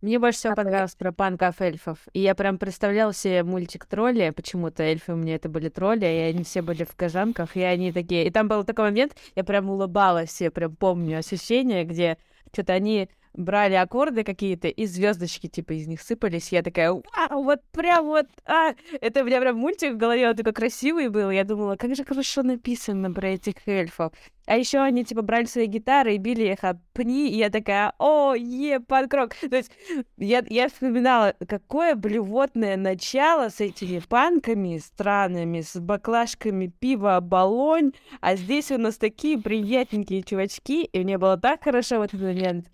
Мне 0.00 0.18
больше 0.18 0.38
всего 0.38 0.54
понравилось 0.54 0.94
про 0.94 1.12
панков 1.12 1.60
эльфов. 1.60 1.98
И 2.14 2.20
я 2.20 2.34
прям 2.34 2.56
представляла 2.56 3.12
себе 3.12 3.42
мультик 3.44 3.84
тролли. 3.84 4.30
Почему-то 4.30 4.82
эльфы 4.82 5.12
у 5.12 5.16
меня 5.16 5.34
это 5.34 5.50
были 5.50 5.68
тролли, 5.68 6.06
и 6.06 6.30
они 6.30 6.42
все 6.42 6.62
были 6.62 6.84
в 6.84 6.96
кожанках, 6.96 7.54
и 7.56 7.60
они 7.62 7.92
такие. 7.92 8.26
И 8.26 8.30
там 8.30 8.48
был 8.48 8.64
такой 8.64 8.86
момент, 8.86 9.14
я 9.34 9.44
прям 9.44 9.68
улыбалась, 9.68 10.40
я 10.40 10.50
прям 10.50 10.74
помню 10.74 11.18
ощущение, 11.18 11.84
где 11.84 12.16
что-то 12.52 12.72
они 12.72 13.10
брали 13.34 13.74
аккорды 13.74 14.24
какие-то, 14.24 14.68
и 14.68 14.86
звездочки 14.86 15.46
типа 15.46 15.72
из 15.72 15.86
них 15.86 16.02
сыпались. 16.02 16.52
Я 16.52 16.62
такая, 16.62 16.92
вау, 16.92 17.42
вот 17.44 17.60
прям 17.72 18.06
вот, 18.06 18.26
а! 18.46 18.74
Это 19.00 19.22
у 19.22 19.24
меня 19.24 19.40
прям 19.40 19.56
мультик 19.56 19.94
в 19.94 19.96
голове, 19.96 20.28
он 20.28 20.36
такой 20.36 20.52
красивый 20.52 21.08
был. 21.08 21.30
Я 21.30 21.44
думала, 21.44 21.76
как 21.76 21.94
же 21.94 22.04
хорошо 22.04 22.42
написано 22.42 23.12
про 23.12 23.28
этих 23.28 23.54
эльфов. 23.66 24.12
А 24.46 24.56
еще 24.56 24.80
они 24.80 25.04
типа 25.04 25.22
брали 25.22 25.44
свои 25.44 25.66
гитары 25.66 26.16
и 26.16 26.18
били 26.18 26.52
их 26.52 26.64
об 26.64 26.78
пни, 26.92 27.30
и 27.30 27.36
я 27.36 27.50
такая, 27.50 27.92
о, 27.98 28.34
е, 28.34 28.80
панк-рок. 28.80 29.34
То 29.48 29.56
есть 29.56 29.70
я, 30.16 30.42
я 30.48 30.68
вспоминала, 30.68 31.34
какое 31.46 31.94
блевотное 31.94 32.76
начало 32.76 33.48
с 33.48 33.60
этими 33.60 34.00
панками 34.00 34.78
странными, 34.78 35.60
с 35.60 35.78
баклажками 35.78 36.66
пива 36.66 37.20
«Болонь», 37.20 37.92
а 38.20 38.34
здесь 38.34 38.72
у 38.72 38.78
нас 38.78 38.96
такие 38.96 39.38
приятненькие 39.38 40.22
чувачки, 40.24 40.84
и 40.84 41.04
мне 41.04 41.16
было 41.16 41.36
так 41.36 41.62
хорошо 41.62 42.00
в 42.00 42.02
этот 42.02 42.20
момент. 42.20 42.66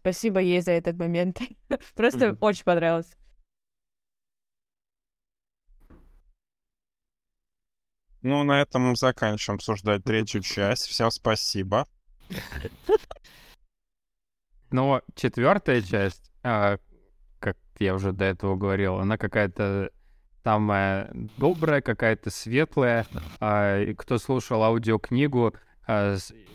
Спасибо 0.00 0.40
ей 0.40 0.60
за 0.62 0.72
этот 0.72 0.98
момент. 0.98 1.38
Просто 1.94 2.28
Мгм. 2.28 2.38
очень 2.40 2.64
понравилось. 2.64 3.14
Ну, 8.22 8.42
на 8.42 8.60
этом 8.62 8.82
мы 8.82 8.96
заканчиваем 8.96 9.56
обсуждать 9.56 10.04
третью 10.04 10.42
часть. 10.42 10.86
Всем 10.86 11.10
спасибо. 11.10 11.86
Но 14.70 15.02
четвертая 15.14 15.82
часть, 15.82 16.30
а, 16.42 16.78
как 17.38 17.56
я 17.78 17.94
уже 17.94 18.12
до 18.12 18.24
этого 18.26 18.56
говорил, 18.56 18.98
она 18.98 19.16
какая-то 19.18 19.90
самая 20.44 21.10
добрая, 21.38 21.80
какая-то 21.80 22.30
светлая. 22.30 23.06
А, 23.40 23.80
и 23.80 23.94
кто 23.94 24.18
слушал 24.18 24.62
аудиокнигу, 24.62 25.54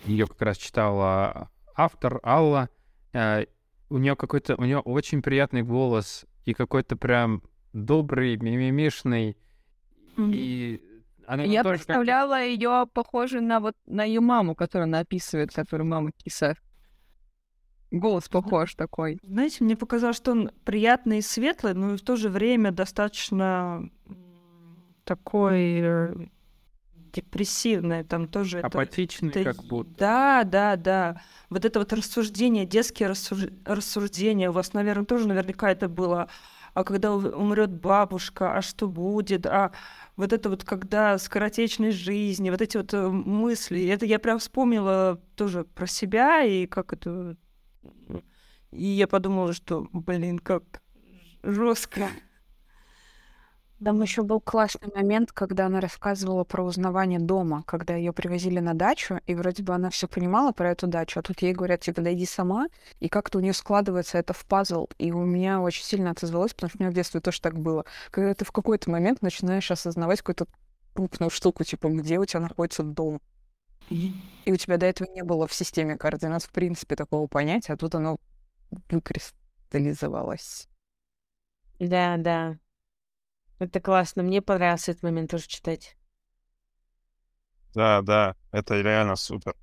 ее 0.05 0.27
как 0.27 0.41
раз 0.41 0.57
читала 0.57 1.49
автор 1.75 2.19
Алла. 2.23 2.69
А, 3.15 3.45
у 3.89 3.97
нее 3.97 4.15
какой-то, 4.15 4.55
у 4.57 4.63
нее 4.65 4.79
очень 4.79 5.21
приятный 5.21 5.63
голос 5.63 6.25
и 6.43 6.53
какой-то 6.53 6.97
прям 6.97 7.41
добрый, 7.73 8.35
мимимишный. 8.37 9.37
И 10.17 10.81
она 11.25 11.43
Я 11.43 11.63
тоже 11.63 11.77
как- 11.79 11.85
представляла 11.87 12.43
ее 12.43 12.85
похожей 12.93 13.41
на 13.41 13.59
вот 13.59 13.75
на 13.85 14.03
ее 14.03 14.19
маму, 14.21 14.53
которую 14.55 14.85
она 14.85 14.99
описывает, 14.99 15.51
которую 15.53 15.87
мама 15.87 16.11
киса. 16.11 16.55
Голос 17.91 18.27
похож 18.27 18.75
такой. 18.75 19.19
Знаете, 19.23 19.63
мне 19.63 19.77
показалось, 19.77 20.17
что 20.17 20.31
он 20.31 20.51
приятный 20.65 21.19
и 21.19 21.21
светлый, 21.21 21.73
но 21.73 21.93
и 21.93 21.97
в 21.97 22.01
то 22.01 22.15
же 22.17 22.29
время 22.29 22.71
достаточно 22.71 23.89
такой 25.05 26.31
депрессивный. 27.15 28.03
Там 28.03 28.27
тоже 28.27 28.59
это- 28.59 28.67
апатичный, 28.67 29.29
это 29.29 29.43
как 29.43 29.63
будто. 29.65 29.93
Да, 29.97 30.43
да, 30.43 30.75
да. 30.75 31.21
Вот 31.49 31.65
это 31.65 31.79
вот 31.79 31.93
рассуждение, 31.93 32.65
детские 32.65 33.09
рассуж- 33.09 33.53
рассуждения, 33.65 34.49
у 34.49 34.53
вас, 34.53 34.73
наверное, 34.73 35.05
тоже 35.05 35.27
наверняка 35.27 35.71
это 35.71 35.87
было. 35.87 36.29
А 36.73 36.83
когда 36.83 37.13
умрет 37.13 37.71
бабушка, 37.71 38.57
а 38.57 38.61
что 38.61 38.89
будет? 38.89 39.45
А 39.45 39.71
вот 40.17 40.33
это 40.33 40.49
вот 40.49 40.65
когда 40.65 41.17
скоротечность 41.17 41.97
жизни, 41.97 42.49
вот 42.49 42.61
эти 42.61 42.75
вот 42.75 42.93
э, 42.93 43.07
мысли. 43.07 43.87
Это 43.87 44.05
я 44.05 44.19
прям 44.19 44.39
вспомнила 44.39 45.21
тоже 45.35 45.63
про 45.63 45.87
себя 45.87 46.43
и 46.43 46.65
как 46.67 46.91
это... 46.91 47.37
И 48.71 48.83
я 48.83 49.07
подумала, 49.07 49.53
что, 49.53 49.87
блин, 49.93 50.37
как 50.37 50.81
жестко. 51.43 52.09
Там 53.83 54.01
еще 54.01 54.23
был 54.23 54.39
классный 54.39 54.89
момент, 54.95 55.33
когда 55.33 55.65
она 55.65 55.81
рассказывала 55.81 56.45
про 56.45 56.63
узнавание 56.63 57.19
дома, 57.19 57.63
когда 57.67 57.93
ее 57.93 58.13
привозили 58.13 58.59
на 58.59 58.73
дачу, 58.73 59.19
и 59.27 59.35
вроде 59.35 59.63
бы 59.63 59.73
она 59.73 59.89
все 59.89 60.07
понимала 60.07 60.53
про 60.53 60.71
эту 60.71 60.87
дачу, 60.87 61.19
а 61.19 61.23
тут 61.23 61.41
ей 61.41 61.53
говорят, 61.53 61.81
типа, 61.81 62.01
дойди 62.01 62.25
сама, 62.25 62.67
и 63.01 63.09
как-то 63.09 63.37
у 63.37 63.41
нее 63.41 63.51
складывается 63.53 64.17
это 64.17 64.33
в 64.33 64.45
пазл, 64.45 64.87
и 64.97 65.11
у 65.11 65.25
меня 65.25 65.59
очень 65.59 65.83
сильно 65.83 66.11
отозвалось, 66.11 66.53
потому 66.53 66.69
что 66.69 66.77
у 66.79 66.81
меня 66.83 66.91
в 66.91 66.95
детстве 66.95 67.19
тоже 67.19 67.41
так 67.41 67.59
было. 67.59 67.85
Когда 68.11 68.33
ты 68.33 68.45
в 68.45 68.51
какой-то 68.53 68.89
момент 68.89 69.21
начинаешь 69.21 69.69
осознавать 69.69 70.19
какую-то 70.21 70.47
крупную 70.93 71.29
штуку, 71.29 71.65
типа, 71.65 71.89
где 71.89 72.17
у 72.17 72.25
тебя 72.25 72.39
находится 72.39 72.81
дом. 72.81 73.19
И 73.89 74.51
у 74.51 74.55
тебя 74.55 74.77
до 74.77 74.85
этого 74.85 75.09
не 75.11 75.23
было 75.23 75.47
в 75.47 75.53
системе 75.53 75.97
координат, 75.97 76.43
в 76.43 76.51
принципе, 76.51 76.95
такого 76.95 77.27
понятия, 77.27 77.73
а 77.73 77.77
тут 77.77 77.93
оно 77.93 78.17
выкристаллизовалось. 78.89 80.69
Да, 81.77 82.15
да. 82.17 82.57
Это 83.59 83.79
классно. 83.79 84.23
Мне 84.23 84.41
понравился 84.41 84.91
этот 84.91 85.03
момент 85.03 85.31
тоже 85.31 85.47
читать. 85.47 85.97
Да, 87.73 88.01
да, 88.01 88.35
это 88.51 88.79
реально 88.81 89.15
супер. 89.15 89.55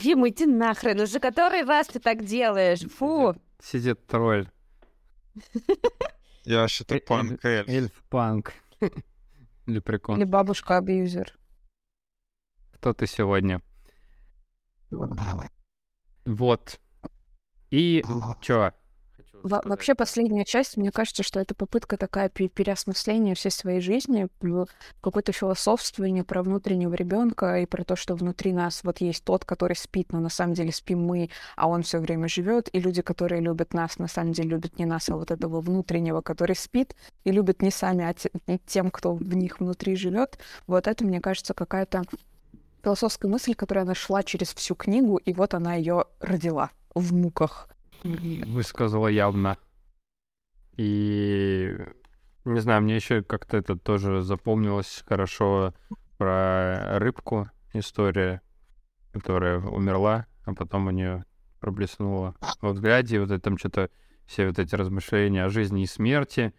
Дима, 0.00 0.28
иди 0.28 0.46
нахрен, 0.46 1.00
уже 1.00 1.20
который 1.20 1.64
раз 1.64 1.88
ты 1.88 1.98
так 2.00 2.24
делаешь. 2.24 2.80
Фу. 2.80 3.34
Сидит 3.62 4.06
тролль. 4.06 4.48
Я 6.44 6.64
Э, 6.64 6.68
считаю, 6.68 7.02
панк 7.04 7.44
эльф. 7.44 7.68
Эльф-панк. 7.68 8.52
Лепрекон. 9.66 10.16
Или 10.16 10.24
бабушка-абьюзер. 10.24 11.36
Кто 12.72 12.94
ты 12.94 13.06
сегодня? 13.06 13.60
Вот. 16.24 16.80
И 17.70 18.02
чё? 18.40 18.72
Во- 19.42 19.62
вообще 19.64 19.94
последняя 19.94 20.44
часть, 20.44 20.76
мне 20.76 20.90
кажется, 20.90 21.22
что 21.22 21.40
это 21.40 21.54
попытка 21.54 21.96
такая 21.96 22.28
пе- 22.28 22.48
переосмысления 22.48 23.34
всей 23.34 23.50
своей 23.50 23.80
жизни, 23.80 24.28
какое-то 25.00 25.32
философствование 25.32 26.24
про 26.24 26.42
внутреннего 26.42 26.94
ребенка 26.94 27.60
и 27.60 27.66
про 27.66 27.84
то, 27.84 27.96
что 27.96 28.14
внутри 28.14 28.52
нас 28.52 28.82
вот 28.84 29.00
есть 29.00 29.24
тот, 29.24 29.44
который 29.44 29.76
спит, 29.76 30.12
но 30.12 30.20
на 30.20 30.28
самом 30.28 30.54
деле 30.54 30.72
спим 30.72 31.02
мы, 31.04 31.30
а 31.56 31.68
он 31.68 31.82
все 31.82 31.98
время 31.98 32.28
живет, 32.28 32.68
и 32.72 32.80
люди, 32.80 33.02
которые 33.02 33.40
любят 33.40 33.74
нас, 33.74 33.98
на 33.98 34.08
самом 34.08 34.32
деле 34.32 34.50
любят 34.50 34.78
не 34.78 34.86
нас, 34.86 35.08
а 35.08 35.16
вот 35.16 35.30
этого 35.30 35.60
внутреннего, 35.60 36.20
который 36.20 36.56
спит, 36.56 36.96
и 37.24 37.30
любят 37.30 37.62
не 37.62 37.70
сами, 37.70 38.04
а 38.04 38.14
те- 38.14 38.30
тем, 38.66 38.90
кто 38.90 39.14
в 39.14 39.34
них 39.34 39.60
внутри 39.60 39.96
живет. 39.96 40.38
Вот 40.66 40.86
это, 40.86 41.04
мне 41.04 41.20
кажется, 41.20 41.54
какая-то 41.54 42.02
философская 42.82 43.30
мысль, 43.30 43.54
которая 43.54 43.84
нашла 43.84 44.22
через 44.22 44.54
всю 44.54 44.74
книгу, 44.74 45.16
и 45.16 45.32
вот 45.32 45.54
она 45.54 45.74
ее 45.74 46.06
родила 46.20 46.70
в 46.94 47.14
муках. 47.14 47.68
Высказала 48.04 49.08
явно. 49.08 49.56
И 50.76 51.76
не 52.44 52.60
знаю, 52.60 52.82
мне 52.82 52.96
еще 52.96 53.22
как-то 53.22 53.56
это 53.56 53.76
тоже 53.76 54.22
запомнилось 54.22 55.02
хорошо 55.06 55.74
про 56.16 56.98
рыбку 56.98 57.50
история, 57.72 58.40
которая 59.12 59.58
умерла, 59.60 60.26
а 60.44 60.54
потом 60.54 60.86
у 60.86 60.90
нее 60.90 61.24
проблеснуло 61.60 62.34
во 62.60 62.70
взгляде, 62.70 63.16
и 63.16 63.18
вот 63.18 63.30
это 63.30 63.40
там 63.40 63.58
что-то 63.58 63.90
все 64.26 64.46
вот 64.46 64.58
эти 64.58 64.74
размышления 64.74 65.44
о 65.44 65.48
жизни 65.48 65.82
и 65.82 65.86
смерти. 65.86 66.54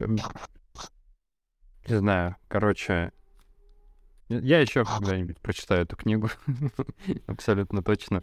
Не 0.00 0.20
знаю, 1.86 2.36
короче, 2.48 3.12
я 4.28 4.60
еще 4.60 4.84
когда-нибудь 4.84 5.40
прочитаю 5.40 5.82
эту 5.82 5.96
книгу, 5.96 6.28
абсолютно 7.26 7.82
точно. 7.82 8.22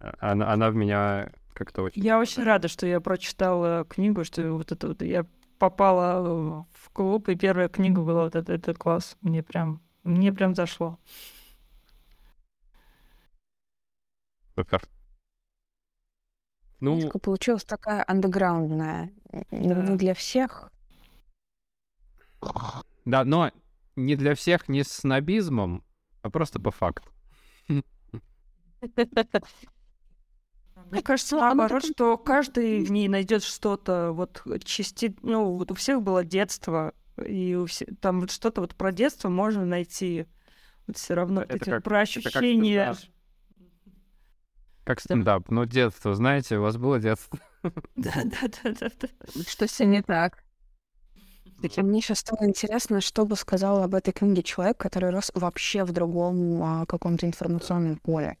А- 0.00 0.14
Она, 0.32 0.52
она 0.52 0.70
в 0.70 0.74
меня 0.74 1.30
как-то 1.58 1.82
очень... 1.82 2.02
Я 2.02 2.20
очень 2.20 2.44
рада, 2.44 2.68
что 2.68 2.86
я 2.86 3.00
прочитала 3.00 3.84
книгу, 3.84 4.24
что 4.24 4.52
вот 4.52 4.70
это 4.70 4.88
вот 4.88 5.02
я 5.02 5.26
попала 5.58 6.24
э, 6.24 6.64
в 6.72 6.90
клуб, 6.92 7.28
и 7.28 7.34
первая 7.34 7.68
книга 7.68 8.00
была 8.00 8.24
вот 8.24 8.36
это, 8.36 8.52
это 8.52 8.74
класс. 8.74 9.16
Мне 9.22 9.42
прям, 9.42 9.82
мне 10.04 10.32
прям 10.32 10.54
зашло. 10.54 10.98
Супер. 14.54 14.88
Ну, 16.78 17.00
Книжка 17.00 17.18
получилась 17.18 17.64
такая 17.64 18.04
андеграундная, 18.06 19.10
не 19.50 19.96
для 19.96 20.14
всех. 20.14 20.70
да, 23.04 23.24
но 23.24 23.50
не 23.96 24.14
для 24.14 24.36
всех, 24.36 24.68
не 24.68 24.84
с 24.84 24.92
снобизмом, 24.92 25.82
а 26.22 26.30
просто 26.30 26.60
по 26.60 26.70
факту. 26.70 27.10
Мне 30.90 31.02
кажется, 31.02 31.36
Ну, 31.36 31.42
наоборот, 31.42 31.84
что 31.84 32.16
каждый 32.16 32.84
в 32.84 32.90
ней 32.90 33.08
найдет 33.08 33.42
что-то, 33.42 34.12
вот 34.12 34.42
части... 34.64 35.16
ну, 35.22 35.56
вот 35.56 35.70
у 35.70 35.74
всех 35.74 36.02
было 36.02 36.24
детство, 36.24 36.94
и 37.24 37.54
у 37.54 37.66
все... 37.66 37.86
там 38.00 38.20
вот 38.20 38.30
что-то 38.30 38.60
вот 38.60 38.74
про 38.74 38.92
детство 38.92 39.28
можно 39.28 39.64
найти. 39.64 40.26
Вот 40.86 40.96
все 40.96 41.14
равно 41.14 41.42
Это 41.42 41.56
эти 41.56 41.70
как- 41.70 41.84
про 41.84 42.02
это 42.02 42.12
как 42.22 42.26
ощущения. 42.36 42.94
стендап. 42.94 43.14
Как 44.84 45.00
стендап. 45.00 45.50
Ну, 45.50 45.64
детство, 45.66 46.14
знаете, 46.14 46.58
у 46.58 46.62
вас 46.62 46.76
было 46.76 46.98
детство. 46.98 47.38
Да, 47.96 48.12
да, 48.24 48.48
да, 48.62 48.70
да, 48.80 48.88
да. 49.00 49.42
Что 49.46 49.66
с 49.66 49.80
ним 49.80 49.90
не 49.90 50.02
так? 50.02 50.44
Мне 51.76 52.00
сейчас 52.00 52.20
стало 52.20 52.46
интересно, 52.46 53.00
что 53.00 53.26
бы 53.26 53.34
сказал 53.34 53.82
об 53.82 53.94
этой 53.96 54.12
книге 54.12 54.44
человек, 54.44 54.76
который 54.78 55.10
рос 55.10 55.32
вообще 55.34 55.82
в 55.84 55.90
другом 55.90 56.62
а, 56.62 56.86
каком-то 56.86 57.26
информационном 57.26 57.96
поле, 57.96 58.38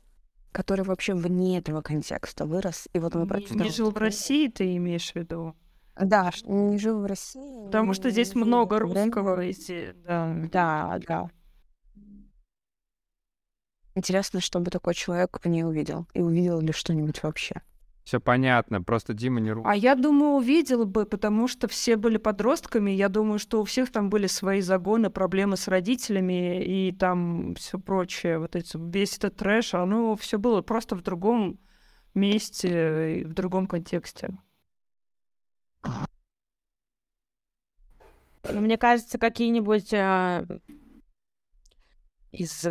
который 0.52 0.84
вообще 0.84 1.14
вне 1.14 1.58
этого 1.58 1.82
контекста 1.82 2.46
вырос, 2.46 2.88
и 2.92 2.98
вот 2.98 3.16
он 3.16 3.28
Не, 3.28 3.64
не 3.64 3.70
жил 3.70 3.90
в. 3.90 3.96
России, 3.96 4.48
ты 4.48 4.76
имеешь 4.76 5.12
в 5.12 5.16
виду? 5.16 5.54
Да, 6.00 6.30
не 6.44 6.78
жил 6.78 7.00
в 7.00 7.06
России. 7.06 7.66
Потому 7.66 7.92
что 7.92 8.10
здесь 8.10 8.34
много 8.34 8.78
русского, 8.78 9.40
эти, 9.40 9.94
да. 10.04 10.34
Да, 10.52 11.00
да. 11.06 11.30
Интересно, 13.94 14.40
что 14.40 14.60
бы 14.60 14.70
такой 14.70 14.94
человек 14.94 15.40
в 15.42 15.48
ней 15.48 15.64
увидел. 15.64 16.06
И 16.14 16.20
увидел 16.20 16.60
ли 16.60 16.72
что-нибудь 16.72 17.20
вообще. 17.22 17.62
Все 18.08 18.20
понятно, 18.20 18.82
просто 18.82 19.12
Дима 19.12 19.38
не 19.38 19.52
ру... 19.52 19.62
А 19.66 19.76
я 19.76 19.94
думаю, 19.94 20.36
увидел 20.36 20.86
бы, 20.86 21.04
потому 21.04 21.46
что 21.46 21.68
все 21.68 21.98
были 21.98 22.16
подростками. 22.16 22.90
Я 22.90 23.10
думаю, 23.10 23.38
что 23.38 23.60
у 23.60 23.64
всех 23.64 23.92
там 23.92 24.08
были 24.08 24.26
свои 24.26 24.62
загоны, 24.62 25.10
проблемы 25.10 25.58
с 25.58 25.68
родителями 25.68 26.64
и 26.64 26.90
там 26.92 27.54
все 27.56 27.78
прочее. 27.78 28.38
Вот 28.38 28.56
эти, 28.56 28.78
весь 28.78 29.18
этот 29.18 29.36
трэш, 29.36 29.74
оно 29.74 30.16
все 30.16 30.38
было 30.38 30.62
просто 30.62 30.96
в 30.96 31.02
другом 31.02 31.60
месте 32.14 33.20
и 33.20 33.24
в 33.24 33.34
другом 33.34 33.66
контексте. 33.66 34.38
Ну, 35.84 36.00
Мне 38.54 38.78
кажется, 38.78 39.18
какие-нибудь 39.18 39.92
а, 39.92 40.46
из 42.32 42.66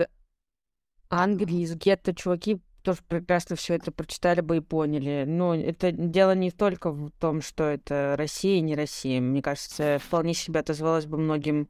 Англии, 1.12 1.62
из 1.62 1.76
гетто 1.76 2.16
чуваки 2.16 2.60
тоже 2.88 3.02
прекрасно 3.06 3.58
все 3.58 3.74
это 3.74 3.92
прочитали 3.92 4.40
бы 4.40 4.58
и 4.58 4.62
поняли. 4.62 5.26
Но 5.28 5.54
это 5.54 5.92
дело 5.92 6.34
не 6.34 6.52
только 6.52 6.90
в 6.90 7.12
том, 7.20 7.42
что 7.42 7.66
это 7.66 8.16
Россия 8.18 8.60
и 8.60 8.62
не 8.62 8.76
Россия. 8.76 9.20
Мне 9.20 9.42
кажется, 9.42 10.00
вполне 10.02 10.34
себе 10.34 10.62
отозвалось 10.62 11.06
бы 11.06 11.18
многим 11.18 11.68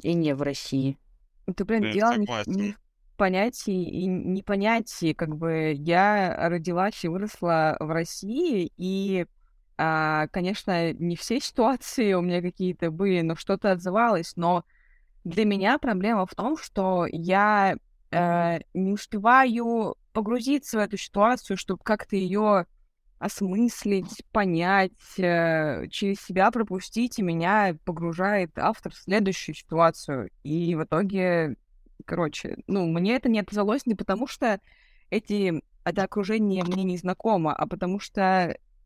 и 0.00 0.14
не 0.14 0.32
в 0.32 0.42
России. 0.42 0.96
Это, 1.46 1.64
блин, 1.64 1.82
Да, 1.82 1.92
дело 1.92 2.14
не, 2.46 2.76
понятии 3.16 3.82
и 3.82 4.06
непонятии. 4.06 5.12
Как 5.12 5.36
бы 5.36 5.74
я 5.76 6.48
родилась 6.48 7.04
и 7.04 7.08
выросла 7.08 7.76
в 7.80 7.90
России, 7.90 8.70
и, 8.76 9.26
а, 9.76 10.28
конечно, 10.28 10.92
не 10.92 11.16
все 11.16 11.40
ситуации 11.40 12.12
у 12.12 12.20
меня 12.20 12.40
какие-то 12.42 12.92
были, 12.92 13.22
но 13.22 13.34
что-то 13.34 13.72
отзывалось. 13.72 14.36
Но 14.36 14.64
для 15.24 15.44
меня 15.46 15.78
проблема 15.78 16.26
в 16.26 16.34
том, 16.36 16.56
что 16.56 17.06
я 17.10 17.74
э, 18.12 18.58
не 18.72 18.92
успеваю 18.92 19.96
погрузиться 20.14 20.78
в 20.78 20.80
эту 20.80 20.96
ситуацию, 20.96 21.58
чтобы 21.58 21.82
как-то 21.82 22.16
ее 22.16 22.66
осмыслить, 23.18 24.24
понять, 24.32 24.92
э, 25.18 25.86
через 25.88 26.20
себя 26.20 26.50
пропустить, 26.50 27.18
и 27.18 27.22
меня 27.22 27.76
погружает 27.84 28.50
автор 28.58 28.92
в 28.92 28.96
следующую 28.96 29.54
ситуацию. 29.54 30.30
И 30.42 30.74
в 30.74 30.84
итоге, 30.84 31.56
короче, 32.04 32.58
ну, 32.66 32.86
мне 32.86 33.16
это 33.16 33.28
не 33.28 33.40
отозвалось 33.40 33.86
не 33.86 33.94
потому, 33.94 34.26
что 34.26 34.60
эти, 35.10 35.62
это 35.84 36.02
окружение 36.04 36.64
мне 36.64 36.84
не 36.84 36.96
знакомо, 36.96 37.54
а 37.54 37.66
потому 37.66 37.98
что 37.98 38.22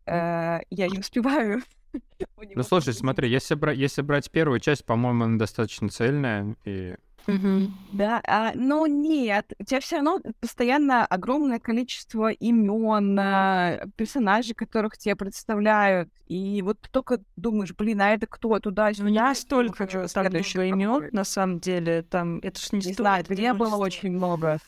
э, 0.07 0.61
я 0.71 0.89
не 0.89 0.99
успеваю. 0.99 1.63
Ну, 2.55 2.63
слушай, 2.63 2.93
смотри, 2.93 3.31
если, 3.31 3.55
бра- 3.55 3.73
если 3.73 4.03
брать 4.03 4.31
первую 4.31 4.61
часть, 4.61 4.85
по-моему, 4.85 5.25
она 5.25 5.39
достаточно 5.39 5.89
цельная, 5.89 6.55
и 6.65 6.97
Да, 7.93 8.23
а, 8.27 8.53
но 8.55 8.87
нет, 8.87 9.53
у 9.59 9.65
тебя 9.65 9.81
все 9.81 9.97
равно 9.97 10.21
постоянно 10.41 11.05
огромное 11.05 11.59
количество 11.59 12.31
имен, 12.31 13.19
а, 13.19 13.81
персонажей, 13.97 14.55
которых 14.55 14.97
тебе 14.97 15.15
представляют, 15.15 16.09
и 16.27 16.63
вот 16.63 16.81
ты 16.81 16.89
только 16.91 17.21
думаешь, 17.37 17.75
блин, 17.75 18.01
а 18.01 18.11
это 18.11 18.27
кто 18.27 18.59
туда? 18.61 18.91
У 18.99 19.03
меня 19.03 19.35
столько 19.35 19.87
там 19.87 20.09
следующего 20.09 20.63
много 20.63 21.07
имен, 21.07 21.11
на 21.13 21.25
самом 21.25 21.61
деле, 21.61 22.03
там, 22.03 22.39
это 22.39 22.59
ж 22.59 22.73
не, 22.73 22.79
Не 22.79 22.93
знаю, 22.95 23.25
где 23.29 23.53
было 23.53 23.77
очень 23.77 24.13
много. 24.13 24.59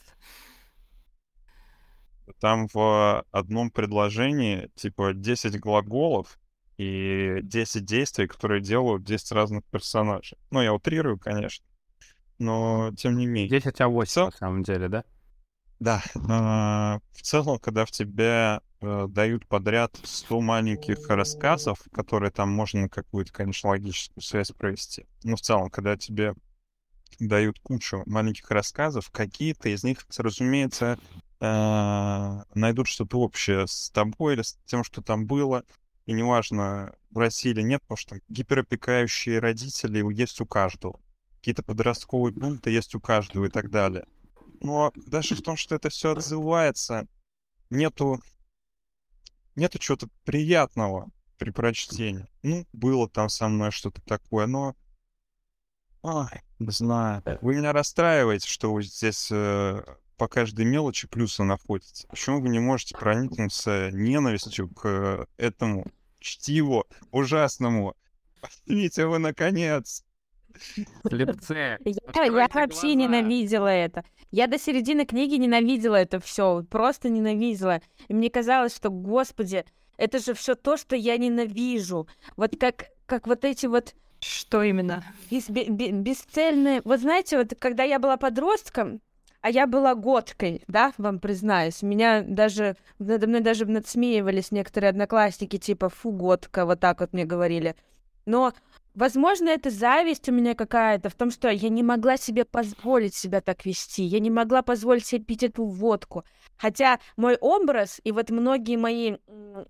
Там 2.40 2.68
в 2.72 3.24
одном 3.32 3.70
предложении 3.70 4.70
типа 4.74 5.14
10 5.14 5.58
глаголов 5.60 6.38
и 6.78 7.40
10 7.42 7.84
действий, 7.84 8.26
которые 8.26 8.60
делают 8.60 9.02
10 9.02 9.32
разных 9.32 9.64
персонажей. 9.64 10.38
Ну, 10.50 10.62
я 10.62 10.72
утрирую, 10.72 11.18
конечно, 11.18 11.64
но 12.40 12.92
тем 12.96 13.16
не 13.16 13.26
менее. 13.26 13.48
10 13.48 13.80
А8 13.80 14.04
Всё? 14.06 14.24
на 14.26 14.32
самом 14.32 14.62
деле, 14.64 14.88
да? 14.88 15.04
Да, 15.78 16.02
а, 16.28 17.00
в 17.12 17.22
целом, 17.22 17.58
когда 17.58 17.86
в 17.86 17.90
тебе 17.90 18.60
э, 18.82 19.06
дают 19.08 19.46
подряд 19.46 19.98
100 20.02 20.40
маленьких 20.40 21.08
рассказов, 21.08 21.78
которые 21.92 22.30
там 22.30 22.50
можно 22.50 22.88
какую-то, 22.88 23.32
конечно, 23.32 23.70
логическую 23.70 24.22
связь 24.22 24.50
провести, 24.52 25.06
но 25.22 25.36
в 25.36 25.40
целом, 25.40 25.70
когда 25.70 25.96
тебе 25.96 26.34
дают 27.18 27.60
кучу 27.60 28.02
маленьких 28.06 28.50
рассказов, 28.50 29.10
какие-то 29.10 29.68
из 29.68 29.84
них, 29.84 30.06
разумеется, 30.18 30.98
э, 31.40 32.42
найдут 32.54 32.86
что-то 32.86 33.20
общее 33.20 33.66
с 33.66 33.90
тобой 33.90 34.34
или 34.34 34.42
с 34.42 34.58
тем, 34.66 34.84
что 34.84 35.02
там 35.02 35.26
было, 35.26 35.64
и 36.06 36.12
неважно, 36.12 36.94
в 37.10 37.18
России 37.18 37.50
или 37.50 37.62
нет, 37.62 37.80
потому 37.82 37.96
что 37.96 38.18
гиперопекающие 38.28 39.38
родители 39.38 40.04
есть 40.12 40.40
у 40.40 40.46
каждого, 40.46 41.00
какие-то 41.40 41.62
подростковые 41.62 42.34
пункты 42.34 42.70
есть 42.70 42.94
у 42.94 43.00
каждого 43.00 43.46
и 43.46 43.48
так 43.48 43.70
далее. 43.70 44.06
Но 44.60 44.92
даже 44.94 45.34
в 45.34 45.42
том, 45.42 45.56
что 45.56 45.74
это 45.74 45.88
все 45.88 46.12
отзывается, 46.12 47.06
нету, 47.70 48.20
нету 49.56 49.78
чего-то 49.78 50.08
приятного 50.24 51.10
при 51.38 51.50
прочтении. 51.50 52.28
Ну, 52.42 52.66
было 52.72 53.08
там 53.08 53.30
со 53.30 53.48
мной 53.48 53.70
что-то 53.70 54.02
такое, 54.02 54.46
но... 54.46 54.76
Ай, 56.02 56.42
не 56.58 56.70
знаю. 56.70 57.22
Вы 57.40 57.56
меня 57.56 57.72
расстраиваете, 57.72 58.48
что 58.48 58.72
вы 58.72 58.82
здесь 58.82 59.30
э, 59.30 59.82
по 60.16 60.28
каждой 60.28 60.66
мелочи 60.66 61.08
плюсы 61.08 61.42
находите. 61.42 62.06
Почему 62.08 62.40
вы 62.40 62.50
не 62.50 62.58
можете 62.58 62.96
проникнуться 62.96 63.90
ненавистью 63.92 64.68
к 64.68 65.26
этому 65.38 65.90
чтиву 66.18 66.86
ужасному. 67.10 67.96
Поймите 68.66 69.06
вы, 69.06 69.18
наконец. 69.18 70.04
Слепцы. 71.08 71.78
Я, 71.84 72.24
я 72.24 72.30
вообще 72.30 72.66
глаза. 72.66 72.86
ненавидела 72.94 73.68
это. 73.68 74.04
Я 74.30 74.46
до 74.46 74.58
середины 74.58 75.04
книги 75.06 75.34
ненавидела 75.36 75.96
это 75.96 76.20
все, 76.20 76.64
просто 76.70 77.08
ненавидела. 77.08 77.80
И 78.08 78.14
мне 78.14 78.30
казалось, 78.30 78.74
что, 78.74 78.90
господи, 78.90 79.64
это 79.96 80.18
же 80.18 80.34
все 80.34 80.54
то, 80.54 80.76
что 80.76 80.96
я 80.96 81.16
ненавижу. 81.18 82.06
Вот 82.36 82.52
как, 82.58 82.86
как 83.06 83.26
вот 83.26 83.44
эти 83.44 83.66
вот 83.66 83.94
Что 84.20 84.62
именно? 84.62 85.04
бес- 85.30 85.50
бе- 85.50 85.68
бе- 85.68 85.90
бесцельные... 85.90 86.80
Вот 86.84 87.00
знаете, 87.00 87.38
вот 87.38 87.54
когда 87.58 87.82
я 87.82 87.98
была 87.98 88.16
подростком, 88.16 89.00
а 89.42 89.50
я 89.50 89.66
была 89.66 89.94
годкой, 89.94 90.62
да, 90.68 90.92
вам 90.98 91.18
признаюсь. 91.18 91.82
Меня 91.82 92.22
даже, 92.22 92.76
надо 92.98 93.26
мной 93.26 93.40
даже 93.40 93.64
надсмеивались 93.66 94.52
некоторые 94.52 94.90
одноклассники, 94.90 95.56
типа, 95.56 95.88
фу, 95.88 96.12
годка, 96.12 96.66
вот 96.66 96.78
так 96.80 97.00
вот 97.00 97.12
мне 97.12 97.24
говорили. 97.24 97.74
Но, 98.26 98.52
возможно, 98.94 99.48
это 99.48 99.70
зависть 99.70 100.28
у 100.28 100.32
меня 100.32 100.54
какая-то 100.54 101.08
в 101.08 101.14
том, 101.14 101.30
что 101.30 101.48
я 101.48 101.68
не 101.68 101.82
могла 101.82 102.16
себе 102.16 102.44
позволить 102.44 103.14
себя 103.14 103.40
так 103.40 103.64
вести, 103.64 104.02
я 104.02 104.20
не 104.20 104.30
могла 104.30 104.62
позволить 104.62 105.06
себе 105.06 105.22
пить 105.22 105.42
эту 105.42 105.64
водку. 105.64 106.24
Хотя 106.56 106.98
мой 107.16 107.36
образ 107.36 108.00
и 108.04 108.12
вот 108.12 108.30
многие 108.30 108.76
мои, 108.76 109.16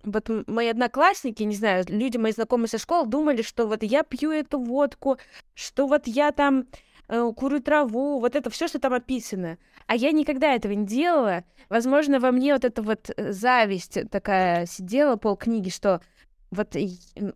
вот 0.03 0.29
мои 0.47 0.67
одноклассники, 0.67 1.43
не 1.43 1.55
знаю, 1.55 1.85
люди, 1.87 2.17
мои 2.17 2.33
знакомые 2.33 2.67
со 2.67 2.77
школы, 2.77 3.07
думали, 3.07 3.41
что 3.41 3.65
вот 3.65 3.81
я 3.83 4.03
пью 4.03 4.31
эту 4.31 4.59
водку, 4.59 5.17
что 5.53 5.87
вот 5.87 6.05
я 6.05 6.33
там 6.33 6.65
э, 7.07 7.31
курю 7.35 7.61
траву, 7.61 8.19
вот 8.19 8.35
это 8.35 8.49
все, 8.49 8.67
что 8.67 8.79
там 8.79 8.93
описано. 8.93 9.57
А 9.87 9.95
я 9.95 10.11
никогда 10.11 10.53
этого 10.53 10.73
не 10.73 10.85
делала. 10.85 11.45
Возможно, 11.69 12.19
во 12.19 12.31
мне 12.31 12.53
вот 12.53 12.65
эта 12.65 12.81
вот 12.81 13.09
э, 13.15 13.31
зависть 13.31 13.97
такая 14.09 14.65
сидела 14.65 15.15
полкниги, 15.15 15.69
что 15.69 16.01
вот 16.51 16.75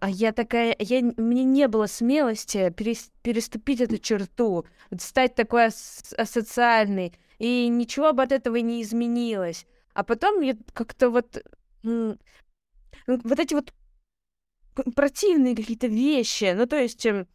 а 0.02 0.10
я 0.10 0.34
такая, 0.34 0.76
я, 0.78 1.02
мне 1.02 1.44
не 1.44 1.68
было 1.68 1.88
смелости 1.88 2.70
перес- 2.70 3.12
переступить 3.22 3.80
эту 3.82 3.98
черту, 3.98 4.66
стать 5.00 5.36
такой 5.36 5.68
ас- 5.68 6.14
асоциальной, 6.18 7.14
и 7.40 7.68
ничего 7.70 8.12
бы 8.14 8.24
от 8.24 8.34
этого 8.34 8.58
не 8.58 8.82
изменилось. 8.82 9.66
А 9.94 10.04
потом 10.04 10.42
я 10.42 10.58
как-то 10.74 11.10
вот 11.10 11.42
ну, 11.84 12.18
вот 13.08 13.40
эти 13.40 13.54
вот 13.54 13.74
противные 14.96 15.56
какие-то 15.56 15.88
вещи, 15.88 16.54
ну 16.54 16.66
то 16.66 16.78
есть 16.78 17.06
эм, 17.06 17.28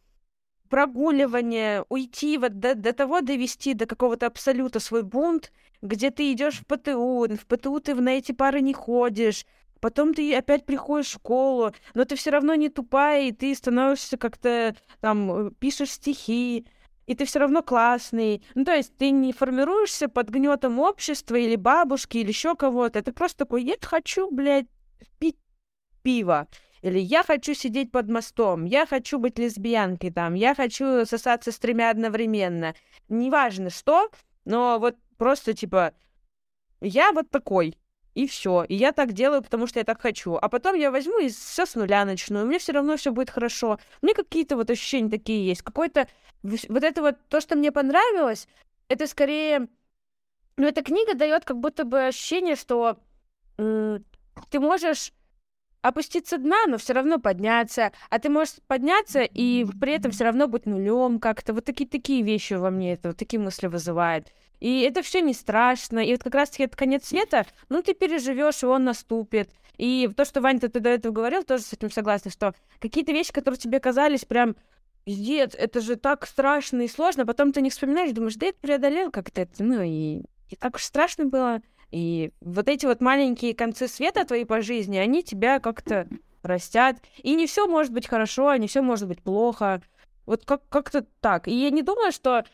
прогуливание, 0.69 1.83
уйти 1.89 2.37
вот 2.37 2.59
до, 2.59 2.75
до 2.75 2.93
того 2.93 3.21
довести 3.21 3.73
до 3.73 3.87
какого-то 3.87 4.27
абсолюта 4.27 4.79
свой 4.79 5.03
бунт, 5.03 5.51
где 5.81 6.11
ты 6.11 6.31
идешь 6.31 6.59
в 6.59 6.65
ПТУ, 6.65 7.27
в 7.35 7.45
ПТУ 7.47 7.79
ты 7.79 7.95
на 7.95 8.09
эти 8.09 8.31
пары 8.31 8.61
не 8.61 8.73
ходишь, 8.73 9.45
потом 9.81 10.13
ты 10.13 10.33
опять 10.33 10.65
приходишь 10.65 11.07
в 11.07 11.13
школу, 11.13 11.73
но 11.93 12.05
ты 12.05 12.15
все 12.15 12.29
равно 12.29 12.55
не 12.55 12.69
тупая, 12.69 13.23
и 13.23 13.31
ты 13.31 13.53
становишься 13.53 14.17
как-то 14.17 14.75
там, 15.01 15.47
э, 15.47 15.51
пишешь 15.59 15.91
стихи, 15.91 16.65
и 17.07 17.15
ты 17.15 17.25
все 17.25 17.39
равно 17.39 17.61
классный. 17.61 18.43
Ну, 18.55 18.63
то 18.63 18.73
есть 18.73 18.95
ты 18.95 19.09
не 19.09 19.33
формируешься 19.33 20.07
под 20.07 20.29
гнетом 20.29 20.79
общества 20.79 21.35
или 21.35 21.55
бабушки, 21.57 22.19
или 22.19 22.29
еще 22.29 22.55
кого-то. 22.55 23.01
Ты 23.01 23.11
просто 23.11 23.39
такой, 23.39 23.63
я 23.63 23.75
хочу, 23.81 24.31
блядь, 24.31 24.67
пить 25.19 25.37
пиво. 26.03 26.47
Или 26.81 26.99
я 26.99 27.23
хочу 27.23 27.53
сидеть 27.53 27.91
под 27.91 28.09
мостом, 28.09 28.65
я 28.65 28.85
хочу 28.85 29.19
быть 29.19 29.37
лесбиянкой 29.37 30.11
там, 30.11 30.33
я 30.33 30.55
хочу 30.55 31.05
сосаться 31.05 31.51
с 31.51 31.59
тремя 31.59 31.91
одновременно. 31.91 32.73
Неважно 33.07 33.69
что, 33.69 34.09
но 34.45 34.79
вот 34.79 34.95
просто 35.17 35.53
типа 35.53 35.93
я 36.81 37.11
вот 37.11 37.29
такой. 37.29 37.77
И 38.13 38.27
все. 38.27 38.63
И 38.67 38.75
я 38.75 38.91
так 38.91 39.13
делаю, 39.13 39.41
потому 39.41 39.67
что 39.67 39.79
я 39.79 39.85
так 39.85 40.01
хочу. 40.01 40.35
А 40.35 40.49
потом 40.49 40.75
я 40.75 40.91
возьму 40.91 41.19
и 41.19 41.29
все 41.29 41.65
с 41.65 41.75
нуля 41.75 42.05
начну. 42.05 42.41
И 42.41 42.45
мне 42.45 42.59
все 42.59 42.73
равно 42.73 42.97
все 42.97 43.11
будет 43.11 43.29
хорошо. 43.29 43.79
Меня 44.01 44.13
какие-то 44.13 44.55
вот 44.57 44.69
ощущения 44.69 45.09
такие 45.09 45.45
есть. 45.47 45.61
Какой-то... 45.61 46.07
вс- 46.43 46.65
Вот 46.69 46.83
это 46.83 47.01
вот 47.01 47.15
то, 47.29 47.39
что 47.41 47.55
мне 47.55 47.71
понравилось, 47.71 48.47
это 48.89 49.07
скорее... 49.07 49.67
Ну, 50.57 50.67
эта 50.67 50.83
книга 50.83 51.15
дает 51.15 51.45
как 51.45 51.57
будто 51.59 51.85
бы 51.85 52.07
ощущение, 52.07 52.55
что 52.55 52.97
м, 53.57 54.05
ты 54.49 54.59
можешь 54.59 55.13
опуститься 55.81 56.37
дна, 56.37 56.65
но 56.67 56.77
все 56.77 56.93
равно 56.93 57.19
подняться, 57.19 57.91
а 58.09 58.19
ты 58.19 58.29
можешь 58.29 58.55
подняться 58.67 59.21
и 59.23 59.65
при 59.79 59.93
этом 59.93 60.11
все 60.11 60.25
равно 60.25 60.47
быть 60.47 60.65
нулем 60.65 61.19
как-то. 61.19 61.53
Вот 61.53 61.65
такие 61.65 61.89
такие 61.89 62.23
вещи 62.23 62.53
во 62.53 62.69
мне 62.71 62.93
это, 62.93 63.09
вот 63.09 63.17
такие 63.17 63.39
мысли 63.39 63.67
вызывает. 63.67 64.27
И 64.61 64.81
это 64.81 65.01
все 65.01 65.19
не 65.19 65.33
страшно. 65.33 65.99
И 65.99 66.11
вот 66.11 66.23
как 66.23 66.35
раз-таки 66.35 66.63
это 66.63 66.77
конец 66.77 67.07
света, 67.07 67.45
ну 67.67 67.81
ты 67.81 67.93
переживешь, 67.93 68.63
и 68.63 68.67
он 68.67 68.85
наступит. 68.85 69.49
И 69.77 70.09
то, 70.15 70.23
что 70.23 70.39
Ваня 70.39 70.59
ты 70.59 70.79
до 70.79 70.89
этого 70.89 71.11
говорил, 71.11 71.43
тоже 71.43 71.63
с 71.63 71.73
этим 71.73 71.91
согласна, 71.91 72.31
что 72.31 72.53
какие-то 72.79 73.11
вещи, 73.11 73.33
которые 73.33 73.57
тебе 73.57 73.79
казались 73.79 74.23
прям 74.23 74.55
пиздец, 75.03 75.55
это 75.55 75.81
же 75.81 75.95
так 75.95 76.27
страшно 76.27 76.81
и 76.81 76.87
сложно, 76.87 77.25
потом 77.25 77.51
ты 77.51 77.61
не 77.61 77.71
вспоминаешь, 77.71 78.11
думаешь, 78.11 78.35
да 78.35 78.47
это 78.47 78.59
преодолел 78.59 79.09
как-то 79.09 79.41
это, 79.41 79.63
ну 79.63 79.81
и, 79.81 80.21
и 80.49 80.55
так 80.55 80.75
уж 80.75 80.83
страшно 80.83 81.25
было. 81.25 81.61
И 81.89 82.31
вот 82.39 82.69
эти 82.69 82.85
вот 82.85 83.01
маленькие 83.01 83.55
концы 83.55 83.87
света 83.87 84.23
твоей 84.25 84.45
по 84.45 84.61
жизни, 84.61 84.97
они 84.97 85.23
тебя 85.23 85.59
как-то 85.59 86.07
растят. 86.43 86.97
И 87.17 87.35
не 87.35 87.47
все 87.47 87.67
может 87.67 87.91
быть 87.91 88.07
хорошо, 88.07 88.55
не 88.55 88.67
все 88.67 88.81
может 88.81 89.07
быть 89.07 89.21
плохо. 89.21 89.81
Вот 90.25 90.45
как- 90.45 90.67
как-то 90.69 91.05
так. 91.19 91.47
И 91.47 91.51
я 91.51 91.69
не 91.69 91.81
думаю, 91.81 92.11
что 92.11 92.45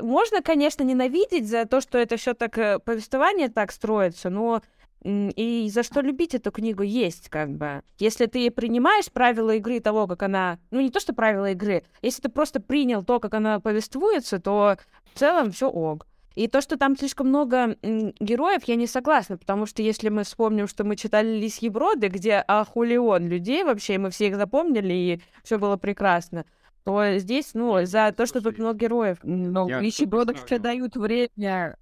можно, 0.00 0.42
конечно, 0.42 0.82
ненавидеть 0.82 1.48
за 1.48 1.64
то, 1.64 1.80
что 1.80 1.98
это 1.98 2.16
все 2.16 2.34
так 2.34 2.56
э, 2.58 2.78
повествование 2.78 3.48
так 3.48 3.72
строится, 3.72 4.30
но 4.30 4.62
и 5.04 5.70
за 5.72 5.82
что 5.82 6.00
любить 6.00 6.34
эту 6.34 6.50
книгу 6.50 6.82
есть, 6.82 7.28
как 7.28 7.50
бы. 7.50 7.82
Если 7.98 8.26
ты 8.26 8.50
принимаешь 8.50 9.10
правила 9.12 9.54
игры 9.54 9.78
того, 9.78 10.06
как 10.06 10.22
она... 10.22 10.58
Ну, 10.70 10.80
не 10.80 10.90
то, 10.90 10.98
что 10.98 11.14
правила 11.14 11.52
игры. 11.52 11.84
Если 12.02 12.22
ты 12.22 12.28
просто 12.28 12.60
принял 12.60 13.04
то, 13.04 13.20
как 13.20 13.34
она 13.34 13.60
повествуется, 13.60 14.40
то 14.40 14.76
в 15.14 15.18
целом 15.18 15.52
все 15.52 15.68
ок. 15.68 16.06
И 16.34 16.48
то, 16.48 16.60
что 16.60 16.76
там 16.76 16.98
слишком 16.98 17.28
много 17.28 17.76
героев, 17.82 18.64
я 18.64 18.74
не 18.74 18.86
согласна, 18.86 19.38
потому 19.38 19.64
что 19.64 19.80
если 19.80 20.10
мы 20.10 20.24
вспомним, 20.24 20.68
что 20.68 20.84
мы 20.84 20.96
читали 20.96 21.38
«Лисьи 21.38 21.70
броды», 21.70 22.08
где 22.08 22.44
ахулион 22.46 23.26
людей 23.28 23.64
вообще, 23.64 23.94
и 23.94 23.98
мы 23.98 24.10
все 24.10 24.26
их 24.26 24.36
запомнили, 24.36 24.92
и 24.92 25.22
все 25.44 25.58
было 25.58 25.76
прекрасно, 25.78 26.44
то 26.86 27.18
здесь, 27.18 27.52
ну, 27.54 27.84
за 27.84 28.12
то, 28.12 28.26
что 28.26 28.40
тут 28.40 28.58
много 28.58 28.78
героев. 28.78 29.18
Ну, 29.24 29.68
Я 29.68 29.80
вещи 29.80 30.04
тут 30.04 30.10
бродок 30.10 30.36
сравниваю. 30.38 30.48
тебе 30.48 30.58
дают 30.60 30.96
время. 30.96 31.76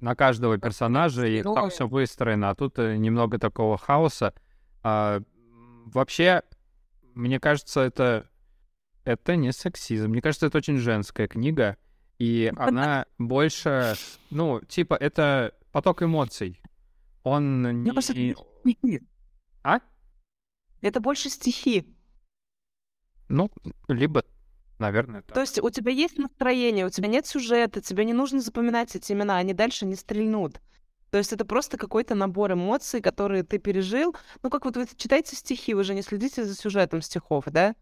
на 0.00 0.14
каждого 0.14 0.58
персонажа, 0.58 1.26
и 1.26 1.42
там 1.42 1.70
все 1.70 1.88
выстроено, 1.88 2.50
а 2.50 2.54
тут 2.54 2.78
э, 2.78 2.96
немного 2.96 3.38
такого 3.38 3.78
хаоса. 3.78 4.34
А, 4.82 5.22
вообще, 5.86 6.42
мне 7.14 7.40
кажется, 7.40 7.80
это 7.80 8.28
это 9.04 9.36
не 9.36 9.52
сексизм. 9.52 10.10
Мне 10.10 10.20
кажется, 10.20 10.48
это 10.48 10.58
очень 10.58 10.76
женская 10.76 11.26
книга, 11.26 11.78
и 12.18 12.52
она 12.58 13.06
больше, 13.18 13.94
ну, 14.28 14.60
типа, 14.60 14.94
это 14.94 15.54
поток 15.72 16.02
эмоций. 16.02 16.60
Он 17.22 17.82
не... 17.82 17.90
А? 19.62 19.80
Это 20.82 21.00
больше 21.00 21.30
стихи. 21.30 21.96
Ну, 23.30 23.48
либо, 23.86 24.24
наверное, 24.78 25.22
так. 25.22 25.34
То 25.34 25.40
есть 25.40 25.62
у 25.62 25.70
тебя 25.70 25.92
есть 25.92 26.18
настроение, 26.18 26.84
у 26.84 26.90
тебя 26.90 27.08
нет 27.08 27.26
сюжета, 27.26 27.80
тебе 27.80 28.04
не 28.04 28.12
нужно 28.12 28.40
запоминать 28.40 28.96
эти 28.96 29.12
имена, 29.12 29.36
они 29.36 29.54
дальше 29.54 29.86
не 29.86 29.94
стрельнут. 29.94 30.60
То 31.10 31.18
есть 31.18 31.32
это 31.32 31.44
просто 31.44 31.76
какой-то 31.76 32.14
набор 32.14 32.52
эмоций, 32.52 33.00
которые 33.00 33.44
ты 33.44 33.58
пережил. 33.58 34.14
Ну, 34.42 34.50
как 34.50 34.64
вот 34.64 34.76
вы 34.76 34.86
читаете 34.96 35.36
стихи, 35.36 35.74
вы 35.74 35.84
же 35.84 35.94
не 35.94 36.02
следите 36.02 36.44
за 36.44 36.54
сюжетом 36.54 37.02
стихов, 37.02 37.44
да? 37.46 37.74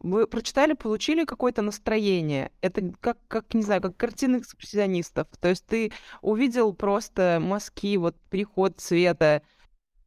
Вы 0.00 0.26
прочитали, 0.26 0.74
получили 0.74 1.24
какое-то 1.24 1.62
настроение. 1.62 2.52
Это 2.60 2.92
как, 3.00 3.18
как, 3.26 3.54
не 3.54 3.62
знаю, 3.62 3.80
как 3.80 3.96
картины 3.96 4.38
экспрессионистов. 4.38 5.28
То 5.40 5.48
есть 5.48 5.66
ты 5.66 5.92
увидел 6.20 6.72
просто 6.72 7.38
мазки, 7.40 7.96
вот 7.96 8.16
переход 8.30 8.78
цвета. 8.78 9.42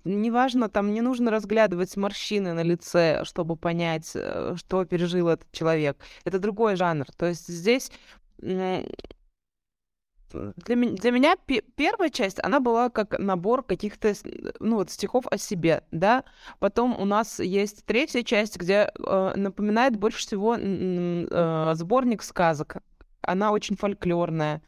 Неважно, 0.07 0.69
там 0.69 0.93
не 0.93 1.01
нужно 1.01 1.31
разглядывать 1.31 1.97
морщины 1.97 2.53
на 2.53 2.63
лице, 2.63 3.23
чтобы 3.25 3.55
понять, 3.57 4.11
э, 4.15 4.55
что 4.55 4.85
пережил 4.85 5.27
этот 5.27 5.51
человек. 5.51 5.97
Это 6.23 6.39
другой 6.39 6.75
жанр. 6.77 7.05
То 7.17 7.25
есть 7.25 7.47
здесь 7.47 7.91
м, 8.41 8.85
для, 10.34 10.75
ме- 10.75 10.91
для 10.91 11.11
меня 11.11 11.35
пе- 11.45 11.61
первая 11.75 12.09
часть, 12.09 12.39
она 12.43 12.59
была 12.59 12.89
как 12.89 13.17
набор 13.19 13.63
каких-то, 13.63 14.09
с- 14.13 14.23
ну 14.59 14.75
вот, 14.77 14.89
стихов 14.91 15.25
о 15.31 15.38
себе, 15.38 15.84
да. 15.91 16.23
Потом 16.59 16.99
у 16.99 17.05
нас 17.05 17.39
есть 17.39 17.85
третья 17.85 18.23
часть, 18.23 18.57
где 18.57 18.91
э, 18.97 19.34
напоминает 19.35 19.95
больше 19.97 20.19
всего 20.19 20.55
э, 20.57 21.71
сборник 21.75 22.23
сказок. 22.23 22.77
Она 23.21 23.51
очень 23.51 23.75
фольклорная, 23.77 24.61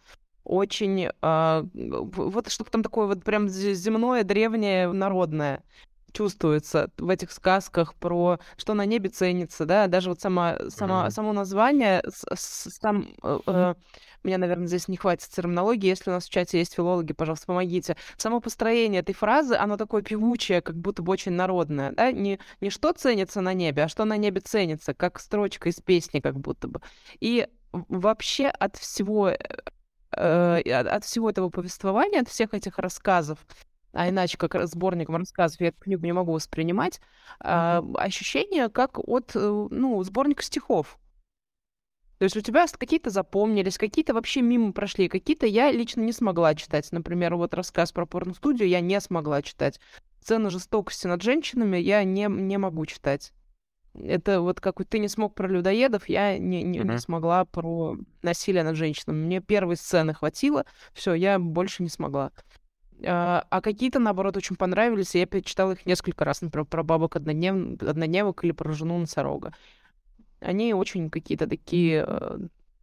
очень... 0.50 1.10
э, 1.22 1.64
вот 1.74 2.52
что-то 2.52 2.72
там 2.72 2.84
такое 2.84 3.08
вот 3.08 3.24
прям 3.24 3.46
зе- 3.46 3.74
земное, 3.74 4.24
древнее, 4.24 4.92
народное. 4.92 5.64
чувствуется 6.12 6.90
в 6.98 7.10
этих 7.10 7.32
сказках 7.32 7.94
про 7.96 8.40
что 8.58 8.74
на 8.74 8.86
небе 8.86 9.10
ценится, 9.10 9.66
да, 9.66 9.88
даже 9.88 10.10
вот 10.10 10.20
сама, 10.22 10.58
сама, 10.70 11.06
mm-hmm. 11.06 11.12
само 11.12 11.34
название, 11.34 12.04
сам, 12.36 13.10
э, 13.24 13.40
э, 13.46 13.76
меня, 14.24 14.38
наверное, 14.38 14.68
здесь 14.68 14.88
не 14.88 14.98
хватит 14.98 15.30
терминологии, 15.30 15.88
если 15.88 16.10
у 16.10 16.14
нас 16.14 16.26
в 16.26 16.30
чате 16.30 16.60
есть 16.60 16.74
филологи, 16.74 17.14
пожалуйста, 17.14 17.48
помогите. 17.48 17.96
Само 18.18 18.42
построение 18.42 19.02
этой 19.02 19.16
фразы, 19.16 19.56
оно 19.56 19.78
такое 19.78 20.02
певучее, 20.02 20.62
как 20.62 20.76
будто 20.76 21.02
бы 21.02 21.12
очень 21.12 21.34
народное, 21.34 21.92
да, 21.92 22.12
не, 22.12 22.40
не 22.62 22.70
что 22.70 22.92
ценится 22.92 23.42
на 23.42 23.54
небе, 23.54 23.84
а 23.84 23.88
что 23.88 24.06
на 24.06 24.18
небе 24.18 24.42
ценится, 24.42 24.94
как 24.94 25.20
строчка 25.20 25.70
из 25.70 25.80
песни 25.80 26.20
как 26.20 26.40
будто 26.40 26.68
бы. 26.68 26.82
И 27.20 27.48
вообще 27.72 28.48
от 28.48 28.76
всего 28.78 29.32
э, 30.16 30.62
от 30.62 31.04
всего 31.04 31.30
этого 31.30 31.50
повествования, 31.50 32.22
от 32.22 32.30
всех 32.30 32.54
этих 32.54 32.78
рассказов, 32.78 33.40
а 33.94 34.10
иначе 34.10 34.38
как 34.38 34.56
сборником 34.68 35.16
рассказов 35.16 35.60
я 35.62 35.70
эту 35.70 35.80
книгу 35.80 36.06
не 36.06 36.14
могу 36.14 36.34
воспринимать, 36.34 37.02
mm-hmm. 37.42 37.96
ощущение 37.96 38.70
как 38.70 39.00
от, 39.00 39.36
э, 39.36 39.68
ну, 39.72 40.04
сборника 40.04 40.44
стихов. 40.44 41.00
То 42.20 42.26
есть 42.26 42.36
у 42.36 42.42
тебя 42.42 42.66
какие-то 42.68 43.10
запомнились, 43.10 43.78
какие-то 43.78 44.14
вообще 44.14 44.42
мимо 44.42 44.74
прошли, 44.74 45.08
какие-то 45.08 45.46
я 45.46 45.72
лично 45.72 46.02
не 46.02 46.12
смогла 46.12 46.54
читать. 46.54 46.92
Например, 46.92 47.36
вот 47.36 47.54
рассказ 47.54 47.94
про 47.94 48.06
порно-студию 48.06 48.68
я 48.68 48.82
не 48.82 49.00
смогла 49.00 49.42
читать. 49.42 49.80
Сцены 50.22 50.50
жестокости 50.50 51.08
над 51.08 51.24
женщинами 51.24 51.78
я 51.78 52.04
не, 52.04 52.28
не 52.30 52.58
могу 52.58 52.86
читать. 52.86 53.32
Это 54.04 54.42
вот 54.42 54.62
как 54.62 54.84
ты 54.88 55.00
не 55.00 55.08
смог 55.08 55.36
про 55.36 55.48
людоедов, 55.48 56.08
я 56.08 56.38
не, 56.38 56.64
не, 56.64 56.80
uh-huh. 56.80 56.92
не 56.92 56.98
смогла 57.00 57.46
про 57.46 57.98
насилие 58.22 58.64
над 58.64 58.76
женщинами. 58.76 59.26
Мне 59.26 59.42
первой 59.42 59.76
сцены 59.76 60.14
хватило, 60.14 60.66
все, 60.94 61.14
я 61.14 61.40
больше 61.40 61.84
не 61.84 61.90
смогла. 61.90 62.32
А, 63.06 63.46
а 63.50 63.62
какие-то, 63.62 64.00
наоборот, 64.00 64.38
очень 64.38 64.56
понравились, 64.56 65.16
и 65.16 65.20
я 65.20 65.26
перечитала 65.26 65.74
их 65.74 65.86
несколько 65.86 66.26
раз, 66.26 66.42
например, 66.42 66.66
про 66.66 66.84
бабок 66.84 67.16
одноднев... 67.16 67.82
однодневок 67.82 68.44
или 68.44 68.52
про 68.52 68.72
жену 68.72 68.98
носорога. 68.98 69.54
Они 70.40 70.74
очень 70.74 71.10
какие-то 71.10 71.48
такие 71.48 72.06
э, 72.08 72.40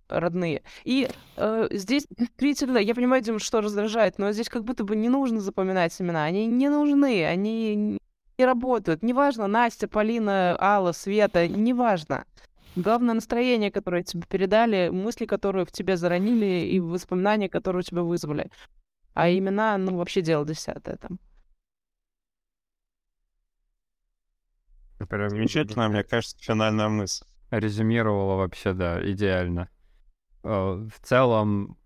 родные. 0.08 0.62
И 0.84 1.08
э, 1.36 1.68
здесь 1.70 2.06
действительно, 2.10 2.78
я 2.78 2.94
понимаю, 2.94 3.22
Дим, 3.22 3.38
что 3.38 3.60
раздражает, 3.60 4.18
но 4.18 4.32
здесь 4.32 4.48
как 4.48 4.64
будто 4.64 4.84
бы 4.84 4.96
не 4.96 5.08
нужно 5.08 5.40
запоминать 5.40 5.98
имена. 6.00 6.24
Они 6.24 6.46
не 6.46 6.68
нужны, 6.68 7.24
они 7.24 7.98
не 8.38 8.44
работают. 8.44 9.02
Неважно, 9.02 9.46
Настя, 9.46 9.88
Полина, 9.88 10.56
Алла, 10.60 10.92
Света, 10.92 11.48
неважно. 11.48 12.24
Главное 12.76 13.14
настроение, 13.14 13.70
которое 13.70 14.02
тебе 14.02 14.24
передали, 14.28 14.90
мысли, 14.90 15.24
которые 15.24 15.64
в 15.64 15.72
тебе 15.72 15.96
заронили, 15.96 16.66
и 16.66 16.78
воспоминания, 16.78 17.48
которые 17.48 17.80
у 17.80 17.82
тебя 17.82 18.02
вызвали. 18.02 18.50
А 19.14 19.30
имена, 19.30 19.78
ну, 19.78 19.96
вообще 19.96 20.20
дело 20.20 20.44
десятое 20.44 20.96
там. 20.96 21.18
Прям 25.08 25.30
замечательная, 25.30 25.88
мне 25.88 26.04
кажется, 26.04 26.36
финальная 26.38 26.88
мысль. 26.88 27.24
Резюмировала 27.50 28.36
вообще, 28.36 28.72
да, 28.72 29.00
идеально. 29.10 29.70
Э, 30.42 30.74
в 30.74 31.00
целом, 31.02 31.78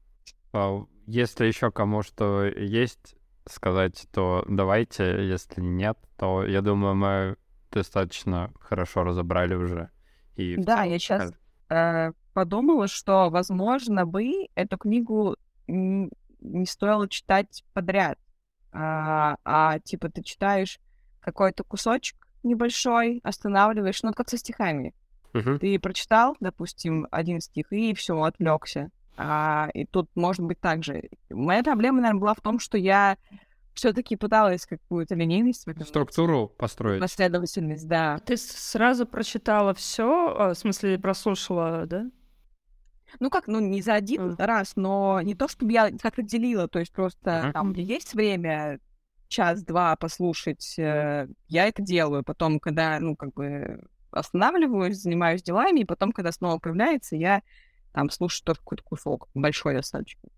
э, 0.53 0.79
если 1.07 1.47
еще 1.47 1.71
кому 1.71 2.03
что 2.03 2.45
есть 2.45 3.15
сказать, 3.47 4.07
то 4.13 4.45
давайте, 4.49 5.27
если 5.27 5.61
нет, 5.61 5.99
то 6.17 6.45
я 6.45 6.61
думаю, 6.63 6.95
мы 6.95 7.37
достаточно 7.71 8.53
хорошо 8.61 9.05
разобрали 9.05 9.55
уже. 9.55 9.91
И 10.37 10.57
да, 10.57 10.85
я 10.85 10.99
сейчас 10.99 11.33
э, 11.69 12.13
подумала, 12.33 12.89
что, 12.89 13.31
возможно, 13.31 14.07
бы 14.07 14.49
эту 14.55 14.79
книгу 14.79 15.37
не 15.67 16.67
стоило 16.67 17.09
читать 17.09 17.65
подряд, 17.73 18.19
а, 18.73 19.37
а 19.45 19.79
типа 19.81 20.09
ты 20.11 20.23
читаешь 20.23 20.81
какой-то 21.21 21.65
кусочек 21.65 22.17
небольшой, 22.43 23.21
останавливаешь, 23.23 24.03
ну 24.03 24.13
как 24.13 24.29
со 24.31 24.39
стихами. 24.39 24.95
Uh-huh. 25.33 25.59
Ты 25.59 25.79
прочитал, 25.79 26.37
допустим, 26.41 27.07
один 27.11 27.41
стих 27.41 27.73
и 27.73 27.95
все, 27.95 28.21
отвлекся. 28.21 28.91
А, 29.23 29.69
и 29.75 29.85
тут 29.85 30.09
может 30.15 30.41
быть 30.41 30.61
так 30.61 30.83
же. 30.83 31.11
Моя 31.29 31.63
проблема, 31.63 32.01
наверное, 32.01 32.21
была 32.21 32.35
в 32.35 32.41
том, 32.41 32.59
что 32.59 32.79
я 32.79 33.19
все-таки 33.75 34.17
пыталась 34.17 34.65
какую-то 34.65 35.15
линейность. 35.15 35.67
Структуру 35.87 36.49
построить. 36.49 37.01
Последовательность, 37.01 37.87
да. 37.87 38.19
Ты 38.25 38.39
сразу 38.39 39.07
прочитала 39.07 39.75
все, 39.75 40.35
а, 40.37 40.55
в 40.55 40.59
смысле 40.59 40.99
прослушала, 40.99 41.87
да? 41.87 42.11
Ну 43.19 43.29
как, 43.29 43.47
ну 43.47 43.61
не 43.61 43.83
за 43.83 43.95
один 43.95 44.31
mm. 44.31 44.37
раз, 44.39 44.73
но 44.77 45.21
не 45.21 45.35
то, 45.35 45.49
чтобы 45.49 45.73
я 45.73 45.91
как-то 45.91 46.23
делила, 46.23 46.67
то 46.69 46.79
есть 46.79 46.93
просто 46.93 47.31
mm-hmm. 47.31 47.53
там 47.53 47.73
есть 47.73 48.15
время 48.15 48.79
час-два 49.29 49.97
послушать, 49.97 50.79
э, 50.79 51.27
я 51.49 51.67
это 51.67 51.83
делаю. 51.83 52.25
Потом, 52.25 52.59
когда, 52.59 52.99
ну, 53.01 53.17
как 53.17 53.35
бы 53.35 53.83
останавливаюсь, 54.13 54.97
занимаюсь 54.97 55.43
делами, 55.43 55.81
и 55.81 55.85
потом, 55.85 56.13
когда 56.13 56.33
снова 56.33 56.59
появляется, 56.59 57.17
я 57.17 57.43
там 57.93 58.11
слушаю 58.11 58.45
только 58.45 58.61
какой-то 58.61 58.83
кусок, 58.85 59.29
большой 59.35 59.75
достаточно. 59.75 60.29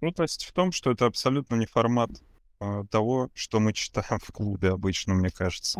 Ну, 0.00 0.12
то 0.12 0.22
есть 0.22 0.44
в 0.44 0.52
том, 0.52 0.72
что 0.72 0.90
это 0.90 1.06
абсолютно 1.06 1.54
не 1.54 1.66
формат 1.66 2.10
э, 2.60 2.84
того, 2.90 3.30
что 3.34 3.60
мы 3.60 3.72
читаем 3.72 4.18
в 4.22 4.32
клубе 4.32 4.70
обычно, 4.70 5.14
мне 5.14 5.30
кажется. 5.30 5.78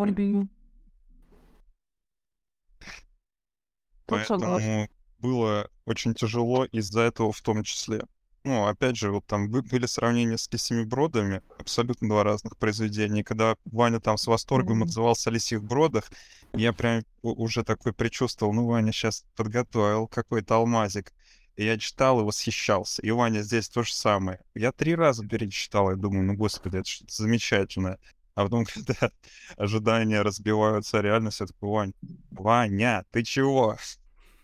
Поэтому 4.07 4.89
было 5.19 5.69
очень 5.85 6.15
тяжело 6.15 6.65
из-за 6.67 7.01
этого 7.01 7.33
в 7.33 7.41
том 7.41 7.63
числе. 7.65 8.05
Ну, 8.47 8.65
опять 8.65 8.97
же, 8.97 9.11
вот 9.11 9.27
там 9.27 9.51
были 9.51 9.87
сравнения 9.87 10.39
с 10.39 10.49
«Лисими 10.53 10.85
бродами», 10.85 11.43
абсолютно 11.59 12.09
два 12.09 12.23
разных 12.23 12.57
произведения. 12.57 13.25
Когда 13.25 13.57
Ваня 13.65 13.99
там 13.99 14.17
с 14.17 14.29
восторгом 14.29 14.85
mm-hmm. 14.85 14.87
отзывался 14.87 15.31
о 15.31 15.33
«Лисих 15.33 15.65
бродах», 15.65 16.09
я 16.53 16.73
прям 16.73 17.03
уже 17.23 17.65
такой 17.65 17.93
предчувствовал, 17.93 18.53
ну, 18.53 18.65
Ваня 18.65 18.93
сейчас 18.93 19.25
подготовил 19.35 20.07
какой-то 20.07 20.55
алмазик. 20.55 21.13
И 21.57 21.65
я 21.65 21.77
читал 21.77 22.21
и 22.21 22.23
восхищался. 22.23 23.03
И 23.03 23.11
Ваня 23.11 23.43
здесь 23.43 23.69
то 23.69 23.83
же 23.83 23.93
самое. 23.93 24.39
Я 24.55 24.71
три 24.71 24.95
раза 24.95 25.27
перечитал, 25.27 25.91
и 25.91 25.97
думаю, 25.97 26.23
ну, 26.23 26.35
господи, 26.35 26.77
это 26.77 26.89
что-то 26.89 27.13
замечательное. 27.17 27.99
А 28.37 28.45
потом, 28.45 28.65
когда 28.73 29.11
ожидания 29.57 30.23
разбиваются 30.23 31.01
реальность, 31.01 31.41
я 31.41 31.47
такой, 31.47 31.69
Вань, 31.69 31.93
Ваня, 32.31 33.05
ты 33.11 33.25
чего? 33.25 33.77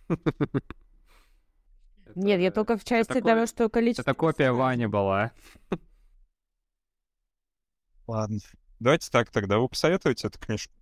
Нет, 2.14 2.40
я 2.40 2.50
только 2.50 2.76
в 2.76 2.84
части 2.84 3.12
это 3.12 3.22
того, 3.22 3.46
что 3.46 3.68
количество... 3.68 4.02
Это 4.02 4.14
копия 4.14 4.52
Вани 4.52 4.86
была. 4.86 5.32
Ладно. 8.06 8.38
Давайте 8.80 9.10
так 9.10 9.30
тогда. 9.30 9.58
Вы 9.58 9.68
посоветуете 9.68 10.26
эту 10.26 10.38
книжку 10.38 10.72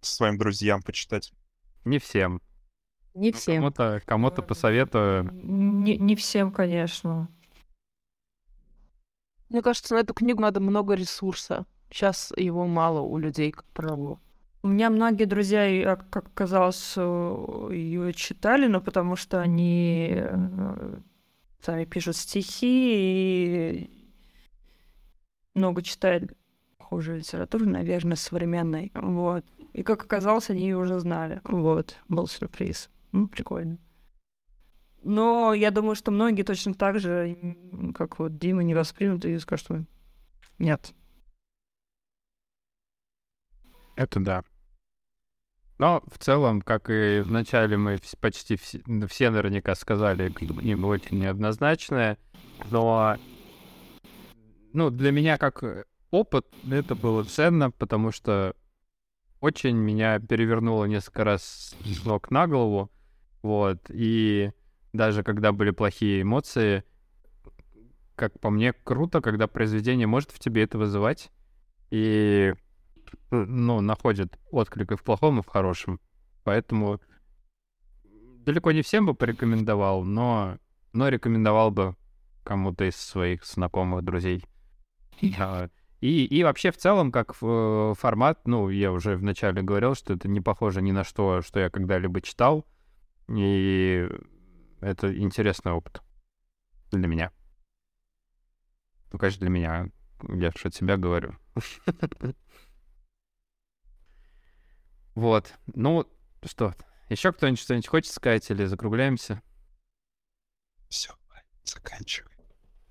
своим 0.00 0.38
друзьям 0.38 0.82
почитать? 0.82 1.32
Не 1.84 1.98
всем. 1.98 2.40
Не 3.14 3.30
ну, 3.30 3.36
всем. 3.36 3.56
Кому-то, 3.56 4.02
кому-то 4.06 4.42
посоветую. 4.42 5.30
Не, 5.32 5.96
не 5.96 6.16
всем, 6.16 6.52
конечно. 6.52 7.28
Мне 9.48 9.62
кажется, 9.62 9.94
на 9.94 10.00
эту 10.00 10.14
книгу 10.14 10.40
надо 10.40 10.60
много 10.60 10.94
ресурса. 10.94 11.66
Сейчас 11.90 12.32
его 12.36 12.66
мало 12.66 13.00
у 13.00 13.18
людей, 13.18 13.52
как 13.52 13.66
правило. 13.66 14.18
У 14.64 14.68
меня 14.68 14.90
многие 14.90 15.24
друзья, 15.24 15.96
как 15.96 16.26
оказалось, 16.28 16.94
э, 16.96 17.68
ее 17.72 18.12
читали, 18.12 18.68
но 18.68 18.80
потому 18.80 19.16
что 19.16 19.40
они 19.40 20.10
э, 20.12 20.98
сами 21.60 21.84
пишут 21.84 22.14
стихи 22.14 23.80
и 23.80 23.90
много 25.54 25.82
читают 25.82 26.32
похожую 26.78 27.18
литературу, 27.18 27.68
наверное, 27.68 28.16
современной. 28.16 28.92
Вот. 28.94 29.44
И 29.72 29.82
как 29.82 30.04
оказалось, 30.04 30.48
они 30.48 30.62
ее 30.62 30.76
уже 30.76 31.00
знали. 31.00 31.40
Вот. 31.42 31.96
Был 32.08 32.28
сюрприз. 32.28 32.88
Ну, 33.10 33.26
прикольно. 33.26 33.78
Но 35.02 35.54
я 35.54 35.72
думаю, 35.72 35.96
что 35.96 36.12
многие 36.12 36.44
точно 36.44 36.74
так 36.74 37.00
же, 37.00 37.36
как 37.96 38.20
вот 38.20 38.38
Дима, 38.38 38.62
не 38.62 38.74
воспримут 38.74 39.24
и 39.24 39.36
скажут, 39.40 39.64
что 39.64 39.84
нет. 40.58 40.94
Это 43.96 44.20
да. 44.20 44.44
Но 45.82 46.00
в 46.06 46.16
целом, 46.18 46.62
как 46.62 46.90
и 46.90 47.22
вначале 47.24 47.76
мы 47.76 47.98
почти 48.20 48.54
все, 48.54 48.80
все 49.08 49.30
наверняка 49.30 49.74
сказали, 49.74 50.30
книга 50.30 50.86
очень 50.86 51.18
неоднозначная, 51.18 52.18
но 52.70 53.16
ну, 54.72 54.90
для 54.90 55.10
меня 55.10 55.38
как 55.38 55.64
опыт 56.12 56.46
это 56.70 56.94
было 56.94 57.24
ценно, 57.24 57.72
потому 57.72 58.12
что 58.12 58.54
очень 59.40 59.74
меня 59.74 60.20
перевернуло 60.20 60.84
несколько 60.84 61.24
раз 61.24 61.74
с 61.84 62.04
ног 62.04 62.30
на 62.30 62.46
голову, 62.46 62.88
вот, 63.42 63.80
и 63.88 64.52
даже 64.92 65.24
когда 65.24 65.50
были 65.50 65.72
плохие 65.72 66.22
эмоции, 66.22 66.84
как 68.14 68.38
по 68.38 68.50
мне, 68.50 68.72
круто, 68.72 69.20
когда 69.20 69.48
произведение 69.48 70.06
может 70.06 70.30
в 70.30 70.38
тебе 70.38 70.62
это 70.62 70.78
вызывать, 70.78 71.32
и 71.90 72.54
ну, 73.30 73.80
находят 73.80 74.38
отклик 74.50 74.92
и 74.92 74.96
в 74.96 75.02
плохом, 75.02 75.38
и 75.38 75.42
в 75.42 75.46
хорошем. 75.46 76.00
Поэтому 76.44 77.00
далеко 78.44 78.72
не 78.72 78.82
всем 78.82 79.06
бы 79.06 79.14
порекомендовал, 79.14 80.04
но, 80.04 80.58
но 80.92 81.08
рекомендовал 81.08 81.70
бы 81.70 81.96
кому-то 82.44 82.84
из 82.84 82.96
своих 82.96 83.44
знакомых, 83.44 84.02
друзей. 84.04 84.44
И, 86.00 86.24
и 86.24 86.42
вообще 86.42 86.72
в 86.72 86.76
целом, 86.76 87.12
как 87.12 87.36
э, 87.40 87.94
формат, 87.96 88.40
ну, 88.48 88.68
я 88.68 88.90
уже 88.90 89.16
вначале 89.16 89.62
говорил, 89.62 89.94
что 89.94 90.14
это 90.14 90.26
не 90.26 90.40
похоже 90.40 90.82
ни 90.82 90.90
на 90.90 91.04
что, 91.04 91.42
что 91.42 91.60
я 91.60 91.70
когда-либо 91.70 92.20
читал. 92.20 92.66
И 93.28 94.08
это 94.80 95.16
интересный 95.16 95.70
опыт 95.70 96.02
для 96.90 97.06
меня. 97.06 97.30
Ну, 99.12 99.18
конечно, 99.20 99.40
для 99.40 99.50
меня. 99.50 99.90
Я 100.28 100.50
же 100.50 100.68
от 100.68 100.74
себя 100.74 100.96
говорю. 100.96 101.36
Вот. 105.14 105.52
Ну, 105.74 106.06
что, 106.44 106.74
еще 107.08 107.32
кто-нибудь 107.32 107.60
что-нибудь 107.60 107.86
хочет 107.86 108.12
сказать 108.12 108.50
или 108.50 108.64
закругляемся? 108.64 109.42
Все, 110.88 111.12
заканчивай. 111.64 112.32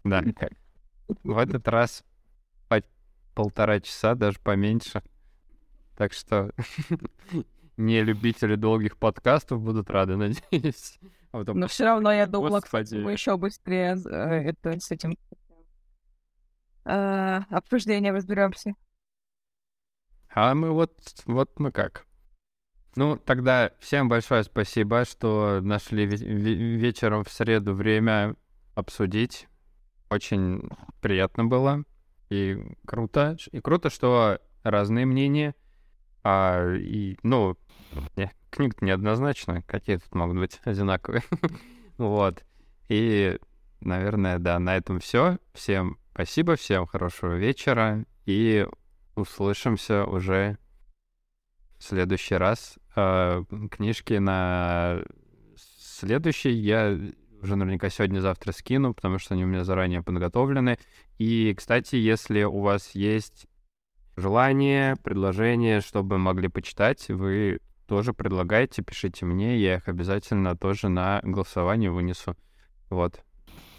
Да. 0.04 0.24
В 1.24 1.38
этот 1.38 1.68
раз 1.68 2.04
по 2.68 2.82
полтора 3.34 3.80
часа, 3.80 4.16
даже 4.16 4.40
поменьше. 4.40 5.04
Так 5.98 6.14
что 6.14 6.52
не 7.78 8.02
любители 8.02 8.56
долгих 8.56 8.98
подкастов 8.98 9.62
будут 9.62 9.90
рады, 9.90 10.16
надеюсь. 10.18 11.00
А 11.32 11.40
потом... 11.40 11.60
Но 11.60 11.68
все 11.68 11.86
равно 11.86 12.12
я 12.12 12.28
думала, 12.28 12.60
Господи. 12.60 12.96
мы 12.98 13.14
еще 13.14 13.38
быстрее 13.38 13.98
э, 14.06 14.50
это, 14.50 14.80
с 14.80 14.92
этим 14.92 15.18
э, 16.86 17.42
обсуждением 17.50 18.16
разберемся. 18.16 18.74
А 20.34 20.54
мы 20.56 20.72
вот, 20.72 20.94
вот 21.26 21.60
мы 21.60 21.72
как. 21.72 22.06
Ну, 22.96 23.16
тогда 23.18 23.72
всем 23.80 24.10
большое 24.10 24.44
спасибо, 24.44 25.06
что 25.06 25.60
нашли 25.62 26.06
вечером 26.06 27.24
в 27.24 27.32
среду 27.32 27.74
время 27.74 28.36
обсудить. 28.76 29.48
Очень 30.10 30.70
приятно 31.00 31.46
было. 31.46 31.84
И 32.30 32.58
круто. 32.86 33.38
И 33.52 33.62
круто, 33.62 33.90
что 33.90 34.40
разные 34.64 35.06
мнения. 35.06 35.56
А, 36.24 36.74
и, 36.76 37.18
ну, 37.24 37.58
не, 38.18 38.32
книга 38.50 38.76
неоднозначная. 38.82 39.62
Какие 39.62 39.98
тут 39.98 40.14
могут 40.14 40.38
быть 40.38 40.60
одинаковые? 40.66 41.24
вот. 41.98 42.44
И, 42.90 43.40
наверное, 43.80 44.38
да, 44.38 44.60
на 44.60 44.76
этом 44.76 45.00
все. 45.00 45.38
Всем 45.54 45.98
спасибо, 46.12 46.58
всем 46.58 46.88
хорошего 46.88 47.36
вечера. 47.36 48.06
И 48.26 48.68
услышимся 49.16 50.06
уже 50.06 50.58
в 51.80 51.84
следующий 51.84 52.36
раз. 52.36 52.78
Э, 52.96 53.44
книжки 53.72 54.14
на 54.14 55.02
следующий 55.56 56.52
я 56.52 56.98
уже 57.42 57.56
наверняка 57.56 57.90
сегодня-завтра 57.90 58.52
скину, 58.52 58.94
потому 58.94 59.18
что 59.18 59.34
они 59.34 59.46
у 59.46 59.48
меня 59.48 59.64
заранее 59.64 60.04
подготовлены. 60.04 60.78
И, 61.18 61.54
кстати, 61.56 61.96
если 61.96 62.44
у 62.44 62.60
вас 62.60 62.92
есть 62.94 63.48
желание, 64.16 64.96
предложение, 64.98 65.82
чтобы 65.82 66.18
могли 66.18 66.48
почитать, 66.50 67.10
вы 67.10 67.60
тоже 67.88 68.14
предлагайте, 68.14 68.84
пишите 68.84 69.26
мне, 69.26 69.58
я 69.58 69.76
их 69.76 69.88
обязательно 69.88 70.56
тоже 70.56 70.90
на 70.90 71.20
голосование 71.24 71.92
вынесу. 71.92 72.36
Вот. 72.90 73.24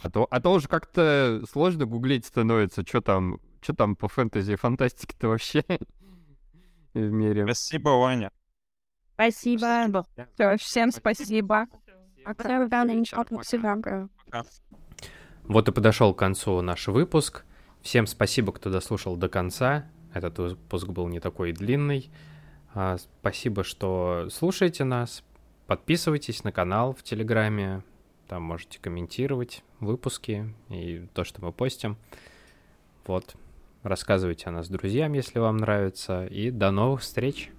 А 0.03 0.11
то, 0.11 0.27
а 0.31 0.41
то 0.41 0.53
уже 0.53 0.69
как-то 0.69 1.43
сложно 1.51 1.87
гуглить 1.87 2.27
становится, 2.27 2.85
что 2.87 3.01
там, 3.01 3.41
что 3.61 3.75
там 3.75 3.95
по 3.95 4.09
фэнтези 4.09 4.53
и 4.53 4.57
фантастике-то 4.57 5.29
вообще 5.29 5.65
в 6.95 6.99
мире. 6.99 7.45
Спасибо, 7.45 7.91
Ваня. 7.91 8.31
Спасибо. 9.15 10.05
Все, 10.35 10.57
всем 10.57 10.91
спасибо. 10.91 11.67
Вот 15.45 15.69
и 15.69 15.73
подошел 15.73 16.15
к 16.15 16.19
концу 16.19 16.61
наш 16.63 16.89
выпуск. 16.89 17.45
Всем 17.83 18.07
спасибо, 18.07 18.53
кто 18.53 18.71
дослушал 18.71 19.17
до 19.17 19.29
конца. 19.29 19.87
Этот 20.15 20.39
выпуск 20.39 20.89
был 20.89 21.09
не 21.09 21.21
такой 21.21 21.53
длинный. 21.53 22.11
А, 22.75 22.97
спасибо, 22.99 23.65
что 23.65 24.29
слушаете 24.31 24.85
нас. 24.85 25.25
Подписывайтесь 25.67 26.45
на 26.45 26.53
канал 26.53 26.95
в 26.95 27.03
Телеграме. 27.03 27.83
Там 28.29 28.43
можете 28.43 28.79
комментировать 28.79 29.63
выпуски 29.81 30.55
и 30.69 31.07
то, 31.13 31.25
что 31.25 31.45
мы 31.45 31.53
постим. 31.53 31.97
Вот. 33.07 33.35
Рассказывайте 33.83 34.47
о 34.47 34.53
нас 34.53 34.69
друзьям, 34.69 35.13
если 35.13 35.39
вам 35.39 35.57
нравится. 35.57 36.25
И 36.27 36.51
до 36.51 36.71
новых 36.71 37.01
встреч! 37.01 37.51